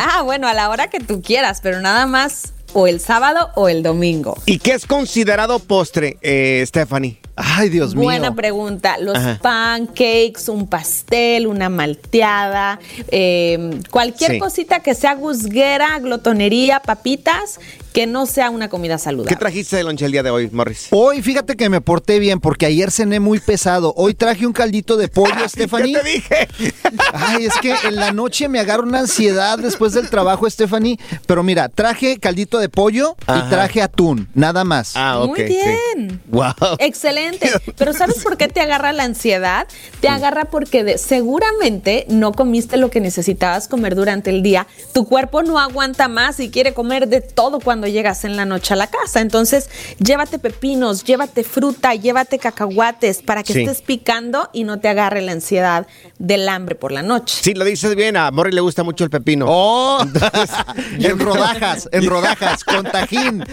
Ah, 0.00 0.22
bueno, 0.22 0.48
a 0.48 0.54
la 0.54 0.70
hora 0.70 0.88
que 0.88 1.00
tú 1.00 1.22
quieras, 1.22 1.60
pero 1.62 1.80
nada 1.80 2.06
más 2.06 2.52
o 2.72 2.86
el 2.86 3.00
sábado 3.00 3.50
o 3.54 3.68
el 3.68 3.82
domingo. 3.82 4.36
¿Y 4.46 4.58
qué 4.58 4.72
es 4.72 4.86
considerado 4.86 5.58
postre, 5.58 6.18
eh, 6.22 6.64
Stephanie? 6.66 7.20
Ay, 7.40 7.68
Dios 7.68 7.94
Buena 7.94 8.34
pregunta. 8.34 8.98
Los 8.98 9.16
Ajá. 9.16 9.38
pancakes, 9.40 10.48
un 10.48 10.66
pastel, 10.66 11.46
una 11.46 11.68
malteada, 11.68 12.78
eh, 13.10 13.80
cualquier 13.90 14.32
Sí. 14.32 14.38
cosita 14.38 14.80
que 14.80 14.94
sea 14.94 15.14
guzguera, 15.14 15.98
glotonería, 16.00 16.80
papitas, 16.80 17.60
que 17.92 18.06
no 18.06 18.26
sea 18.26 18.50
una 18.50 18.68
comida 18.68 18.94
¿Qué 18.96 19.02
saludable. 19.02 19.36
trajiste 19.36 19.76
de 19.76 19.82
lonche 19.84 20.04
el 20.04 20.12
día 20.12 20.22
de 20.22 20.30
hoy, 20.30 20.50
Morris? 20.52 20.88
Hoy 20.90 21.22
fíjate 21.22 21.56
que 21.56 21.68
me 21.68 21.80
porté 21.80 22.18
bien 22.18 22.38
porque 22.40 22.66
ayer 22.66 22.90
cené 22.90 23.18
muy 23.18 23.40
pesado. 23.40 23.92
Hoy 23.96 24.14
traje 24.14 24.46
un 24.46 24.52
caldito 24.52 24.96
de 24.96 25.08
pollo, 25.08 25.32
Stephanie. 25.48 25.94
¿Qué 25.94 26.00
te 26.00 26.08
dije? 26.08 26.48
Ay, 27.12 27.46
es 27.46 27.54
que 27.60 27.74
en 27.84 27.96
la 27.96 28.12
noche 28.12 28.48
me 28.48 28.60
agarra 28.60 28.82
una 28.82 29.00
ansiedad 29.00 29.58
después 29.58 29.92
del 29.94 30.10
trabajo, 30.10 30.48
Stephanie. 30.48 30.98
Pero 31.26 31.42
mira, 31.42 31.68
traje 31.68 32.18
caldito 32.18 32.58
de 32.58 32.68
pollo 32.68 33.16
Ajá. 33.26 33.44
y 33.46 33.50
traje 33.50 33.82
atún, 33.82 34.28
nada 34.34 34.64
más. 34.64 34.92
Ah, 34.94 35.22
Muy 35.26 35.42
bien. 35.42 36.20
Wow. 36.28 36.52
Excelente. 36.78 37.27
Pero 37.76 37.92
¿sabes 37.92 38.22
por 38.22 38.36
qué 38.36 38.48
te 38.48 38.60
agarra 38.60 38.92
la 38.92 39.04
ansiedad? 39.04 39.66
Te 40.00 40.08
agarra 40.08 40.46
porque 40.46 40.84
de- 40.84 40.98
seguramente 40.98 42.06
no 42.08 42.32
comiste 42.32 42.76
lo 42.76 42.90
que 42.90 43.00
necesitabas 43.00 43.68
comer 43.68 43.94
durante 43.94 44.30
el 44.30 44.42
día. 44.42 44.66
Tu 44.92 45.06
cuerpo 45.06 45.42
no 45.42 45.58
aguanta 45.58 46.08
más 46.08 46.40
y 46.40 46.50
quiere 46.50 46.74
comer 46.74 47.08
de 47.08 47.20
todo 47.20 47.60
cuando 47.60 47.86
llegas 47.86 48.24
en 48.24 48.36
la 48.36 48.44
noche 48.44 48.74
a 48.74 48.76
la 48.76 48.86
casa. 48.86 49.20
Entonces, 49.20 49.68
llévate 49.98 50.38
pepinos, 50.38 51.04
llévate 51.04 51.44
fruta, 51.44 51.94
llévate 51.94 52.38
cacahuates 52.38 53.22
para 53.22 53.42
que 53.42 53.52
Sí. 53.52 53.62
estés 53.62 53.82
picando 53.82 54.48
y 54.52 54.64
no 54.64 54.78
te 54.80 54.88
agarre 54.88 55.20
la 55.22 55.32
ansiedad 55.32 55.86
del 56.18 56.48
hambre 56.48 56.74
por 56.74 56.92
la 56.92 57.02
noche. 57.02 57.36
Sí, 57.42 57.54
lo 57.54 57.64
dices 57.64 57.94
bien, 57.94 58.16
a 58.16 58.30
Morris 58.30 58.54
le 58.54 58.60
gusta 58.60 58.82
mucho 58.82 59.04
el 59.04 59.10
pepino. 59.10 59.46
¡Oh! 59.48 60.04
en 60.98 61.18
rodajas, 61.18 61.88
en 61.92 62.06
rodajas, 62.06 62.64
con 62.64 62.84
tajín. 62.84 63.44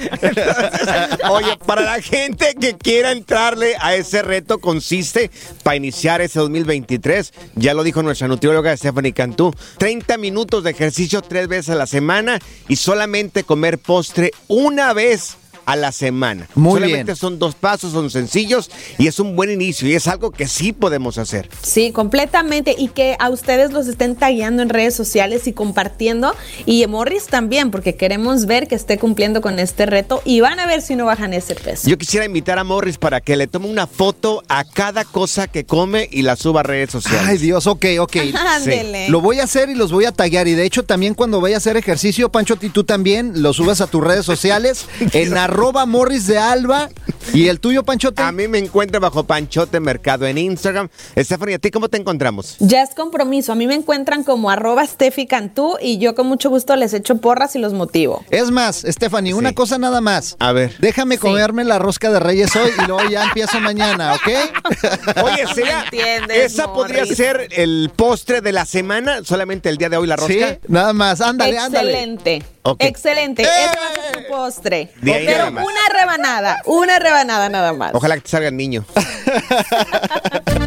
Oye, 1.30 1.58
para 1.66 1.82
la 1.82 2.02
gente 2.02 2.56
que 2.60 2.76
quiera 2.78 3.12
entrarle 3.12 3.65
a 3.80 3.96
ese 3.96 4.22
reto, 4.22 4.60
consiste 4.60 5.32
para 5.64 5.76
iniciar 5.76 6.22
ese 6.22 6.40
2023, 6.40 7.34
ya 7.56 7.74
lo 7.74 7.84
dijo 7.84 8.04
nuestra 8.04 8.28
nutrióloga 8.28 8.76
Stephanie 8.78 9.14
Cantú, 9.14 9.54
30 9.78 10.18
minutos 10.18 10.64
de 10.64 10.72
ejercicio 10.72 11.22
tres 11.22 11.48
veces 11.48 11.70
a 11.70 11.76
la 11.76 11.88
semana 11.88 12.40
y 12.68 12.76
solamente 12.76 13.44
comer 13.44 13.78
postre 13.80 14.32
una 14.48 14.94
vez 14.94 15.38
a 15.66 15.76
la 15.76 15.92
semana. 15.92 16.48
Muy 16.56 16.80
solamente 16.80 17.04
bien. 17.04 17.16
son 17.16 17.40
dos 17.40 17.56
pasos, 17.56 17.92
son 17.92 18.10
sencillos 18.10 18.70
y 18.98 19.08
es 19.08 19.20
un 19.20 19.36
buen 19.36 19.52
inicio 19.52 19.88
y 19.88 19.94
es 19.94 20.08
algo 20.08 20.32
que 20.32 20.48
sí 20.48 20.74
podemos 20.74 21.18
hacer. 21.18 21.50
Sí, 21.62 21.92
completamente. 21.92 22.76
Y 22.78 22.90
que 22.90 23.16
a 23.20 23.30
ustedes 23.30 23.72
los 23.72 23.88
estén 23.88 24.16
tagueando 24.16 24.62
en 24.62 24.70
redes 24.70 24.96
sociales 24.96 25.48
y 25.48 25.54
compartiendo. 25.54 26.36
Y 26.66 26.84
a 26.84 26.88
Morris 26.88 27.28
también, 27.28 27.72
porque 27.72 27.96
queremos 27.96 28.46
ver 28.46 28.68
que 28.68 28.76
esté 28.76 28.98
cumpliendo 28.98 29.42
con 29.42 29.60
este 29.60 29.86
reto 29.86 30.22
y 30.26 30.40
van 30.42 30.60
a 30.60 30.68
ver 30.68 30.82
si 30.82 30.96
no 30.96 31.06
bajan 31.06 31.34
ese 31.34 31.56
peso. 31.56 31.90
Yo 31.90 31.98
quisiera 31.98 32.26
invitar 32.26 32.60
a 32.60 32.64
Morris 32.64 32.98
para 32.98 33.22
que 33.22 33.36
le 33.36 33.48
tome 33.48 33.68
una 33.68 33.88
foto 33.88 34.44
a 34.48 34.64
cada 34.64 35.06
cosa 35.06 35.48
que 35.48 35.66
come 35.66 36.08
y 36.12 36.22
la 36.22 36.36
suba 36.36 36.62
a 36.62 36.64
redes 36.64 36.92
sociales. 36.92 37.28
Ay, 37.28 37.38
Dios, 37.38 37.68
ok, 37.68 37.86
ok. 38.00 38.16
Lo 39.10 39.22
voy 39.22 39.40
a 39.40 39.44
hacer 39.44 39.70
y 39.70 39.76
los 39.76 39.92
voy 39.92 40.06
a 40.06 40.12
taggear. 40.12 40.48
Y 40.48 40.54
de 40.54 40.66
hecho, 40.66 40.84
también 40.84 41.14
cuando 41.14 41.42
vaya 41.42 41.56
a 41.56 41.58
hacer 41.58 41.78
ejercicio, 41.78 42.30
Pancho, 42.32 42.58
y 42.62 42.70
tú 42.70 42.84
también 42.84 43.42
lo 43.42 43.54
subes 43.54 43.82
a 43.82 43.88
tus 43.88 44.04
redes 44.04 44.26
sociales 44.26 44.88
en 45.14 45.38
arroba 45.56 45.86
morris 45.86 46.28
de 46.28 46.38
alba. 46.38 46.90
¿Y 47.34 47.48
el 47.48 47.62
tuyo, 47.62 47.84
Panchote? 47.84 48.22
A 48.22 48.34
mí 48.34 48.50
me 48.50 48.58
encuentra 48.60 49.00
bajo 49.00 49.24
Panchote 49.24 49.80
Mercado 49.80 50.28
en 50.28 50.38
Instagram. 50.38 50.90
Stephanie, 51.18 51.56
¿a 51.56 51.60
ti 51.60 51.72
cómo 51.72 51.88
te 51.88 51.96
encontramos? 51.96 52.58
Ya 52.60 52.84
es 52.84 52.94
compromiso. 52.94 53.54
A 53.54 53.56
mí 53.56 53.66
me 53.66 53.74
encuentran 53.74 54.26
como 54.26 54.50
arroba 54.50 54.86
Steffi 54.86 55.28
Cantú 55.28 55.78
y 55.82 55.98
yo 55.98 56.14
con 56.14 56.28
mucho 56.28 56.50
gusto 56.50 56.76
les 56.76 56.94
echo 56.94 57.18
porras 57.22 57.56
y 57.56 57.60
los 57.60 57.72
motivo. 57.72 58.26
Es 58.32 58.52
más, 58.52 58.84
Stephanie, 58.86 59.34
una 59.34 59.54
cosa 59.54 59.78
nada 59.78 60.02
más. 60.02 60.36
A 60.40 60.52
ver. 60.52 60.76
Déjame 60.80 61.18
comerme 61.18 61.64
la 61.64 61.80
rosca 61.80 62.12
de 62.12 62.20
Reyes 62.20 62.54
hoy 62.58 62.72
y 62.78 62.88
luego 62.88 63.10
ya 63.10 63.24
empiezo 63.24 63.62
mañana, 63.62 64.16
¿ok? 64.16 65.24
Oye, 65.24 65.46
entiendes, 65.84 66.52
esa 66.52 66.74
podría 66.74 67.06
ser 67.06 67.48
el 67.52 67.92
postre 67.96 68.42
de 68.42 68.52
la 68.52 68.66
semana, 68.66 69.24
solamente 69.24 69.70
el 69.70 69.78
día 69.78 69.88
de 69.88 69.96
hoy 69.96 70.08
la 70.08 70.18
rosca. 70.18 70.34
Sí, 70.34 70.60
nada 70.68 70.92
más. 70.92 71.22
Ándale, 71.22 71.58
ándale. 71.58 71.92
Excelente. 71.92 72.55
Excelente. 72.80 73.44
Ese 73.44 73.52
va 73.52 73.88
a 73.90 73.94
ser 73.94 74.24
tu 74.24 74.28
postre. 74.30 74.92
De 75.02 75.14
ahí 75.14 75.26
Pero 75.26 75.38
nada 75.40 75.52
más. 75.52 75.66
una 75.66 76.00
rebanada, 76.00 76.62
una 76.66 77.00
rebanada 77.00 77.50
nada 77.50 77.74
más. 77.74 77.92
Ojalá 77.94 78.16
que 78.16 78.22
te 78.22 78.30
salga 78.30 78.48
el 78.50 78.58
niño. 78.58 78.86